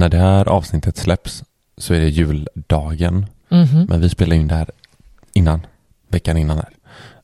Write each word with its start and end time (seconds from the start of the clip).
när 0.00 0.08
det 0.08 0.16
här 0.18 0.48
avsnittet 0.48 0.96
släpps 0.96 1.44
så 1.76 1.94
är 1.94 2.00
det 2.00 2.08
juldagen. 2.08 3.26
Mhm. 3.48 3.86
Men 3.88 4.00
vi 4.00 4.08
spelar 4.08 4.36
in 4.36 4.48
det 4.48 4.54
här 4.54 4.70
innan, 5.32 5.66
veckan 6.08 6.36
innan 6.36 6.56
här. 6.58 6.72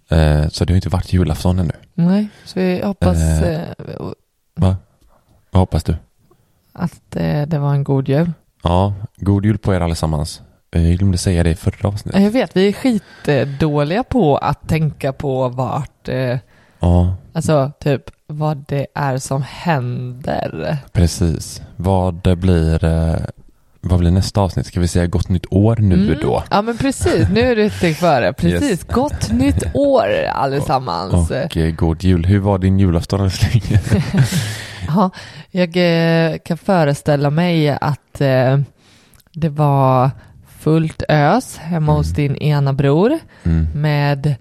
Eh, 0.08 0.48
så 0.48 0.64
det 0.64 0.72
har 0.72 0.76
inte 0.76 0.88
varit 0.88 1.12
julafton 1.12 1.58
ännu. 1.58 1.72
Nej, 1.94 2.28
så 2.44 2.60
vi 2.60 2.82
hoppas 2.84 3.16
Eh. 3.18 3.62
eh, 3.62 3.66
Va? 4.56 4.76
Vad 5.50 5.60
hoppas 5.60 5.84
du? 5.84 5.96
att 6.72 7.16
eh, 7.16 7.42
det 7.46 7.58
var 7.58 7.74
en 7.74 7.84
god 7.84 8.08
jul. 8.08 8.32
Ja, 8.62 8.94
god 9.16 9.44
jul 9.44 9.58
på 9.58 9.74
er 9.74 9.80
allesammans. 9.80 10.42
Eh, 10.70 10.88
Jag 10.88 10.98
glömde 10.98 11.18
säga 11.18 11.42
det 11.42 11.50
i 11.50 11.54
förra 11.54 11.88
avsnittet. 11.88 12.22
Jag 12.22 12.30
vet, 12.30 12.56
vi 12.56 12.68
är 12.68 12.72
skitdåliga 12.72 14.04
på 14.04 14.36
att 14.36 14.68
tänka 14.68 15.12
på 15.12 15.48
vart, 15.48 16.08
eh, 16.08 16.38
Ja, 16.86 17.14
alltså 17.32 17.72
typ 17.80 18.02
vad 18.26 18.64
det 18.68 18.86
är 18.94 19.18
som 19.18 19.42
händer. 19.42 20.76
precis. 20.92 21.62
Vad 21.76 22.14
det 22.14 22.36
blir, 22.36 22.84
eh, 22.84 23.16
vad 23.80 23.98
blir 24.00 24.10
nästa 24.10 24.40
avsnitt? 24.40 24.66
Ska 24.66 24.80
vi 24.80 24.88
säga 24.88 25.06
gott 25.06 25.28
nytt 25.28 25.46
år 25.50 25.76
nu 25.76 25.94
Mm. 25.94 26.18
då? 26.22 26.42
Ja 26.50 26.62
men 26.62 26.76
precis, 26.76 27.28
nu 27.32 27.40
är 27.40 27.56
du 27.56 27.64
ett 27.66 27.72
steg 27.72 27.96
före. 27.96 28.32
Precis, 28.38 28.70
Yes. 28.70 28.84
gott 28.84 29.32
nytt 29.32 29.62
år 29.74 30.06
allesammans. 30.32 31.30
Och 31.30 31.56
eh, 31.56 31.74
god 31.74 32.04
jul. 32.04 32.24
Hur 32.26 32.38
var 32.38 32.58
din 32.58 32.78
julafton 32.78 33.20
älskling? 33.20 33.62
Ja, 34.88 35.10
jag 35.50 35.76
eh, 35.76 36.38
kan 36.38 36.58
föreställa 36.58 37.30
mig 37.30 37.70
att 37.70 38.20
eh, 38.20 38.58
det 39.32 39.48
var 39.48 40.10
fullt 40.58 41.02
ös 41.08 41.56
hemma 41.56 41.92
hos 41.92 42.08
din 42.10 42.36
ena 42.36 42.72
bror 42.72 43.18
Mm. 43.44 43.66
med 43.74 44.34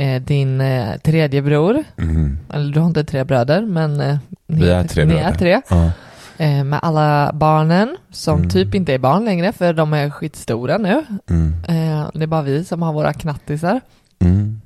eh, 0.00 0.22
din 0.22 0.60
eh, 0.60 0.96
tredje 0.96 1.42
bror. 1.42 1.84
Mm. 1.98 2.38
Eller 2.52 2.72
du 2.74 2.80
har 2.80 2.86
inte 2.86 3.04
tre 3.04 3.24
bröder, 3.24 3.62
men 3.62 4.00
eh, 4.00 4.18
ni, 4.46 4.60
Vi 4.64 4.70
är 4.70 4.84
tre 4.84 5.04
ni 5.04 5.14
bröder. 5.14 5.28
är 5.28 5.34
tre. 5.34 5.60
Ja. 5.68 5.90
Eh, 6.38 6.64
med 6.64 6.80
alla 6.82 7.30
barnen 7.34 7.96
som 8.10 8.38
Mm. 8.38 8.50
typ 8.50 8.74
inte 8.74 8.94
är 8.94 8.98
barn 8.98 9.24
längre 9.24 9.52
för 9.52 9.72
de 9.72 9.92
är 9.92 10.10
skitstora 10.10 10.78
nu. 10.78 11.04
Mm. 11.30 11.54
Eh, 11.68 12.08
det 12.14 12.22
är 12.22 12.26
bara 12.26 12.42
vi 12.42 12.64
som 12.64 12.82
har 12.82 12.92
våra 12.92 13.12
knattisar. 13.12 13.80
Mm. 14.18 14.60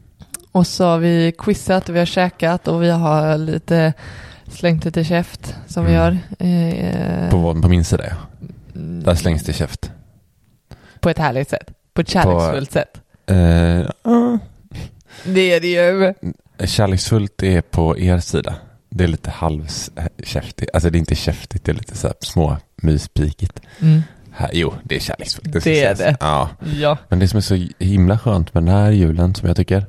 Och 0.53 0.67
så 0.67 0.85
har 0.85 0.99
vi 0.99 1.33
quizat 1.39 1.89
och 1.89 1.95
vi 1.95 1.99
har 1.99 2.07
käkat 2.07 2.69
och 2.69 2.83
vi 2.83 2.91
har 2.91 3.39
lite 3.39 3.93
slängt 4.49 4.85
lite 4.85 5.05
käft 5.05 5.55
som 5.67 5.85
vi 5.85 5.95
Mm. 5.95 6.03
gör. 6.05 6.19
Eh, 7.25 7.31
På, 7.31 7.61
på 7.63 7.69
min 7.69 7.85
sida 7.85 8.05
ja. 8.07 8.17
mm, 8.75 9.03
Där 9.03 9.15
slängs 9.15 9.43
det 9.45 9.53
käft. 9.53 9.91
På 11.01 11.11
ett 11.11 11.19
härligt 11.19 11.49
sätt. 11.51 11.71
På 11.95 12.01
ett 12.01 12.09
kärleksfullt 12.09 12.73
sätt. 12.73 13.01
Eh, 13.27 13.37
ja. 14.03 14.39
Det 15.25 15.53
är 15.55 15.61
det 15.61 15.69
ju. 15.69 16.15
Kärleksfullt 16.67 17.43
är 17.43 17.61
på 17.61 17.99
er 17.99 18.19
sida. 18.19 18.55
Det 18.91 19.05
är 19.05 19.09
lite 19.09 19.31
halvkäftigt. 19.31 20.71
Alltså 20.75 20.91
det 20.91 20.97
är 20.99 21.01
inte 21.01 21.15
käftigt, 21.15 21.65
det 21.65 21.73
är 21.73 21.77
lite 21.77 21.97
så 21.97 22.07
här 22.07 22.17
små 22.21 22.57
myspikigt. 22.77 23.61
Mm. 23.81 24.03
Här, 24.33 24.51
jo, 24.53 24.75
det 24.83 24.97
är 24.97 25.01
kärleksfullt. 25.01 25.51
ska 25.51 25.71
Det 25.71 25.85
är 25.85 25.95
det. 25.95 26.17
Ja. 26.21 26.49
Ja. 26.81 26.99
Men 27.09 27.19
det 27.19 27.29
som 27.29 27.37
är 27.37 27.41
så 27.41 27.67
himla 27.79 28.19
skönt 28.19 28.55
med 28.55 28.63
den 28.63 28.75
här 28.75 28.91
julen 28.91 29.35
som 29.35 29.49
jag 29.49 29.57
tycker, 29.57 29.87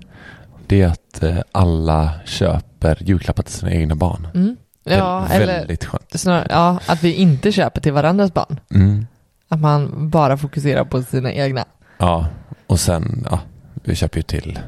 det 0.67 0.81
är 0.81 0.87
att 0.87 1.23
eh, 1.23 1.37
alla 1.51 2.11
köper 2.25 2.97
julklappar 3.03 3.43
till 3.43 3.53
sina 3.53 3.71
egna 3.71 3.95
barn. 3.95 4.27
Mm. 4.33 4.55
Ja, 4.83 5.27
eller 5.27 5.45
Väldigt 5.59 5.85
skönt. 5.85 6.19
snarare, 6.19 6.47
ja, 6.49 6.79
att 6.85 7.03
vi 7.03 7.13
inte 7.13 7.51
köper 7.51 7.81
till 7.81 7.93
varandras 7.93 8.33
barn. 8.33 8.59
Mm. 8.73 9.07
Att 9.47 9.59
man 9.59 10.09
bara 10.09 10.37
fokuserar 10.37 10.83
på 10.83 11.03
sina 11.03 11.33
egna. 11.33 11.65
Ja, 11.97 12.27
och 12.67 12.79
sen, 12.79 13.27
ja, 13.31 13.39
vi 13.83 13.95
köper 13.95 14.17
ju 14.17 14.23
till 14.23 14.59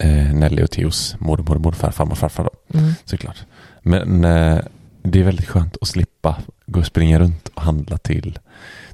eh, 0.00 0.34
Nelly 0.34 0.62
och 0.62 0.70
Theos 0.70 1.16
mormor, 1.18 1.58
morfar, 1.58 1.90
farmor, 1.90 2.14
farfar 2.14 2.44
då, 2.44 2.78
Mm. 2.78 2.92
såklart. 3.04 3.36
Men 3.82 4.24
eh, 4.24 4.58
det 5.02 5.20
är 5.20 5.24
väldigt 5.24 5.46
skönt 5.48 5.76
att 5.80 5.88
slippa 5.88 6.36
gå 6.66 6.80
och 6.80 6.86
springa 6.86 7.18
runt 7.18 7.48
och 7.48 7.62
handla 7.62 7.98
till. 7.98 8.38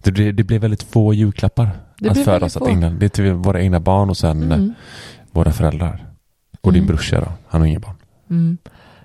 Det, 0.02 0.10
det, 0.10 0.32
det 0.32 0.44
blir 0.44 0.58
väldigt 0.58 0.82
få 0.82 1.14
julklappar 1.14 1.70
Det 1.98 2.10
att 2.10 2.16
väldigt 2.16 2.42
oss 2.46 2.56
att. 2.56 2.90
Det 2.98 3.04
är 3.06 3.08
till 3.08 3.32
våra 3.32 3.60
egna 3.62 3.80
barn 3.80 4.10
och 4.10 4.16
sen 4.16 4.42
eh, 4.52 4.58
Mm. 4.58 4.74
våra 5.32 5.52
föräldrar. 5.52 6.06
Och 6.60 6.72
din 6.72 6.82
Mm. 6.82 6.86
brorsa 6.94 7.20
då, 7.20 7.32
han 7.48 7.60
har 7.60 7.68
inga 7.68 7.80
barn. 7.80 7.94
Mm. 8.30 8.58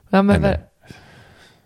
Ja, 0.09 0.21
men 0.21 0.41
ver- 0.43 0.59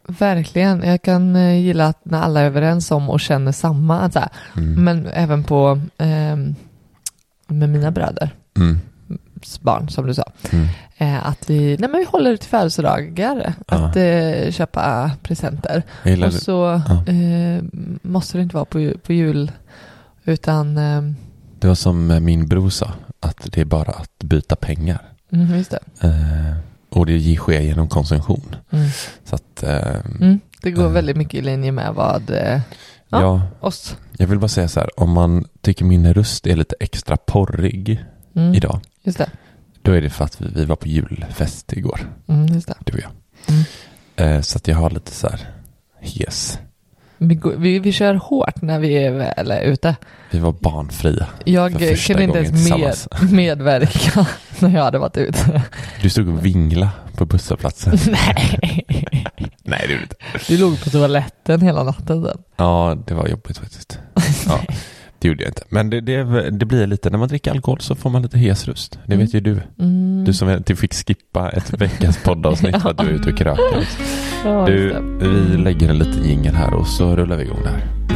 verkligen. 0.08 0.84
Jag 0.84 1.02
kan 1.02 1.36
eh, 1.36 1.54
gilla 1.62 1.88
att 1.88 2.06
när 2.06 2.22
alla 2.22 2.42
är 2.42 2.46
överens 2.46 2.92
om 2.92 3.10
och 3.10 3.20
känner 3.20 3.52
samma. 3.52 4.00
Att 4.00 4.14
så 4.14 4.20
här, 4.20 4.30
Mm. 4.58 4.84
Men 4.84 5.08
även 5.08 5.44
på 5.44 5.82
ehm, 5.98 6.56
med 7.48 7.70
mina 7.70 7.92
bröders 7.92 8.30
Mm. 8.58 8.80
Barn, 9.62 9.90
som 9.90 10.08
du 10.08 10.14
sa. 10.14 10.24
Mm. 10.52 10.68
Eh, 10.98 11.28
att 11.28 11.50
vi, 11.50 11.78
nej 11.80 11.90
men 11.90 12.00
vi 12.00 12.06
håller 12.06 12.38
till 12.38 12.50
födelsedagar. 12.50 13.54
Att 13.68 13.96
eh, 13.96 14.52
köpa 14.52 15.12
presenter. 15.24 15.84
Och 16.04 16.10
det. 16.10 16.32
så 16.32 16.82
Ja. 16.88 17.14
eh, 17.14 17.64
måste 18.02 18.38
det 18.38 18.42
inte 18.42 18.56
vara 18.56 18.66
på, 18.66 18.80
ju- 18.80 18.98
på 18.98 19.14
jul. 19.14 19.52
Utan, 20.26 20.78
eh, 20.78 21.02
Det 21.60 21.68
var 21.68 21.76
som 21.76 22.24
min 22.26 22.48
bror 22.48 22.70
sa, 22.70 22.92
att 23.20 23.48
det 23.52 23.62
är 23.62 23.66
bara 23.66 23.92
att 23.92 24.20
byta 24.24 24.56
pengar. 24.56 25.02
mm, 25.32 25.56
just 25.58 25.72
det. 25.72 25.80
Eh, 26.08 26.56
och 26.90 27.06
det 27.06 27.36
sker 27.36 27.62
genom 27.62 27.88
konsumtion. 27.90 28.56
Mm. 28.70 28.90
Så 29.24 29.36
att, 29.36 29.64
Mm. 30.20 30.40
Det 30.62 30.72
går 30.72 30.90
väldigt 30.90 31.18
mycket 31.18 31.34
i 31.34 31.42
linje 31.42 31.72
med 31.72 31.94
vad 31.94 32.24
Ja. 33.10 33.22
ja, 33.22 33.42
oss. 33.60 33.98
jag 34.18 34.28
vill 34.28 34.40
bara 34.40 34.48
säga 34.48 34.68
så 34.68 34.80
här, 34.80 35.00
om 35.00 35.10
man 35.12 35.46
tycker 35.62 35.86
min 35.86 36.14
röst 36.14 36.48
är 36.48 36.56
lite 36.56 36.76
extra 36.80 37.18
porrig 37.18 38.06
Mm. 38.36 38.54
idag, 38.54 38.80
Just 39.06 39.18
det. 39.18 39.30
då 39.82 39.92
är 39.92 40.02
det 40.02 40.10
för 40.10 40.26
att 40.26 40.42
vi, 40.42 40.48
vi 40.56 40.66
var 40.66 40.76
på 40.76 40.88
julfest 40.88 41.74
igår, 41.74 42.00
Mm, 42.28 42.46
just 42.48 42.68
det. 42.68 42.76
du 42.86 42.94
och 42.94 43.00
jag. 43.00 43.12
Mm. 43.48 44.36
Eh, 44.36 44.42
så 44.42 44.58
att 44.58 44.68
jag 44.68 44.76
har 44.76 44.90
lite 44.90 45.12
så 45.12 45.28
här 45.30 45.48
hes. 46.02 46.60
Vi, 47.18 47.40
vi, 47.58 47.80
vi 47.80 47.92
kör 47.92 48.14
hårt 48.16 48.62
när 48.62 48.80
vi 48.80 48.94
är 48.94 49.12
väl 49.12 49.52
ute. 49.52 49.96
Vi 50.32 50.40
var 50.40 50.52
barnfria. 50.52 51.28
Jag 51.46 51.72
kunde 52.08 52.24
inte 52.24 52.38
ens 52.40 52.70
med, 52.70 52.96
medverka 53.32 54.28
när 54.60 54.70
jag 54.76 54.84
hade 54.84 54.98
varit 54.98 55.18
ute. 55.18 55.64
Du 56.02 56.10
stod 56.10 56.28
och 56.30 56.46
vingla 56.46 56.90
på 57.16 57.26
busshållplatsen. 57.26 57.98
Nej. 58.08 58.86
Nej, 59.64 59.86
det 59.88 59.94
gjorde 59.94 59.96
du 59.98 60.02
inte. 60.04 60.16
Du 60.48 60.58
låg 60.58 60.84
på 60.84 60.90
toaletten 60.90 61.62
hela 61.62 61.84
natten 61.84 62.24
sen. 62.26 62.38
Ja, 62.58 62.98
det 63.08 63.14
var 63.14 63.28
jobbigt 63.28 63.58
faktiskt. 63.58 64.00
Ja, 64.48 64.60
det 65.26 65.30
gjorde 65.30 65.44
jag 65.44 65.50
inte. 65.50 65.64
Men 65.70 65.90
det, 65.90 66.02
det, 66.02 66.50
det 66.52 66.66
blir 66.66 66.88
lite, 66.88 67.10
när 67.10 67.18
man 67.18 67.28
dricker 67.28 67.52
alkohol 67.52 67.80
så 67.80 67.96
får 67.96 68.10
man 68.10 68.22
lite 68.22 68.38
hes 68.38 68.68
röst. 68.68 69.00
Det 69.06 69.16
vet 69.16 69.34
ju 69.34 69.40
du. 69.40 69.62
Mm. 69.80 70.24
Du 70.26 70.34
som 70.34 70.64
typ 70.64 70.80
fick 70.80 70.94
skippa 70.94 71.50
ett 71.50 71.74
veckans 71.74 72.24
poddavsnitt 72.24 72.82
för 72.82 72.90
att 72.90 72.98
du 72.98 73.04
är 73.04 73.12
ute 73.12 73.30
och 73.30 73.38
krökar. 73.38 73.88
Du, 74.66 74.96
vi 75.20 75.58
lägger 75.58 75.90
en 75.90 75.98
liten 75.98 76.24
jingel 76.24 76.56
här 76.56 76.74
och 76.74 76.88
så 76.88 77.16
rullar 77.16 77.38
vi 77.38 77.44
igång 77.44 77.60
det 77.64 77.70
här. 77.70 78.15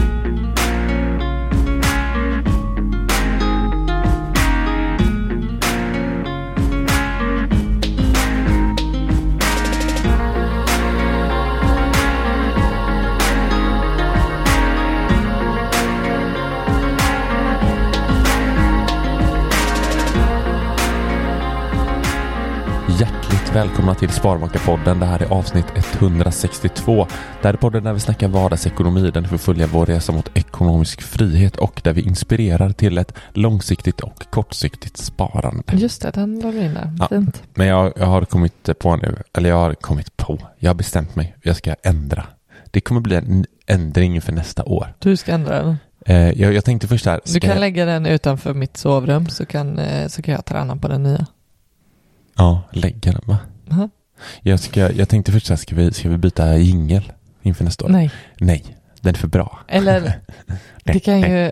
Välkomna 23.54 23.96
till 23.96 24.10
Sparmakarpodden. 24.10 25.00
Det 25.00 25.06
här 25.06 25.22
är 25.22 25.34
avsnitt 25.34 25.66
162. 25.76 27.08
Det 27.42 27.48
här 27.48 27.54
är 27.54 27.58
podden 27.58 27.84
där 27.84 27.94
vi 27.94 28.00
snackar 28.00 28.28
vardagsekonomi, 28.28 29.12
där 29.12 29.22
ni 29.22 29.28
får 29.28 29.38
följa 29.38 29.68
vår 29.68 29.86
resa 29.86 30.12
mot 30.12 30.38
ekonomisk 30.38 31.02
frihet 31.02 31.58
och 31.58 31.82
där 31.84 31.94
vi 31.94 32.02
inspirerar 32.02 32.72
till 32.72 32.98
ett 32.98 33.14
långsiktigt 33.34 34.00
och 34.00 34.30
kortsiktigt 34.30 34.98
sparande. 34.98 35.64
Just 35.72 36.02
det, 36.02 36.12
den 36.12 36.40
la 36.40 36.52
du 36.52 36.62
in 36.62 36.74
där. 36.74 36.92
Ja. 37.00 37.08
Fint. 37.08 37.44
Men 37.54 37.68
jag, 37.68 37.94
jag 37.96 38.06
har 38.06 38.22
kommit 38.22 38.80
på 38.80 38.96
nu, 38.96 39.16
eller 39.34 39.50
jag 39.50 39.58
har 39.58 39.74
kommit 39.74 40.18
på, 40.18 40.38
jag 40.58 40.70
har 40.70 40.76
bestämt 40.76 41.16
mig, 41.16 41.36
jag 41.42 41.56
ska 41.56 41.76
ändra. 41.84 42.26
Det 42.72 42.82
kommer 42.82 43.02
bli 43.02 43.16
en 43.16 43.46
ändring 43.68 44.22
för 44.22 44.32
nästa 44.32 44.64
år. 44.64 44.94
Du 45.00 45.18
ska 45.18 45.32
ändra 45.32 45.64
den. 45.64 45.78
Eh, 46.06 46.42
jag, 46.42 46.54
jag 46.54 46.66
tänkte 46.66 46.88
först 46.88 47.06
här, 47.06 47.22
Du 47.26 47.40
kan 47.40 47.50
jag, 47.50 47.60
lägga 47.60 47.86
den 47.86 48.06
utanför 48.06 48.54
mitt 48.54 48.78
sovrum 48.78 49.30
så 49.30 49.46
kan, 49.46 49.80
eh, 49.80 50.08
så 50.08 50.22
kan 50.22 50.34
jag 50.34 50.46
träna 50.46 50.76
på 50.76 50.88
den 50.88 51.04
nya. 51.04 51.26
Ja, 52.40 52.62
lägga 52.72 53.12
den 53.12 53.22
va? 53.26 53.38
Aha. 53.72 53.90
Jag, 54.42 54.60
ska, 54.60 54.92
jag 54.92 55.10
tänkte 55.10 55.32
först 55.32 55.46
så 55.46 55.54
här, 55.54 55.58
ska 55.58 55.76
vi, 55.76 55.94
ska 55.94 56.10
vi 56.10 56.18
byta 56.18 56.58
jingel 56.58 57.12
inför 57.42 57.64
nästa 57.64 57.86
år? 57.86 57.90
Nej, 57.90 58.12
Nej, 58.40 58.66
den 59.02 59.14
är 59.14 59.18
för 59.20 59.28
bra. 59.28 59.60
eller 59.68 60.20
det 60.84 61.00
kan 61.00 61.22
ju... 61.22 61.52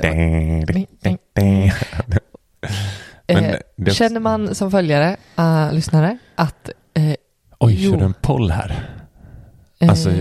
Men 1.04 1.18
Eh, 3.30 3.56
det- 3.76 3.92
Känner 3.92 4.20
man 4.20 4.56
som 4.56 4.72
följare, 4.72 5.18
uh, 5.40 5.74
lyssnare, 5.74 6.18
att... 6.36 6.70
Eh, 6.94 7.14
Oj, 7.60 7.76
Jo. 7.86 7.92
kör 7.92 8.00
du 8.00 8.06
en 8.06 8.14
poll 8.14 8.52
här? 8.52 8.90
Alltså, 9.82 10.12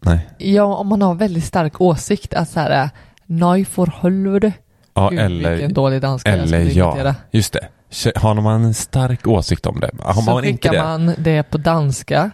Nej. 0.00 0.28
ja, 0.38 0.64
om 0.64 0.86
man 0.86 1.02
har 1.02 1.14
väldigt 1.14 1.44
stark 1.44 1.80
åsikt 1.80 2.34
att 2.34 2.48
så 2.48 2.60
här, 2.60 2.90
nej 3.26 3.64
för 3.64 3.86
helvete. 4.02 4.52
Ja, 4.94 5.08
Gud, 5.08 5.18
eller, 5.20 5.50
vilken 5.50 5.72
dålig 5.74 6.00
danska 6.02 6.30
jag 6.30 6.38
eller 6.38 6.68
skulle 6.70 6.80
ja. 6.80 7.14
Just 7.30 7.52
det. 7.52 7.68
Har 8.16 8.34
man 8.34 8.64
en 8.64 8.74
stark 8.74 9.26
åsikt 9.26 9.66
om 9.66 9.80
det? 9.80 9.90
Har 9.98 10.14
Så 10.14 10.20
man 10.34 10.44
inte 10.44 10.68
det? 10.70 10.82
man 10.82 11.14
det 11.18 11.42
på 11.42 11.58
danska. 11.58 12.30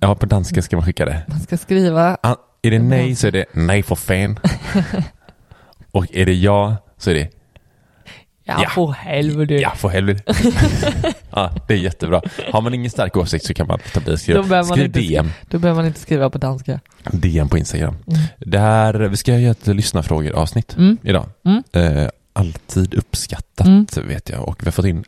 Ja, 0.00 0.14
på 0.14 0.26
danska 0.26 0.62
ska 0.62 0.76
man 0.76 0.84
skicka 0.86 1.04
det. 1.04 1.22
Man 1.28 1.40
ska 1.40 1.56
skriva, 1.56 2.16
Är 2.62 2.70
det 2.70 2.78
nej 2.78 3.16
så 3.16 3.26
är 3.26 3.32
det 3.32 3.44
nej 3.52 3.82
för 3.82 3.94
fan. 3.94 4.38
och 5.90 6.06
är 6.12 6.26
det 6.26 6.34
ja 6.34 6.76
så 6.98 7.10
är 7.10 7.14
det 7.14 7.28
Ja, 8.46 8.54
Ja. 8.62 8.68
för 8.68 8.86
helvete. 8.92 9.54
ja 9.54 9.70
för 9.70 9.88
helvete. 9.88 10.34
ja, 11.30 11.50
det 11.68 11.74
är 11.74 11.78
jättebra. 11.78 12.22
Har 12.52 12.60
man 12.60 12.74
ingen 12.74 12.90
stark 12.90 13.16
åsikt 13.16 13.44
så 13.44 13.54
kan 13.54 13.66
man 13.66 13.78
låta 13.84 14.00
bli 14.00 14.12
att 14.14 14.18
Då 14.18 14.22
skriva. 14.22 14.42
behöver 14.42 14.68
man 14.68 14.76
Skriv 14.76 14.86
inte 14.86 15.00
DM. 15.00 15.30
Då 15.50 15.58
behöver 15.58 15.80
man 15.80 15.86
inte 15.86 16.00
skriva 16.00 16.30
på 16.30 16.38
danska. 16.38 16.80
DM 17.12 17.48
på 17.48 17.58
Instagram. 17.58 17.96
Mm. 18.06 18.20
Det 18.38 18.58
här, 18.58 18.94
vi 18.94 19.16
ska 19.16 19.38
göra 19.38 19.50
ett 19.50 19.66
lyssnarfrågor 19.66 20.32
avsnitt 20.32 20.76
Mm. 20.76 20.96
idag. 21.02 21.26
Mm. 21.44 21.62
Eh, 21.72 22.08
alltid 22.38 22.94
uppskattat 22.94 23.66
Mm. 23.66 23.86
vet 24.00 24.28
jag 24.28 24.48
och 24.48 24.62
vi 24.62 24.64
har 24.66 24.72
fått 24.72 24.84
in 24.86 25.04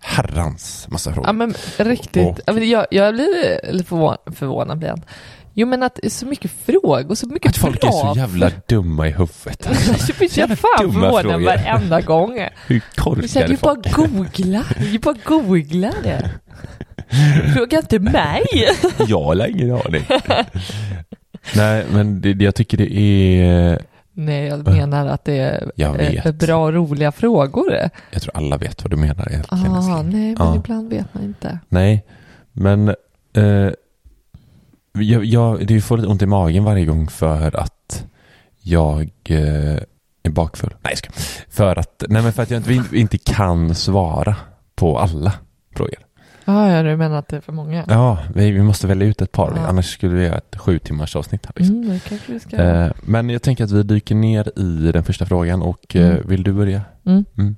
herrans 0.00 0.86
massa 0.90 1.12
frågor. 1.12 1.28
Ja 1.28 1.32
men 1.32 1.54
riktigt. 1.76 2.38
Och- 2.48 2.62
Jag, 2.64 2.86
jag 2.90 3.14
blir 3.14 3.72
lite 3.72 3.88
förvånad, 3.88 4.18
förvånad 4.36 4.78
blir 4.78 4.88
jag. 4.88 5.00
Jo 5.54 5.66
men 5.66 5.82
att 5.82 5.98
så 6.08 6.26
mycket 6.26 6.50
frågor, 6.66 7.14
så 7.14 7.26
mycket 7.26 7.48
att 7.50 7.56
folk 7.56 7.80
bra. 7.80 7.88
är 7.88 8.14
så 8.14 8.18
jävla 8.20 8.50
dumma 8.68 9.08
i 9.08 9.10
huvudet. 9.10 9.68
Jag 10.08 10.16
blir 10.18 10.38
jävla 10.38 10.56
fan 10.56 10.92
förvånad 10.92 11.42
varenda 11.42 12.00
gång. 12.00 12.46
Hur 12.66 12.76
är 12.76 13.26
så 13.28 13.38
här, 13.38 13.46
korkade 13.46 13.46
Du 13.46 13.56
bara 13.56 13.74
folk 13.74 13.94
googlar, 14.36 14.64
du 14.92 14.98
bara 14.98 15.16
googlar 15.24 15.94
det. 16.02 16.30
Fråga 17.54 17.78
inte 17.78 17.98
mig. 17.98 18.42
Jag 19.08 19.22
har 19.22 19.46
ingen 19.46 19.70
aning. 19.72 20.04
Nej, 21.56 21.84
men 21.92 22.20
det- 22.20 22.44
jag 22.44 22.54
tycker 22.54 22.76
det 22.78 22.98
är... 22.98 23.82
Nej, 24.12 24.46
jag 24.46 24.68
menar 24.68 25.06
att 25.06 25.24
det 25.24 25.36
är 25.36 26.32
bra 26.32 26.64
och 26.64 26.72
roliga 26.72 27.12
frågor. 27.12 27.74
Jag 28.10 28.22
tror 28.22 28.36
alla 28.36 28.56
vet 28.56 28.82
vad 28.84 28.90
du 28.90 28.96
menar 28.96 29.28
egentligen. 29.30 29.72
Ah, 29.74 30.02
nej, 30.02 30.12
men 30.12 30.36
Ja. 30.38 30.56
ibland 30.56 30.90
vet 30.90 31.14
man 31.14 31.24
inte. 31.24 31.58
Nej, 31.68 32.04
men 32.52 32.88
eh, 33.36 33.70
jag, 34.92 35.24
jag, 35.24 35.66
det 35.66 35.80
får 35.80 35.96
lite 35.96 36.08
ont 36.08 36.22
i 36.22 36.26
magen 36.26 36.64
varje 36.64 36.84
gång 36.84 37.08
för 37.08 37.56
att 37.56 38.04
jag 38.60 39.10
eh, 39.24 39.76
är 40.22 40.30
bakfull. 40.30 40.74
Nej, 40.82 40.96
ska. 40.96 41.10
För 41.48 41.78
att, 41.78 42.04
nej 42.08 42.22
men 42.22 42.32
för 42.32 42.42
att 42.42 42.50
jag 42.50 42.70
inte, 42.70 42.96
inte 42.96 43.18
kan 43.18 43.74
svara 43.74 44.36
på 44.74 44.98
alla 44.98 45.32
frågor. 45.76 45.98
Ah, 46.44 46.68
ja, 46.70 46.82
du 46.82 46.96
menar 46.96 47.16
att 47.18 47.28
det 47.28 47.36
är 47.36 47.40
för 47.40 47.52
många? 47.52 47.84
Ja, 47.88 48.18
vi, 48.34 48.50
vi 48.50 48.62
måste 48.62 48.86
välja 48.86 49.06
ut 49.06 49.22
ett 49.22 49.32
par, 49.32 49.52
Ja. 49.56 49.66
annars 49.66 49.92
skulle 49.94 50.14
vi 50.14 50.24
göra 50.24 50.38
ett 50.38 50.56
sju 50.58 50.78
timmars 50.78 51.16
avsnitt 51.16 51.46
här. 51.46 51.52
Liksom. 51.56 51.82
Mm, 51.82 51.98
vi 52.26 52.40
ska. 52.40 52.56
Eh, 52.56 52.90
men 53.02 53.30
jag 53.30 53.42
tänker 53.42 53.64
att 53.64 53.70
vi 53.70 53.82
dyker 53.82 54.14
ner 54.14 54.58
i 54.58 54.92
den 54.92 55.04
första 55.04 55.26
frågan 55.26 55.62
och 55.62 55.96
eh, 55.96 56.06
Mm. 56.06 56.28
vill 56.28 56.42
du 56.42 56.52
börja? 56.52 56.80
Mm. 57.06 57.24
Mm. 57.38 57.56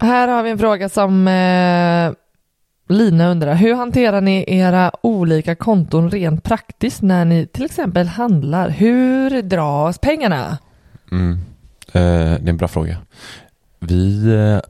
Här 0.00 0.28
har 0.28 0.42
vi 0.42 0.50
en 0.50 0.58
fråga 0.58 0.88
som 0.88 1.28
eh, 1.28 2.12
Lina 2.88 3.28
undrar. 3.30 3.54
Hur 3.54 3.74
hanterar 3.74 4.20
ni 4.20 4.44
era 4.48 4.90
olika 5.02 5.54
konton 5.54 6.10
rent 6.10 6.42
praktiskt 6.44 7.02
när 7.02 7.24
ni 7.24 7.46
till 7.46 7.64
exempel 7.64 8.06
handlar? 8.06 8.68
Hur 8.68 9.42
dras 9.42 9.98
pengarna? 9.98 10.58
Mm. 11.12 11.32
Eh, 11.92 12.00
det 12.40 12.44
är 12.44 12.48
en 12.48 12.56
bra 12.56 12.68
fråga. 12.68 12.96
Vi, 13.80 14.32
eh, 14.34 14.60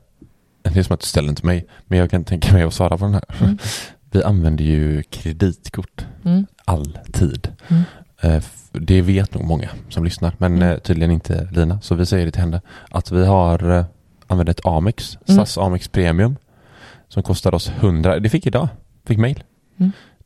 det 0.73 0.79
är 0.79 0.83
som 0.83 0.95
att 0.95 1.01
du 1.01 1.07
ställer 1.07 1.27
den 1.27 1.37
till 1.37 1.45
mig, 1.47 1.67
men 1.87 1.99
jag 1.99 2.11
kan 2.11 2.25
tänka 2.25 2.53
mig 2.53 2.63
att 2.63 2.75
svara 2.75 2.99
på 2.99 3.05
den 3.05 3.15
här. 3.15 3.25
Mm. 3.41 3.59
Vi 4.11 4.23
använder 4.23 4.65
ju 4.65 5.03
kreditkort 5.03 6.07
Mm. 6.25 6.47
alltid. 6.65 7.49
Mm. 7.69 7.83
Eh, 8.21 8.43
det 8.73 9.03
vet 9.03 9.35
nog 9.35 9.45
många 9.45 9.69
som 9.89 10.05
lyssnar, 10.05 10.35
men 10.39 10.55
Mm. 10.55 10.69
eh, 10.71 10.79
tydligen 10.79 11.11
inte 11.11 11.49
Lina. 11.53 11.81
Så 11.81 11.95
vi 11.95 12.07
säger 12.07 12.27
det 12.27 12.33
till 12.33 12.41
henne 12.41 12.61
att 12.91 13.11
vi 13.13 13.27
har 13.27 13.71
eh, 13.79 13.85
använt 14.27 14.49
ett 14.49 14.67
Amex, 14.67 15.19
Mm. 15.29 15.37
SAS 15.47 15.59
Amex 15.59 15.89
Premium, 15.89 16.37
som 17.09 17.23
kostar 17.23 17.55
oss 17.55 17.69
100, 17.69 18.19
det 18.19 18.29
fick 18.29 18.47
idag, 18.47 18.69
fick 19.07 19.19
mail. 19.19 19.43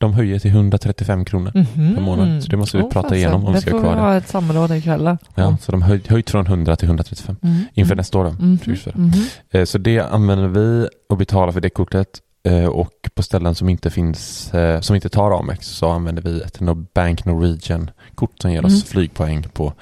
Mm. 0.00 0.12
De 0.12 0.14
höjer 0.14 0.38
till 0.38 0.50
135 0.50 1.24
kronor. 1.24 1.52
Mhm. 1.54 1.94
Per 1.94 2.02
månad. 2.02 2.42
Så 2.42 2.48
det 2.50 2.56
måste 2.56 2.76
vi 2.76 2.82
Åh, 2.82 2.90
prata 2.90 3.16
igenom 3.16 3.44
om 3.44 3.52
vi 3.54 3.60
ska 3.60 3.72
ha 3.74 3.80
kvar 3.80 3.94
det. 3.94 4.00
ha 4.00 4.16
ett 4.16 4.28
samråd 4.28 4.70
ikväll. 4.76 5.16
Ja, 5.34 5.56
så 5.60 5.72
de 5.72 5.82
höj, 5.82 6.00
höjt 6.08 6.30
från 6.30 6.46
100 6.46 6.76
till 6.76 6.88
135 6.88 7.36
Mm. 7.42 7.56
inför 7.74 7.92
Mm. 7.92 7.96
nästa 7.96 8.18
år. 8.18 8.24
Då. 8.24 8.30
Mhm. 8.30 8.58
Precis 8.58 8.84
så. 8.84 8.90
Mhm. 8.94 9.82
Det 9.82 10.00
använder 10.00 10.48
vi 10.48 10.88
och 11.10 11.16
betalar 11.16 11.52
för 11.52 11.60
det 11.60 11.70
kortet 11.70 12.08
eh, 12.44 12.64
och 12.66 12.92
på 13.14 13.22
ställen 13.22 13.54
som 13.54 13.68
inte 13.68 13.90
finns, 13.90 14.54
eh, 14.54 14.80
som 14.80 14.96
inte 14.96 15.08
tar 15.08 15.38
Amex 15.40 15.66
så 15.68 15.88
använder 15.88 16.22
vi 16.22 16.40
ett 16.40 16.58
Bank 16.94 17.24
Norwegian-kort 17.24 18.32
som 18.42 18.52
ger 18.52 18.64
oss 18.64 18.72
Mm. 18.72 18.82
flygpoäng 18.82 19.42
på, 19.52 19.72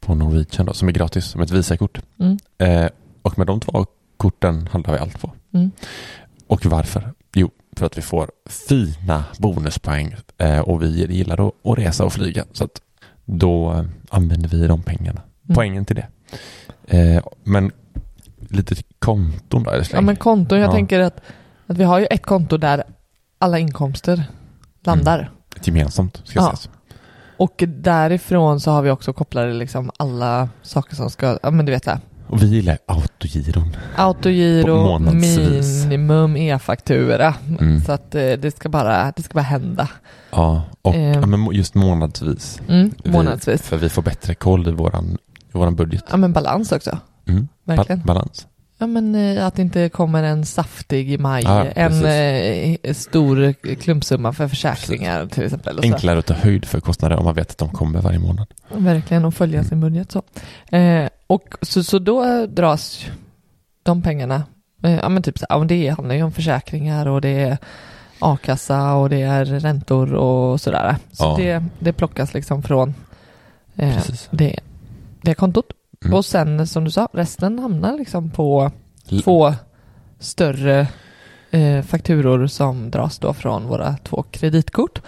på 0.00 0.14
Norwegian 0.14 0.66
då, 0.66 0.72
som 0.72 0.88
är 0.88 0.92
gratis, 0.92 1.24
som 1.24 1.40
ett 1.42 1.50
Visakort. 1.50 2.00
Mm. 2.20 2.38
Eh, 2.58 2.88
Och 3.22 3.38
med 3.38 3.46
de 3.46 3.60
två 3.60 3.86
korten 4.16 4.68
handlar 4.72 4.92
vi 4.94 4.98
allt 4.98 5.20
på. 5.20 5.32
Mm. 5.54 5.70
Och 6.46 6.66
varför? 6.66 7.12
Jo, 7.34 7.50
för 7.78 7.86
att 7.86 7.98
vi 7.98 8.02
får 8.02 8.30
fina 8.46 9.24
bonuspoäng 9.38 10.14
eh, 10.38 10.60
och 10.60 10.82
vi 10.82 11.06
gillar 11.14 11.48
att, 11.48 11.78
resa 11.78 12.04
och 12.04 12.12
flyga. 12.12 12.44
Så 12.52 12.64
att 12.64 12.80
då 13.24 13.72
eh, 13.72 13.84
använder 14.10 14.48
vi 14.48 14.66
de 14.66 14.82
pengarna, 14.82 15.20
Mm. 15.44 15.54
poängen 15.54 15.84
till 15.84 15.96
det. 15.96 16.06
Eh, 16.98 17.22
Men 17.44 17.72
lite 18.48 18.74
konton 18.98 19.62
då, 19.62 19.72
Ja 19.92 20.00
men 20.00 20.16
konton, 20.16 20.58
jag 20.58 20.68
Ja. 20.68 20.72
tänker 20.72 21.00
att, 21.00 21.20
att 21.66 21.78
vi 21.78 21.84
har 21.84 21.98
ju 21.98 22.06
ett 22.06 22.22
konto 22.26 22.56
där 22.56 22.82
alla 23.38 23.58
inkomster 23.58 24.24
landar. 24.84 25.30
Ett 25.56 25.66
gemensamt, 25.66 26.20
ska 26.24 26.38
Ja. 26.38 26.44
sägas. 26.44 26.70
Och 27.36 27.64
därifrån 27.66 28.60
så 28.60 28.70
har 28.70 28.82
vi 28.82 28.90
också 28.90 29.12
kopplade 29.12 29.52
liksom 29.52 29.90
alla 29.96 30.48
saker 30.62 30.96
som 30.96 31.10
ska, 31.10 31.38
ja 31.42 31.50
men 31.50 31.66
du 31.66 31.72
vet 31.72 31.84
det. 31.84 32.00
Och 32.28 32.42
vi 32.42 32.46
gillar 32.46 32.78
autogiron. 32.86 33.76
Autogiro, 33.96 34.98
minimum 34.98 36.36
e-faktura. 36.36 37.34
Mm. 37.60 37.80
Så 37.80 37.92
att 37.92 38.14
eh, 38.14 38.32
det 38.32 38.56
ska 38.56 38.68
bara, 38.68 39.12
det 39.16 39.22
ska 39.22 39.34
bara 39.34 39.40
hända. 39.42 39.88
Ja, 40.30 40.62
och 40.82 40.94
Ehm. 40.94 41.20
ja, 41.20 41.26
men 41.26 41.40
må- 41.40 41.52
just 41.52 41.74
månadsvis. 41.74 42.60
Mm, 42.68 42.90
Vi- 43.04 43.10
månadsvis. 43.10 43.62
För 43.62 43.76
vi 43.76 43.88
får 43.88 44.02
bättre 44.02 44.34
koll 44.34 44.68
i 44.68 44.72
våran, 44.72 45.18
i 45.48 45.58
våran 45.58 45.76
budget. 45.76 46.04
Ja 46.10 46.16
men 46.16 46.32
balans 46.32 46.72
också. 46.72 46.98
Mm. 47.28 47.48
Ba- 47.64 47.74
Verkligen. 47.76 48.02
balans. 48.02 48.46
Ja 48.80 48.86
men 48.86 49.14
eh, 49.14 49.46
att 49.46 49.54
det 49.54 49.62
inte 49.62 49.88
kommer 49.88 50.22
en 50.22 50.46
saftig 50.46 51.10
i 51.12 51.18
maj, 51.18 51.44
Ja, 51.44 51.64
en 51.64 51.90
precis. 51.90 52.04
eh, 52.84 52.94
stor 52.94 53.52
klumpsumma 53.74 54.32
för 54.32 54.48
försäkringar 54.48 55.26
till 55.26 55.44
exempel. 55.44 55.78
Och. 55.78 55.84
Enklare 55.84 56.18
att 56.18 56.26
ta 56.26 56.34
höjd 56.34 56.64
för 56.64 56.80
kostnader 56.80 57.16
om 57.16 57.24
man 57.24 57.34
vet 57.34 57.50
att 57.50 57.58
de 57.58 57.68
kommer 57.68 58.00
varje 58.00 58.18
månad. 58.18 58.46
Verkligen 58.76 59.24
att 59.24 59.34
följa 59.34 59.64
sin 59.64 59.80
budget 59.80 60.12
så. 60.12 60.22
Eh, 60.76 61.08
och 61.28 61.54
så, 61.62 61.82
så 61.84 61.98
då 61.98 62.46
dras 62.46 63.06
de 63.82 64.02
pengarna, 64.02 64.42
eh, 64.82 64.96
ja 64.96 65.08
men 65.08 65.22
typ 65.22 65.38
så, 65.38 65.46
ja, 65.48 65.58
det 65.58 65.88
handlar 65.88 66.14
ju 66.14 66.22
om 66.22 66.32
försäkringar 66.32 67.06
och 67.06 67.20
det 67.20 67.28
är 67.28 67.58
a-kassa 68.18 68.94
och 68.94 69.10
det 69.10 69.22
är 69.22 69.44
räntor 69.44 70.14
och 70.14 70.60
sådär. 70.60 70.96
Så 71.12 71.24
Ja. 71.24 71.36
det, 71.36 71.64
det 71.78 71.92
plockas 71.92 72.34
liksom 72.34 72.62
från 72.62 72.94
eh, 73.76 74.02
det, 74.30 74.60
det 75.22 75.34
kontot. 75.34 75.66
Mm. 76.04 76.14
Och 76.14 76.24
sen 76.24 76.66
som 76.66 76.84
du 76.84 76.90
sa, 76.90 77.08
resten 77.12 77.58
hamnar 77.58 77.98
liksom 77.98 78.30
på 78.30 78.70
två 79.24 79.54
större 80.18 80.88
eh, 81.50 81.82
fakturor 81.82 82.46
som 82.46 82.90
dras 82.90 83.18
då 83.18 83.34
från 83.34 83.66
våra 83.66 83.96
två 83.96 84.22
kreditkort. 84.22 85.02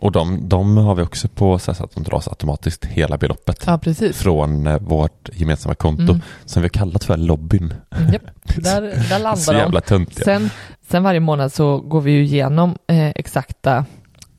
Och 0.00 0.12
de, 0.12 0.48
de 0.48 0.76
har 0.76 0.94
vi 0.94 1.02
också 1.02 1.28
på 1.28 1.58
så 1.58 1.70
att 1.70 1.94
de 1.94 2.02
dras 2.04 2.28
automatiskt 2.28 2.84
hela 2.84 3.16
beloppet. 3.18 3.64
Ja. 3.66 3.80
Från 4.12 4.66
eh, 4.66 4.78
vårt 4.78 5.28
gemensamma 5.32 5.74
konto 5.74 6.02
Mm. 6.02 6.20
som 6.44 6.62
vi 6.62 6.64
har 6.64 6.70
kallat 6.70 7.04
för 7.04 7.16
lobbyn. 7.16 7.74
Mm, 7.90 8.12
japp. 8.12 8.22
Där, 8.56 8.82
där 8.82 8.92
Så 9.02 9.18
landar 9.18 9.52
de. 9.52 9.58
jävla 9.58 9.80
töntiga. 9.80 10.24
Sen, 10.24 10.50
sen 10.90 11.02
varje 11.02 11.20
månad 11.20 11.52
så 11.52 11.78
går 11.80 12.00
vi 12.00 12.10
ju 12.12 12.22
igenom 12.22 12.76
eh, 12.86 13.08
exakta 13.08 13.84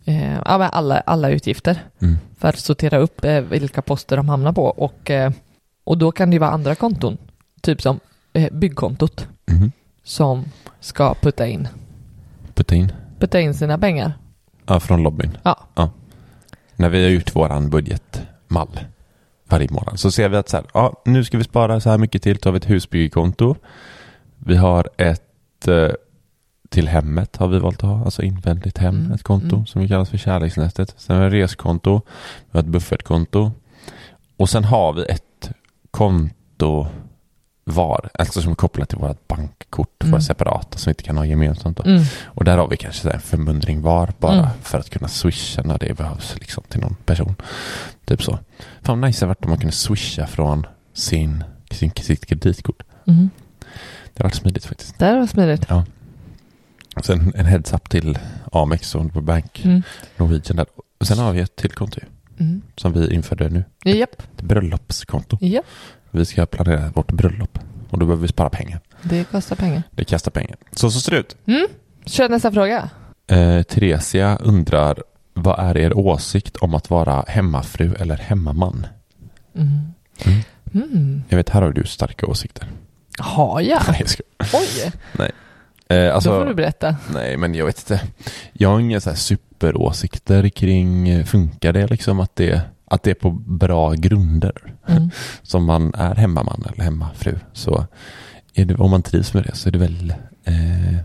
eh, 0.06 0.34
ja, 0.34 0.42
alla, 0.46 1.00
alla 1.00 1.30
utgifter 1.30 1.84
Mm. 2.02 2.18
för 2.38 2.48
att 2.48 2.60
sortera 2.60 2.98
upp 2.98 3.26
eh, 3.26 3.40
vilka 3.42 3.82
poster 3.82 4.18
de 4.18 4.30
hamnar 4.30 4.52
på 4.54 4.64
och, 4.66 5.12
eh, 5.12 5.32
och 5.84 5.98
då 5.98 6.12
kan 6.12 6.30
det 6.30 6.34
ju 6.36 6.40
vara 6.40 6.52
andra 6.52 6.76
konton, 6.76 7.18
typ 7.62 7.82
som 7.82 8.00
eh, 8.34 8.54
byggkontot 8.54 9.28
Mhm. 9.52 9.72
som 10.04 10.46
ska 10.80 11.14
putta 11.22 11.48
in, 11.48 11.68
Putta 12.56 12.76
in. 12.76 12.92
putta 13.20 13.40
in 13.40 13.54
sina 13.54 13.78
pengar. 13.78 14.14
Ja, 14.70 14.80
från 14.80 15.04
lobbyn. 15.04 15.38
Ja. 15.44 15.90
När 16.76 16.90
vi 16.90 17.04
har 17.04 17.10
gjort 17.10 17.36
våran 17.36 17.70
budgetmall 17.70 18.80
varje 19.50 19.68
månad 19.72 20.00
så 20.00 20.12
ser 20.12 20.30
vi 20.30 20.38
att 20.38 20.50
så 20.50 20.58
här, 20.58 20.66
ja, 20.74 21.02
nu 21.06 21.24
ska 21.24 21.38
vi 21.38 21.44
spara 21.44 21.80
så 21.80 21.90
här 21.90 21.98
mycket 21.98 22.24
till. 22.24 22.38
Har 22.44 22.52
vi 22.52 22.58
ett 22.58 22.70
husbyggekonto. 22.70 23.56
Vi 24.38 24.56
har 24.56 24.90
ett 24.98 25.68
eh, 25.68 25.90
till 26.70 26.88
hemmet 26.88 27.36
har 27.36 27.48
vi 27.48 27.60
valt 27.60 27.84
att 27.84 27.90
ha, 27.90 28.06
alltså 28.06 28.22
invändigt 28.22 28.78
hem, 28.78 28.96
Mm, 28.96 29.12
ett 29.12 29.24
konto 29.24 29.56
mm. 29.56 29.66
som 29.66 29.82
vi 29.82 29.88
kallar 29.88 30.06
för 30.06 30.18
kärleksnästet. 30.18 30.96
Sen 30.98 31.18
har 31.18 31.30
vi 31.30 31.42
reskonto, 31.42 32.02
vi 32.52 32.58
har 32.58 32.60
ett 32.60 32.66
buffertkonto 32.66 33.52
och 34.38 34.50
sen 34.50 34.64
har 34.64 34.94
vi 34.94 35.04
ett 35.04 35.50
konto 35.92 36.88
var, 37.72 38.10
alltså 38.14 38.42
som 38.42 38.52
är 38.52 38.56
kopplat 38.56 38.90
till 38.90 38.98
vårt 38.98 39.28
bankkort, 39.28 40.04
Mm. 40.04 40.12
våra 40.12 40.22
separata 40.22 40.78
som 40.78 40.90
vi 40.90 40.92
inte 40.92 41.04
kan 41.04 41.18
ha 41.18 41.26
gemensamt. 41.26 41.80
Mm. 41.80 42.04
Och 42.26 42.44
där 42.44 42.58
har 42.58 42.68
vi 42.68 42.78
kanske 42.78 43.10
en 43.10 43.20
förmundring 43.22 43.82
var 43.82 44.14
bara 44.20 44.34
Mm. 44.34 44.50
för 44.62 44.80
att 44.80 44.90
kunna 44.90 45.08
swisha 45.08 45.62
när 45.62 45.78
det 45.78 45.98
behövs 45.98 46.36
liksom 46.40 46.64
till 46.70 46.80
någon 46.82 46.96
person. 47.06 47.36
Typ 48.06 48.24
så. 48.24 48.40
Fan 48.82 49.00
vad 49.02 49.10
nice 49.10 49.20
det 49.20 49.26
hade 49.26 49.30
varit 49.30 49.44
om 49.46 49.50
man 49.50 49.60
kunde 49.60 49.76
swisha 49.76 50.28
från 50.28 50.66
sin, 50.94 51.44
sin, 51.72 51.92
sitt 51.96 52.26
kreditkort. 52.26 52.84
Mm. 53.08 53.30
Det 54.14 54.24
har 54.24 54.30
varit 54.30 54.36
smidigt 54.36 54.66
faktiskt. 54.66 55.00
Där 55.00 55.20
var 55.20 55.28
smidigt. 55.28 55.66
Och 56.96 57.06
sen 57.06 57.32
en 57.36 57.46
heads 57.46 57.74
up 57.74 57.90
till 57.90 58.18
Amex 58.52 58.96
och 58.96 59.06
Bank 59.24 59.62
Mm. 59.66 59.82
Norwegian 60.18 60.56
där. 60.58 60.66
Och 61.00 61.08
sen 61.08 61.18
har 61.20 61.32
vi 61.34 61.40
ett 61.40 61.56
till 61.56 61.72
konto. 61.72 62.00
Mm. 62.40 62.62
som 62.76 62.94
vi 62.94 63.14
införde 63.14 63.50
nu. 63.50 63.64
Japp, 63.86 64.22
Ett 64.22 64.42
bröllopskonto. 64.42 65.38
japp. 65.42 65.66
Vi 66.12 66.26
ska 66.26 66.46
planera 66.46 66.90
vårt 66.96 67.12
bröllop 67.12 67.60
och 67.90 68.00
då 68.00 68.06
behöver 68.06 68.22
vi 68.22 68.28
spara 68.28 68.50
pengar. 68.50 68.80
Det 69.02 69.24
kostar 69.24 69.56
pengar. 69.56 69.84
Det 69.92 70.06
kastar 70.06 70.32
pengar. 70.32 70.56
Så 70.72 70.92
så 70.92 71.00
ser 71.00 71.12
det 71.12 71.18
ut. 71.18 71.38
Mm. 71.46 71.68
Kör 72.06 72.30
nästa 72.30 72.52
fråga. 72.52 72.90
Eh, 73.28 73.62
Theresia 73.64 74.38
undrar 74.38 75.04
vad 75.34 75.60
är 75.60 75.78
er 75.78 75.98
åsikt 75.98 76.58
om 76.58 76.76
att 76.76 76.90
vara 76.90 77.26
hemmafru 77.28 77.94
eller 78.00 78.16
hemmaman? 78.18 78.88
Mm. 79.56 79.70
Mm. 80.26 80.40
Mm. 80.74 81.24
Jag 81.30 81.38
vet, 81.38 81.50
här 81.50 81.62
har 81.62 81.72
du 81.72 81.84
starka 81.84 82.26
åsikter. 82.26 82.68
Har 83.20 83.62
jag? 83.62 83.82
Nej, 83.88 83.98
jag 84.00 84.10
ska. 84.10 84.24
Oj, 84.54 84.92
Eh, 85.92 86.16
alltså, 86.16 86.30
då 86.30 86.40
får 86.40 86.46
du 86.46 86.54
berätta. 86.54 86.96
Nej, 87.14 87.38
men 87.38 87.56
jag 87.56 87.66
vet 87.66 87.80
inte. 87.80 88.02
Jag 88.54 88.70
har 88.70 88.80
inga 88.80 89.02
så 89.02 89.10
här 89.10 89.18
superåsikter 89.18 90.50
kring, 90.50 91.10
eh, 91.10 91.26
funkar 91.26 91.74
det 91.74 91.88
liksom 91.88 92.20
att 92.20 92.36
det, 92.36 92.62
att 92.90 93.04
det 93.04 93.10
är 93.10 93.16
på 93.16 93.32
bra 93.32 93.94
grunder? 93.94 94.74
Mm. 94.88 95.10
Som 95.42 95.66
man 95.66 95.94
är 95.94 96.16
hemmaman 96.16 96.66
eller 96.74 96.84
hemmafru. 96.84 97.36
Så 97.54 97.86
är 98.54 98.66
det, 98.66 98.76
om 98.76 98.92
man 98.92 99.02
trivs 99.02 99.34
med 99.34 99.44
det 99.44 99.56
så 99.56 99.70
är 99.70 99.72
det 99.72 99.80
väl 99.80 100.14
eh, 100.44 100.96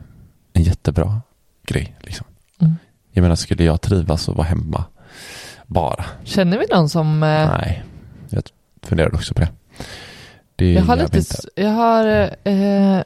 en 0.53 0.63
jättebra 0.63 1.21
grej. 1.67 1.97
Liksom. 2.01 2.27
Mm. 2.61 2.75
Jag 3.13 3.23
menar, 3.23 3.35
skulle 3.35 3.65
jag 3.65 3.81
trivas 3.81 4.29
och 4.29 4.37
vara 4.37 4.47
hemma 4.47 4.85
bara? 5.67 6.05
Känner 6.25 6.59
vi 6.59 6.67
någon 6.71 6.89
som... 6.89 7.23
Eh, 7.23 7.51
Nej, 7.59 7.85
jag 8.29 8.43
funderar 8.83 9.15
också 9.15 9.35
på 9.35 9.41
det. 9.41 9.49
det 10.57 10.73
jag 10.73 10.83
har 10.83 10.97
lite... 10.97 11.19
inte. 11.19 11.37
Jag 11.55 11.71
har... 11.71 12.31
Eh, 12.45 13.03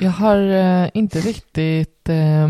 jag 0.00 0.10
har 0.10 0.38
eh, 0.38 0.88
inte 0.94 1.20
riktigt 1.20 2.08
eh, 2.08 2.44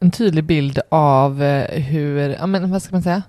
en 0.00 0.10
tydlig 0.12 0.44
bild 0.44 0.78
av 0.88 1.42
eh, 1.42 1.82
hur... 1.82 2.28
Ja, 2.30 2.46
men 2.46 2.70
vad 2.70 2.82
ska 2.82 2.94
man 2.94 3.02
säga? 3.02 3.22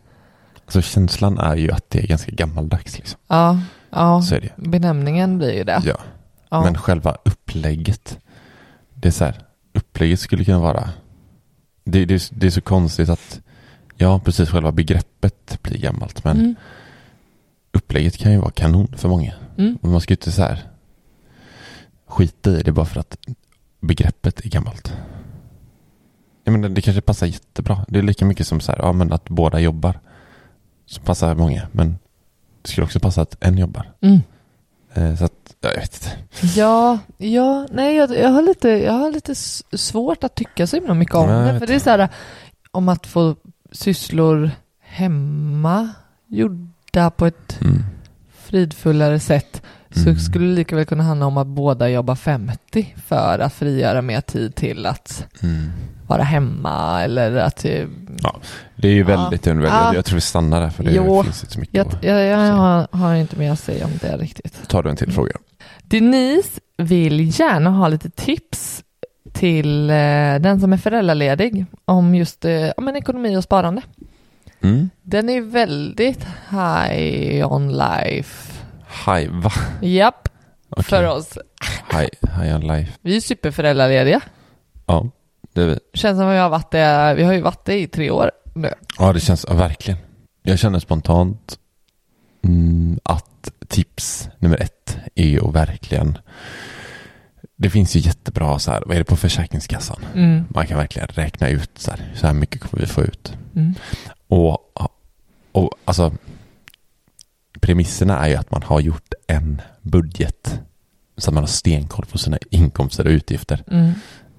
Alltså, 0.66 0.82
känslan 0.82 1.38
är 1.40 1.56
ju 1.56 1.72
att 1.72 1.90
det 1.90 2.00
är 2.04 2.08
ganska 2.08 2.32
gammaldags. 2.32 2.98
Liksom. 2.98 3.20
Ja, 3.28 3.60
ja 3.90 4.22
Så 4.22 4.36
är 4.36 4.42
det. 4.42 4.70
benämningen 4.70 5.38
blir 5.38 5.54
ju 5.54 5.64
det. 5.64 5.82
Ja. 5.86 5.98
Ja. 6.50 6.64
Men 6.64 6.78
själva 6.78 7.18
upplägget. 7.26 8.20
Det 8.94 9.08
är 9.08 9.12
så 9.12 9.26
här. 9.26 9.42
Upplägget 9.74 10.20
skulle 10.20 10.46
kunna 10.46 10.60
vara. 10.60 10.90
Det, 11.84 12.06
det, 12.06 12.30
det 12.32 12.48
är 12.48 12.52
så 12.52 12.62
konstigt 12.62 13.10
att. 13.10 13.42
Ja, 13.96 14.20
precis. 14.20 14.50
Själva 14.50 14.72
begreppet 14.72 15.60
blir 15.62 15.78
gammalt. 15.80 16.24
Men 16.24 16.38
Mm. 16.40 16.56
upplägget 17.74 18.18
kan 18.18 18.32
ju 18.32 18.38
vara 18.38 18.52
kanon 18.52 18.94
för 18.98 19.10
många. 19.10 19.34
Mm. 19.58 19.78
Och 19.82 19.90
man 19.90 20.02
ska 20.02 20.12
ju 20.12 20.16
inte 20.16 20.32
så 20.32 20.42
här. 20.42 20.64
Skita 22.08 22.50
i 22.60 22.64
det 22.64 22.72
bara 22.72 22.86
för 22.86 23.00
att 23.00 23.18
begreppet 23.82 24.40
är 24.46 24.50
gammalt. 24.50 24.94
Jag 26.44 26.52
menar, 26.52 26.70
det 26.70 26.82
kanske 26.82 27.02
passar 27.02 27.28
jättebra. 27.28 27.86
Det 27.88 28.00
är 28.00 28.04
lika 28.04 28.26
mycket 28.26 28.48
som 28.48 28.60
så 28.60 28.72
här. 28.72 28.80
Ja, 28.80 28.92
men 28.92 29.14
att 29.14 29.30
båda 29.30 29.60
jobbar. 29.60 30.00
Som 30.86 31.04
passar 31.04 31.36
många. 31.36 31.68
Men 31.72 31.98
det 32.62 32.70
skulle 32.70 32.86
också 32.86 33.00
passa 33.00 33.22
att 33.22 33.38
en 33.39 33.58
jobbar. 33.58 33.92
Mm. 34.01 34.20
Eh, 34.94 35.15
så 35.15 35.25
att, 35.25 35.56
ja, 35.62 35.70
jag 35.70 35.80
vet 35.80 35.94
inte. 36.04 36.18
Ja, 36.60 37.00
ja, 37.18 37.68
nej 37.72 37.96
jag, 37.96 38.18
jag 38.18 38.30
har 38.30 38.42
lite, 38.42 38.70
jag 38.70 38.94
har 38.94 39.12
lite 39.12 39.36
svårt 39.77 40.24
att 40.24 40.36
tycka 40.36 40.68
så 40.68 40.75
himla 40.75 40.94
mycket 40.94 41.15
om 41.15 41.27
det. 41.30 41.60
För 41.60 41.68
det 41.68 41.75
är 41.75 41.80
så 41.80 41.89
här, 41.89 42.10
om 42.72 42.89
att 42.89 43.08
få 43.08 43.36
sysslor 43.72 44.51
hemma 44.82 45.89
gjorda 46.27 47.10
på 47.10 47.25
ett 47.25 47.62
Mm. 47.62 47.84
fridfullare 48.38 49.20
sätt 49.20 49.62
så 49.96 50.01
Mm. 50.10 50.20
skulle 50.20 50.46
det 50.48 50.54
lika 50.56 50.75
väl 50.75 50.86
kunna 50.86 51.04
handla 51.04 51.25
om 51.25 51.38
att 51.38 51.48
båda 51.48 51.89
jobbar 51.89 52.15
50 52.15 52.96
för 53.06 53.39
att 53.39 53.54
frigöra 53.54 54.01
mer 54.01 54.22
tid 54.22 54.56
till 54.56 54.86
att 54.86 55.25
Mm. 55.44 55.72
Vara 56.08 56.24
hemma 56.24 57.04
eller 57.04 57.36
att... 57.36 57.66
eh, 57.66 57.86
Det 58.76 58.88
är 58.88 58.92
ju 58.94 59.00
Ja. 59.00 59.06
väldigt. 59.08 59.46
Ja. 59.46 59.94
Jag 59.96 60.06
tror 60.06 60.16
vi 60.16 60.22
stannar 60.22 60.62
där 60.62 60.70
för 60.70 60.84
det 60.84 60.92
Jo. 60.92 61.24
finns 61.24 61.44
inte 61.44 61.54
så 61.54 61.60
mycket. 61.60 61.76
Jag, 61.76 62.16
jag, 62.20 62.26
jag 62.26 62.38
har, 62.54 62.88
har 62.92 63.16
inte 63.16 63.36
mer 63.40 63.52
att 63.52 63.60
säga 63.60 63.86
om 63.86 63.92
det 64.02 64.18
riktigt. 64.18 64.68
Tar 64.68 64.84
du 64.84 64.90
en 64.90 64.96
till 64.96 65.12
fråga? 65.12 65.32
Denise 65.84 66.60
vill 66.78 67.40
gärna 67.40 67.70
ha 67.70 67.88
lite 67.88 68.10
tips 68.10 68.84
till 69.34 69.90
eh, 69.90 69.96
den 70.40 70.60
som 70.62 70.74
är 70.74 70.78
föräldraledig 70.78 71.66
om 71.86 72.16
just 72.16 72.46
eh, 72.46 72.52
ja, 72.52 72.74
men 72.82 72.96
ekonomi 72.96 73.38
och 73.38 73.44
sparande. 73.44 73.82
Mm. 74.62 74.90
Den 75.02 75.30
är 75.30 75.42
väldigt 75.42 76.26
high 76.50 77.52
on 77.54 77.72
life. 77.78 78.52
Hi, 79.06 79.28
va? 79.32 79.52
Japp, 79.82 80.30
Okej. 80.70 80.84
för 80.84 81.08
oss. 81.08 81.38
Hi, 81.92 82.10
hi 82.42 82.54
on 82.54 82.68
life. 82.68 82.92
Vi 83.02 83.16
är 83.16 83.22
superföräldralediga. 83.22 84.22
Ja, 84.86 85.10
det. 85.56 85.80
Känns 85.94 86.18
som 86.18 86.28
att 86.28 86.34
vi 86.34 86.38
har 86.38 86.50
varit 86.50 86.72
det, 86.72 87.14
vi 87.18 87.24
har 87.24 87.34
ju 87.34 87.42
varit 87.42 87.66
det 87.66 87.80
i 87.80 87.88
tre 87.88 88.10
år 88.10 88.32
nu. 88.54 88.74
Ja, 89.00 89.14
det 89.14 89.20
känns 89.20 89.46
ja, 89.50 89.56
verkligen. 89.56 90.00
Jag 90.44 90.60
känner 90.60 90.80
spontant 90.80 91.60
mm, 92.44 93.00
att 93.04 93.52
tips 93.68 94.30
nummer 94.40 94.62
ett 94.62 94.98
är 95.16 95.28
ju 95.28 95.48
att 95.48 95.56
verkligen 95.56 96.18
det 97.56 97.70
finns 97.70 97.96
ju 97.96 98.00
jättebra 98.00 98.60
så 98.60 98.72
här, 98.72 98.84
vad 98.86 98.96
är 98.96 99.00
det 99.00 99.06
på 99.06 99.16
Försäkringskassan? 99.16 100.06
Mm. 100.16 100.44
Man 100.50 100.68
kan 100.68 100.78
verkligen 100.78 101.08
räkna 101.08 101.50
ut 101.50 101.72
så 101.76 101.92
här, 101.92 102.12
så 102.16 102.28
här 102.28 102.34
mycket 102.34 102.62
kommer 102.62 102.82
vi 102.82 102.88
få 102.88 103.04
ut. 103.04 103.34
Mm. 103.56 103.74
Och, 104.28 104.58
och 105.52 105.72
alltså 105.86 106.14
premisserna 107.60 108.26
är 108.26 108.30
ju 108.30 108.36
att 108.36 108.52
man 108.52 108.64
har 108.64 108.80
gjort 108.80 109.14
en 109.28 109.62
budget 109.82 110.60
så 111.18 111.30
att 111.30 111.34
man 111.34 111.44
har 111.44 111.48
stenkoll 111.48 112.06
på 112.06 112.18
sina 112.18 112.38
inkomster 112.50 113.06
och 113.06 113.12
utgifter 113.12 113.64
Mm. 113.72 113.92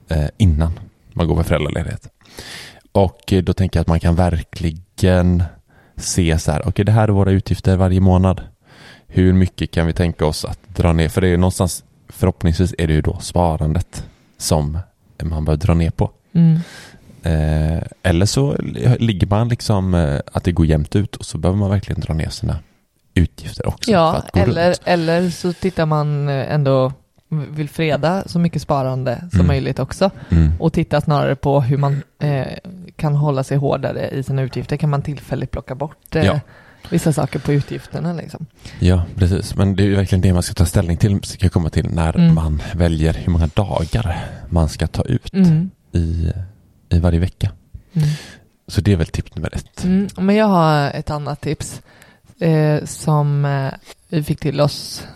eh, 0.08 0.28
innan 0.36 0.72
man 1.16 1.28
går 1.28 1.36
på 1.36 1.44
föräldraledighet. 1.44 2.08
Och 2.92 3.32
eh, 3.32 3.42
då 3.42 3.52
tänker 3.52 3.78
jag 3.78 3.82
att 3.82 3.88
man 3.88 4.00
kan 4.00 4.14
verkligen 4.14 5.42
se 5.96 6.38
så 6.38 6.52
här, 6.52 6.68
okej 6.68 6.84
det 6.84 6.92
här 6.92 7.08
är 7.08 7.12
våra 7.12 7.30
utgifter 7.30 7.76
varje 7.76 8.00
månad. 8.00 8.40
Hur 9.06 9.32
mycket 9.32 9.70
kan 9.70 9.86
vi 9.86 9.92
tänka 9.92 10.26
oss 10.26 10.44
att 10.44 10.58
dra 10.66 10.92
ner? 10.92 11.08
För 11.08 11.20
det 11.20 11.26
är 11.26 11.30
ju 11.30 11.36
någonstans, 11.36 11.84
förhoppningsvis 12.08 12.74
är 12.78 12.86
det 12.86 12.92
ju 12.92 13.02
då 13.02 13.18
sparandet 13.20 14.04
som 14.38 14.78
man 15.22 15.44
bör 15.44 15.56
dra 15.56 15.74
ner 15.74 15.90
på. 15.90 16.10
Mm. 16.32 16.60
Eh, 17.22 17.82
eller 18.02 18.26
så 18.26 18.56
ligger 18.98 19.26
man 19.26 19.48
liksom 19.48 19.94
eh, 19.94 20.20
att 20.32 20.44
det 20.44 20.52
går 20.52 20.66
jämnt 20.66 20.96
ut 20.96 21.16
och 21.16 21.26
så 21.26 21.38
behöver 21.38 21.58
man 21.58 21.70
verkligen 21.70 22.00
dra 22.00 22.14
ner 22.14 22.28
sina 22.28 22.58
utgifter 23.14 23.66
också. 23.66 23.90
Ja, 23.90 24.22
eller, 24.34 24.66
runt. 24.66 24.80
eller 24.84 25.30
så 25.30 25.52
tittar 25.52 25.86
man 25.86 26.28
eh, 26.28 26.52
ändå, 26.52 26.92
vill 27.28 27.68
freda 27.68 28.22
så 28.26 28.38
mycket 28.38 28.62
sparande 28.62 29.18
som 29.30 29.40
Mm. 29.40 29.46
möjligt 29.46 29.78
också. 29.78 30.10
Mm. 30.30 30.52
och 30.58 30.72
titta 30.72 31.00
snarare 31.00 31.36
på 31.36 31.60
hur 31.60 31.76
man 31.78 32.02
eh, 32.18 32.46
kan 32.96 33.14
hålla 33.16 33.44
sig 33.44 33.56
hårdare 33.56 34.10
i 34.10 34.22
sina 34.22 34.42
utgifter. 34.42 34.76
Kan 34.76 34.90
man 34.90 35.02
tillfälligt 35.02 35.50
plocka 35.50 35.74
bort 35.74 36.16
eh, 36.16 36.24
Ja. 36.24 36.40
vissa 36.90 37.12
saker 37.12 37.38
på 37.38 37.52
utgifterna 37.52 38.12
liksom. 38.12 38.46
Ja, 38.80 39.02
precis. 39.14 39.54
Men 39.56 39.76
det 39.76 39.82
är 39.82 39.86
ju 39.86 39.96
verkligen 39.96 40.22
det 40.22 40.32
man 40.32 40.42
ska 40.42 40.54
ta 40.54 40.66
ställning 40.66 40.96
till, 40.96 41.22
ska 41.22 41.48
komma 41.48 41.70
till, 41.70 41.90
när 41.90 42.16
Mm. 42.16 42.34
man 42.34 42.62
väljer 42.74 43.14
hur 43.14 43.32
många 43.32 43.46
dagar 43.54 44.24
man 44.48 44.68
ska 44.68 44.86
ta 44.86 45.02
ut 45.02 45.32
Mm. 45.34 45.70
i, 45.92 46.32
i 46.88 46.98
varje 46.98 47.18
vecka. 47.18 47.50
Mm. 47.92 48.08
Så 48.68 48.80
det 48.80 48.92
är 48.92 48.96
väl 48.96 49.06
tips 49.06 49.34
nummer 49.34 49.54
ett. 49.54 49.84
Mm. 49.84 50.08
Men 50.18 50.36
jag 50.36 50.46
har 50.46 50.90
ett 50.90 51.10
annat 51.10 51.40
tips 51.40 51.82
eh, 52.40 52.84
som 52.84 53.44
eh, 53.44 53.72
vi 54.08 54.22
fick 54.22 54.40
till 54.40 54.60
oss. 54.60 55.06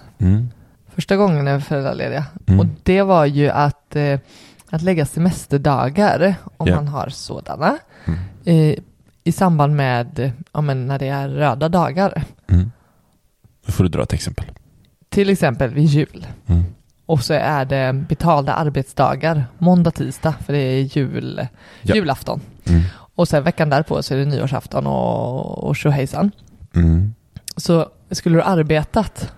Första 0.94 1.16
gången 1.16 1.44
vi 1.44 1.52
var 1.52 1.60
föräldralediga. 1.60 2.24
Mm. 2.46 2.60
Och 2.60 2.66
det 2.82 3.02
var 3.02 3.24
ju 3.26 3.48
att, 3.48 3.96
eh, 3.96 4.18
att 4.70 4.82
lägga 4.82 5.06
semesterdagar, 5.06 6.34
om 6.56 6.66
Ja. 6.68 6.74
man 6.76 6.88
har 6.88 7.08
sådana, 7.08 7.78
Mm. 8.04 8.18
eh, 8.44 8.78
i 9.24 9.32
samband 9.32 9.76
med 9.76 10.32
ja, 10.52 10.60
men 10.60 10.86
när 10.86 10.98
det 10.98 11.08
är 11.08 11.28
röda 11.28 11.68
dagar. 11.68 12.22
Mm. 12.48 12.72
Då 13.66 13.72
får 13.72 13.84
du 13.84 13.90
dra 13.90 14.02
ett 14.02 14.12
exempel. 14.12 14.44
Till 15.08 15.30
exempel 15.30 15.70
vid 15.70 15.84
jul. 15.86 16.26
Mm. 16.46 16.62
Och 17.06 17.22
så 17.24 17.34
är 17.34 17.64
det 17.64 17.92
betalda 18.08 18.52
arbetsdagar, 18.52 19.44
måndag, 19.58 19.90
tisdag, 19.90 20.34
för 20.46 20.52
det 20.52 20.58
är 20.58 20.80
jul, 20.80 21.46
Ja. 21.82 21.94
julafton. 21.94 22.40
Mm. 22.68 22.82
Och 23.14 23.28
sen 23.28 23.42
veckan 23.42 23.70
därpå 23.70 24.02
så 24.02 24.14
är 24.14 24.18
det 24.18 24.24
nyårsafton 24.24 24.86
och, 24.86 25.58
och 25.68 25.76
tjohejsan. 25.76 26.30
Mm. 26.74 27.14
Så 27.56 27.88
skulle 28.10 28.36
du 28.38 28.42
arbetat 28.42 29.32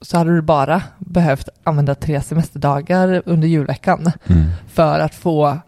så 0.00 0.18
hade 0.18 0.34
du 0.34 0.42
bara 0.42 0.82
behövt 0.98 1.48
använda 1.64 1.94
tre 1.94 2.20
semesterdagar 2.20 3.22
under 3.26 3.48
julveckan 3.48 4.12
Mm. 4.26 4.44
för 4.68 5.00
att 5.00 5.14
få, 5.14 5.58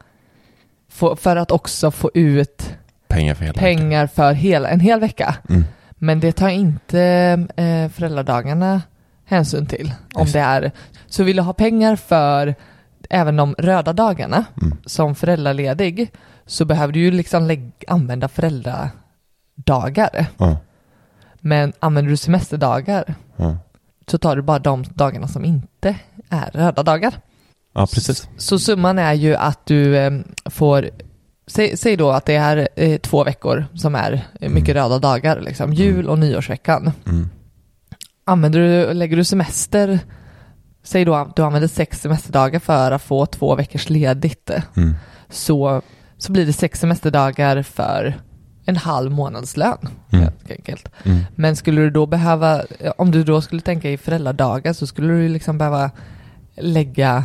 få 0.91 1.17
för 1.17 1.37
att 1.37 1.51
också 1.51 1.91
få 1.91 2.11
ut 2.15 2.75
Pengar 3.09 3.35
för 3.35 3.45
hela 3.45 3.53
pengar 3.61 4.07
för 4.07 4.33
hela, 4.33 4.69
en 4.69 4.81
hel 4.81 5.01
vecka. 5.01 5.37
Mm. 5.49 5.65
Men 5.91 6.21
det 6.21 6.33
tar 6.33 6.49
inte 6.49 7.01
eh, 7.57 7.89
föräldradagarna 7.89 8.83
hänsyn 9.25 9.67
till. 9.67 9.93
Om 10.15 10.23
Just 10.23 10.33
det 10.33 10.41
är, 10.41 10.73
så 11.07 11.25
vill 11.25 11.37
du 11.37 11.43
ha 11.43 11.53
pengar 11.53 11.97
för 11.97 12.55
även 13.11 13.37
de 13.37 13.55
röda 13.59 13.93
dagarna 13.93 14.45
Mm. 14.63 14.77
som 14.87 15.15
föräldraledig 15.15 16.11
så 16.47 16.65
behöver 16.65 16.93
du 16.93 17.01
ju 17.01 17.11
liksom 17.11 17.45
lägg, 17.47 17.71
använda 17.89 18.29
föräldradagar. 18.29 20.27
Ja. 20.39 20.57
Men 21.41 21.73
använder 21.81 22.11
du 22.11 22.17
semesterdagar 22.17 23.15
Ja. 23.37 23.57
Så 24.07 24.19
tar 24.19 24.37
du 24.37 24.43
bara 24.43 24.59
de 24.59 24.85
dagarna 24.95 25.29
som 25.29 25.45
inte 25.45 25.97
är 26.29 26.51
röda 26.51 26.83
dagar. 26.83 27.15
ja, 27.75 27.87
precis. 27.87 28.29
Så 28.37 28.59
summan 28.59 28.99
är 28.99 29.13
ju 29.13 29.35
att 29.35 29.67
du 29.67 29.97
eh, 29.97 30.13
får 30.45 30.91
säg, 31.47 31.77
säg 31.77 31.97
då 31.97 32.11
att 32.11 32.27
det 32.27 32.35
är 32.35 32.69
eh, 32.77 32.99
två 32.99 33.25
veckor 33.25 33.67
som 33.75 33.95
är 33.95 34.25
mycket 34.41 34.69
Mm. 34.77 34.83
röda 34.83 34.99
dagar, 34.99 35.41
liksom. 35.41 35.73
jul 35.73 36.09
och 36.09 36.19
nyårsveckan. 36.19 36.93
Mm. 37.07 37.29
Använder 38.25 38.61
du, 38.61 38.95
lägger 38.95 39.17
du 39.17 39.25
semester, 39.25 39.99
säg 40.83 41.05
då 41.05 41.15
att 41.15 41.37
du 41.37 41.43
använder 41.43 41.69
sex 41.69 42.01
semesterdagar 42.01 42.59
för 42.61 42.91
att 42.93 43.03
få 43.03 43.27
två 43.27 43.55
veckors 43.55 43.91
ledigt, 43.91 44.51
Mm. 44.77 44.95
så, 45.29 45.83
så 46.19 46.33
blir 46.33 46.47
det 46.47 46.53
sex 46.53 46.81
semesterdagar 46.81 47.63
för 47.63 48.15
en 48.65 48.77
halv 48.77 49.11
månadslön, 49.13 49.79
Mm. 50.11 50.29
Mm. 51.05 51.21
Men 51.35 51.57
skulle 51.57 51.81
du 51.81 51.91
då 51.91 52.07
behöva, 52.07 52.63
om 52.99 53.11
du 53.11 53.25
då 53.25 53.41
skulle 53.41 53.61
tänka 53.61 53.91
i 53.91 53.97
föräldradagar 53.97 54.73
så 54.73 54.87
skulle 54.87 55.13
du 55.13 55.29
liksom 55.29 55.59
behöva 55.59 55.91
lägga 56.57 57.25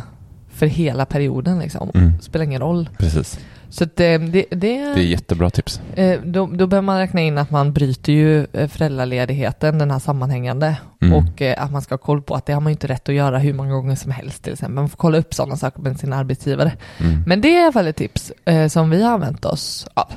för 0.50 0.66
hela 0.66 1.06
perioden 1.06 1.58
liksom. 1.58 1.90
Mm. 1.94 2.12
Spelar 2.20 2.44
ingen 2.44 2.60
roll. 2.60 2.88
Precis. 2.98 3.38
Så 3.68 3.84
att 3.84 3.96
det, 3.96 4.18
det, 4.18 4.44
det, 4.50 4.56
Det 4.56 4.68
är 4.78 4.96
jättebra 4.96 5.50
tips. 5.50 5.80
eh, 5.94 6.20
då, 6.24 6.46
då 6.46 6.66
behöver 6.66 6.86
man 6.86 6.98
räkna 6.98 7.20
in 7.20 7.38
att 7.38 7.50
man 7.50 7.72
bryter 7.72 8.12
ju 8.12 8.46
eh, 8.52 8.68
föräldraledigheten, 8.68 9.78
den 9.78 9.90
här 9.90 9.98
sammanhängande. 9.98 10.76
Mm. 11.02 11.14
Och 11.14 11.42
eh, 11.42 11.62
att 11.64 11.72
man 11.72 11.82
ska 11.82 11.92
ha 11.92 11.98
koll 11.98 12.22
på 12.22 12.34
att 12.34 12.46
det 12.46 12.52
har 12.52 12.60
man 12.60 12.70
inte 12.70 12.86
rätt 12.86 13.08
att 13.08 13.14
göra 13.14 13.38
hur 13.38 13.54
många 13.54 13.72
gånger 13.72 13.94
som 13.96 14.10
helst 14.10 14.42
till 14.42 14.52
exempel. 14.52 14.74
Man 14.74 14.88
får 14.88 14.96
kolla 14.96 15.18
upp 15.18 15.34
sådana 15.34 15.56
saker 15.56 15.80
med 15.82 15.98
sin 16.00 16.12
arbetsgivare. 16.12 16.72
Mm. 16.98 17.22
Men 17.26 17.40
det 17.40 17.48
är 17.48 17.60
i 17.60 17.62
alla 17.62 17.72
fall 17.72 17.86
ett 17.86 17.96
tips 17.96 18.32
eh, 18.44 18.68
som 18.68 18.90
vi 18.90 19.02
har 19.02 19.12
använt 19.12 19.44
oss 19.44 19.86
av. 19.94 20.12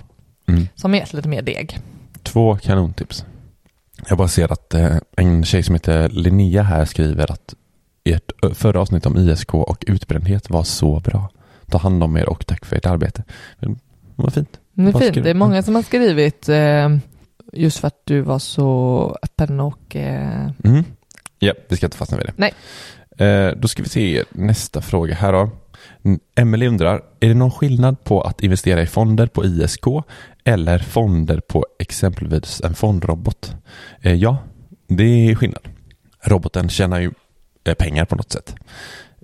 Mm. 0.54 0.68
Som 0.76 0.96
är 0.96 1.16
lite 1.16 1.28
mer 1.28 1.42
deg. 1.42 1.80
Två 2.24 2.58
kanontips. 2.58 3.26
Jag 4.10 4.18
bara 4.18 4.28
ser 4.28 4.52
att 4.52 4.74
eh, 4.74 4.98
en 5.18 5.46
tjej 5.46 5.64
som 5.64 5.76
heter 5.76 6.10
Linnea 6.10 6.64
här 6.64 6.86
skriver 6.86 7.32
att 7.32 7.54
ert 8.04 8.32
förra 8.54 8.82
avsnitt 8.82 9.06
om 9.06 9.18
ISK 9.18 9.54
och 9.54 9.84
utbrändhet 9.88 10.50
var 10.50 10.64
så 10.64 11.00
bra. 11.00 11.30
Ta 11.70 11.78
hand 11.78 12.04
om 12.04 12.18
er 12.18 12.30
och 12.30 12.46
tack 12.48 12.66
för 12.66 12.76
ert 12.76 12.86
arbete. 12.86 13.24
Men, 13.60 13.80
vad 14.16 14.34
fint. 14.34 14.60
Det 14.74 14.84
är 14.84 15.00
fint. 15.00 15.24
Det 15.24 15.30
är 15.30 15.34
många 15.34 15.64
som 15.64 15.76
har 15.76 15.82
skrivit 15.84 16.50
eh, 16.50 16.90
just 17.54 17.78
för 17.80 17.88
att 17.88 18.02
du 18.04 18.22
var 18.22 18.40
så 18.40 19.18
öppen 19.24 19.60
och 19.60 19.96
eh, 19.96 20.50
Mm. 20.64 20.84
Ja, 21.40 21.54
vi 21.70 21.78
ska 21.78 21.86
inte 21.86 21.98
fastna 21.98 22.18
vid 22.18 22.26
det. 22.26 22.34
Nej. 22.36 22.54
Då 23.58 23.68
ska 23.68 23.84
vi 23.84 23.90
se 23.90 24.24
nästa 24.30 24.82
fråga 24.82 25.16
här 25.16 25.34
då. 25.34 25.50
Mm, 26.04 26.20
Emelie 26.36 26.68
undrar, 26.68 27.02
är 27.20 27.28
det 27.28 27.34
någon 27.34 27.52
skillnad 27.52 28.04
på 28.04 28.22
att 28.22 28.42
investera 28.42 28.82
i 28.82 28.88
fonder 28.88 29.28
på 29.28 29.46
ISK 29.46 29.86
eller 30.44 30.80
fonder 30.80 31.40
på 31.40 31.66
exempelvis 31.80 32.62
en 32.62 32.74
fondrobot? 32.74 33.56
Eh, 34.02 34.14
ja, 34.14 34.38
det 34.88 35.04
är 35.04 35.36
skillnad. 35.36 35.68
Roboten 36.24 36.70
tjänar 36.70 37.00
ju 37.00 37.12
eh, 37.64 37.74
pengar 37.74 38.06
på 38.06 38.16
något 38.16 38.32
sätt. 38.32 38.56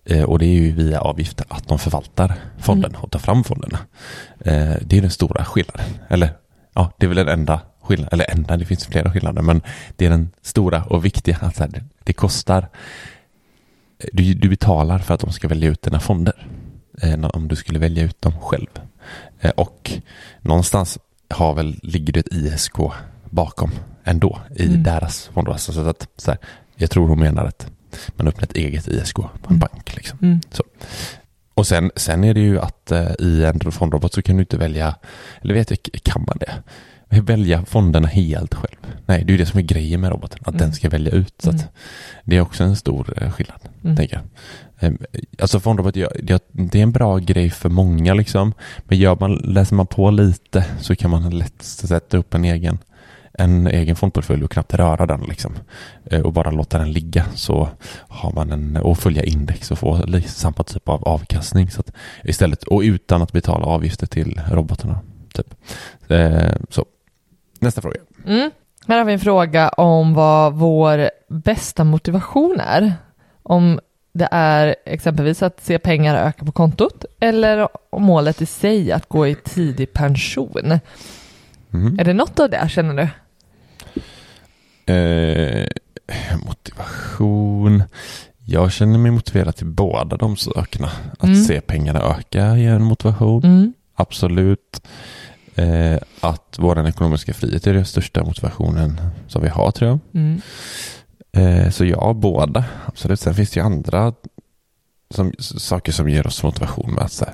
Eh, 0.06 0.24
och 0.24 0.40
det 0.40 0.46
är 0.46 0.54
ju 0.54 0.72
via 0.72 1.02
avgifter 1.02 1.46
att 1.50 1.68
de 1.68 1.80
förvaltar 1.80 2.36
fonden 2.60 2.96
och 2.96 3.12
tar 3.12 3.20
fram 3.20 3.44
fonderna. 3.44 3.80
Eh, 4.40 4.76
det 4.82 4.98
är 4.98 5.02
den 5.02 5.12
stora 5.12 5.46
skillnaden. 5.46 5.86
Eller 6.10 6.30
ja, 6.74 6.92
det 6.98 7.06
är 7.06 7.08
väl 7.08 7.18
den 7.18 7.40
enda 7.40 7.62
skillnaden. 7.82 8.10
Eller 8.14 8.32
enda, 8.32 8.58
det 8.58 8.66
finns 8.66 8.86
flera 8.86 9.12
skillnader. 9.12 9.42
Men 9.42 9.62
det 9.96 10.06
är 10.06 10.10
den 10.10 10.30
stora 10.42 10.84
och 10.84 11.06
viktiga. 11.06 11.38
Att 11.42 11.62
det 12.04 12.14
kostar. 12.14 12.68
Du, 14.14 14.34
du 14.34 14.50
betalar 14.50 15.00
för 15.00 15.14
att 15.14 15.20
de 15.20 15.32
ska 15.32 15.48
välja 15.48 15.70
ut 15.70 15.82
dina 15.82 16.00
fonder. 16.00 16.48
Eh, 17.02 17.24
om 17.26 17.48
du 17.48 17.56
skulle 17.56 17.80
välja 17.80 18.04
ut 18.04 18.22
dem 18.22 18.34
själv. 18.42 18.68
Eh, 19.42 19.52
och 19.52 19.92
någonstans 20.42 20.98
har 21.30 21.54
väl, 21.54 21.80
ligger 21.84 22.14
det 22.14 22.20
ett 22.20 22.34
ISK 22.34 22.76
bakom 23.30 23.72
ändå 24.04 24.40
i 24.56 24.66
Mm. 24.66 24.84
deras 24.84 25.28
fonder. 25.34 25.52
Alltså, 25.52 25.74
så 25.74 25.90
att, 25.90 26.08
så 26.18 26.32
här, 26.32 26.40
jag 26.76 26.92
tror 26.92 27.08
hon 27.08 27.20
menar 27.20 27.46
att 27.46 27.72
man 28.16 28.28
öppnar 28.28 28.44
ett 28.44 28.56
eget 28.56 28.88
ISK 28.88 29.16
på 29.16 29.30
en 29.44 29.48
Mm. 29.50 29.60
bank. 29.60 29.96
Liksom. 29.96 30.20
mm. 30.22 30.40
Och 31.54 31.68
sen, 31.68 31.92
sen 31.96 32.24
är 32.24 32.34
det 32.34 32.40
ju 32.40 32.60
att 32.60 32.92
eh, 32.92 33.12
i 33.20 33.44
en 33.46 33.72
fondrobot 33.72 34.14
så 34.14 34.22
kan 34.22 34.36
du 34.36 34.42
inte 34.42 34.58
välja, 34.58 34.96
eller 35.42 35.54
vet 35.54 35.70
jag, 35.70 35.80
kan 36.04 36.24
man 36.28 36.38
det? 36.40 36.54
Välja 37.10 37.66
fonderna 37.66 38.08
helt 38.08 38.54
själv. 38.54 38.78
Nej, 39.06 39.24
det 39.24 39.30
är 39.30 39.32
ju 39.32 39.38
det 39.38 39.46
som 39.46 39.60
är 39.60 39.64
grejen 39.64 40.02
med 40.02 40.12
roboten, 40.12 40.40
att 40.42 40.48
Mm. 40.48 40.58
den 40.60 40.74
ska 40.74 40.90
välja 40.90 41.12
ut. 41.12 41.34
Så 41.44 41.50
Mm. 41.50 41.62
det 42.24 42.38
är 42.38 42.42
också 42.42 42.64
en 42.64 42.76
stor 42.76 43.14
eh, 43.24 43.32
skillnad, 43.32 43.60
Mm. 43.84 43.96
tänker 43.96 44.16
jag. 44.16 44.24
Ehm, 44.90 44.98
Alltså 45.42 45.60
fondrobot, 45.60 45.94
det, 45.94 46.32
är 46.54 46.76
en 46.84 46.92
bra 46.92 47.18
grej 47.18 47.50
för 47.50 47.70
många 47.70 48.14
liksom. 48.14 48.54
Men 48.80 48.98
gör 48.98 49.18
man, 49.20 49.34
läser 49.36 49.76
man 49.76 49.88
på 49.88 50.12
lite 50.12 50.66
så 50.80 50.96
kan 50.96 51.12
man 51.12 51.30
lätt 51.38 51.62
sätta 51.62 52.18
upp 52.18 52.34
en 52.34 52.46
egen 52.46 52.78
en 53.34 53.68
egen 53.68 53.96
fondportfölj 53.96 54.44
och 54.44 54.52
knappt 54.52 54.74
röra 54.74 55.06
den 55.06 55.22
liksom. 55.22 55.54
Eh, 56.06 56.22
Och 56.22 56.34
bara 56.34 56.52
låta 56.52 56.78
den 56.78 56.92
ligga 56.92 57.26
så 57.36 57.70
har 58.08 58.32
man 58.32 58.52
en, 58.52 58.78
och 58.78 58.98
följa 58.98 59.24
index 59.24 59.72
och 59.72 59.80
få 59.80 60.06
samma 60.26 60.64
typ 60.64 60.90
av 60.90 61.04
avkastning. 61.04 61.72
Så 61.72 61.84
istället, 62.24 62.64
och 62.64 62.82
utan 62.82 63.22
att 63.22 63.32
betala 63.32 63.66
avgifter 63.66 64.08
till 64.08 64.42
robotarna. 64.52 65.00
Typ. 65.34 65.54
Eh, 66.08 66.52
så, 66.70 66.86
nästa 67.60 67.82
fråga. 67.82 68.00
Mm. 68.26 68.52
Här 68.88 68.98
har 68.98 69.06
vi 69.06 69.14
en 69.14 69.20
fråga 69.20 69.70
om 69.70 70.14
vad 70.14 70.54
vår 70.54 71.10
bästa 71.30 71.84
motivation 71.84 72.60
är. 72.60 72.94
Om 73.44 73.80
det 74.14 74.28
är 74.32 74.76
exempelvis 74.86 75.44
att 75.44 75.64
se 75.64 75.80
pengar 75.80 76.16
öka 76.28 76.46
på 76.46 76.52
kontot 76.52 77.06
eller 77.20 77.68
om 77.90 78.04
målet 78.04 78.42
i 78.42 78.46
sig 78.46 78.92
att 78.92 79.10
gå 79.10 79.28
i 79.28 79.36
tidig 79.36 79.94
pension. 79.94 80.80
Mm. 81.74 82.00
Är 82.00 82.04
det 82.04 82.14
något 82.14 82.40
av 82.40 82.50
det 82.50 82.70
känner 82.70 82.94
du? 82.94 83.08
Eh, 84.94 85.68
motivation. 86.46 87.84
Jag 88.46 88.72
känner 88.72 88.98
mig 89.00 89.12
motiverad 89.12 89.56
till 89.56 89.66
båda 89.68 90.18
de 90.18 90.38
sakerna. 90.38 90.90
Att 91.20 91.24
Mm. 91.24 91.44
se 91.44 91.62
pengarna 91.62 92.00
öka 92.00 92.58
ger 92.58 92.74
en 92.74 92.84
motivation. 92.84 93.44
Mm. 93.44 93.74
Absolut. 93.96 94.82
Eh, 95.60 96.00
att 96.22 96.56
vår 96.60 96.88
ekonomiska 96.88 97.34
frihet 97.34 97.68
är 97.68 97.74
den 97.74 97.86
största 97.86 98.24
motivationen 98.24 99.02
som 99.28 99.42
vi 99.42 99.50
har 99.50 99.72
tror 99.72 99.90
jag. 99.90 100.00
Mm. 100.14 100.42
Eh, 101.32 101.70
så 101.70 101.86
ja, 101.86 102.14
båda. 102.14 102.66
Absolut. 102.86 103.20
Sen 103.20 103.36
finns 103.36 103.52
det 103.52 103.60
ju 103.60 103.66
andra 103.66 104.14
som, 105.14 105.34
saker 105.40 105.92
som 105.92 106.10
ger 106.10 106.28
oss 106.28 106.44
motivation 106.44 106.94
med 106.94 107.04
att 107.04 107.12
så 107.12 107.26
här, 107.26 107.34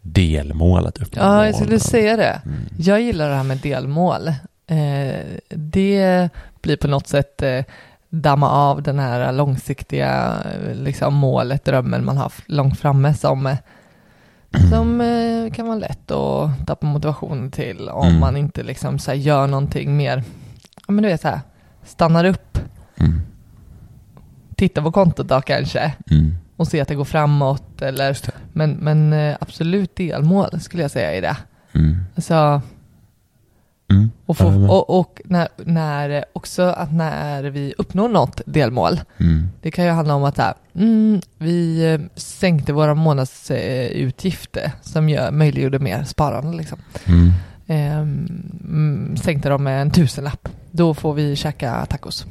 delmål, 0.00 0.86
att 0.86 0.98
uppnå 0.98 1.22
Ja, 1.22 1.46
jag 1.46 1.54
skulle 1.54 1.80
säga 1.80 2.16
det. 2.16 2.40
Mm. 2.44 2.60
Jag 2.78 3.00
gillar 3.00 3.28
det 3.28 3.34
här 3.34 3.44
med 3.44 3.58
delmål. 3.58 4.28
Eh, 4.66 5.20
det 5.48 6.28
blir 6.62 6.76
på 6.76 6.88
något 6.88 7.08
sätt 7.08 7.42
eh, 7.42 7.64
damma 8.08 8.50
av 8.50 8.82
den 8.82 8.98
här 8.98 9.32
långsiktiga 9.32 10.36
liksom, 10.74 11.14
målet, 11.14 11.64
drömmen 11.64 12.04
man 12.04 12.16
har 12.16 12.32
långt 12.46 12.80
framme 12.80 13.14
som, 13.14 13.46
eh, 13.46 13.56
som 14.70 15.00
eh, 15.00 15.52
kan 15.52 15.66
vara 15.66 15.78
lätt 15.78 16.10
att 16.10 16.66
tappa 16.66 16.86
motivationen 16.86 17.50
till 17.50 17.88
om 17.88 18.06
Mm. 18.08 18.20
man 18.20 18.36
inte 18.36 18.62
liksom, 18.62 18.98
så 18.98 19.10
här, 19.10 19.18
gör 19.18 19.46
någonting 19.46 19.96
mer, 19.96 20.22
ja 20.86 20.92
men 20.92 21.02
du 21.02 21.08
vet 21.08 21.20
så 21.20 21.28
här, 21.28 21.40
stannar 21.84 22.24
upp, 22.24 22.58
Mm. 22.96 23.20
tittar 24.56 24.82
på 24.82 24.92
kontot 24.92 25.28
då 25.28 25.40
kanske 25.40 25.92
Mm. 26.10 26.34
och 26.56 26.68
ser 26.68 26.82
att 26.82 26.88
det 26.88 26.94
går 26.94 27.04
framåt 27.04 27.82
eller, 27.82 28.16
men, 28.52 28.70
men 28.70 29.12
eh, 29.12 29.36
absolut 29.40 29.96
delmål 29.96 30.60
skulle 30.60 30.82
jag 30.82 30.90
säga 30.90 31.14
i 31.14 31.20
det. 31.20 31.36
Mm. 31.72 32.04
Alltså, 32.16 32.62
Mm. 33.92 34.10
Och, 34.26 34.36
få, 34.36 34.46
och, 34.46 34.98
och 35.00 35.20
när, 35.24 35.48
när, 35.56 36.24
också 36.32 36.62
att 36.62 36.92
när 36.92 37.42
vi 37.42 37.74
uppnår 37.78 38.08
något 38.08 38.40
delmål, 38.46 39.00
Mm. 39.18 39.48
det 39.62 39.70
kan 39.70 39.84
ju 39.84 39.90
handla 39.90 40.14
om 40.14 40.24
att 40.24 40.38
här, 40.38 40.54
mm, 40.74 41.20
vi 41.38 41.84
eh, 41.92 42.00
sänkte 42.14 42.72
våra 42.72 42.94
månadsutgifter 42.94 44.72
som 44.82 45.08
gör, 45.08 45.30
möjliggjorde 45.30 45.78
mer 45.78 46.04
sparande. 46.04 46.56
Liksom. 46.56 46.78
Mm. 47.04 47.32
Ehm, 47.66 48.42
mm, 48.64 49.16
sänkte 49.16 49.48
dem 49.48 49.64
med 49.64 49.82
en 49.82 49.90
tusenlapp, 49.90 50.48
då 50.70 50.94
får 50.94 51.14
vi 51.14 51.36
käka 51.36 51.86
tacos. 51.86 52.26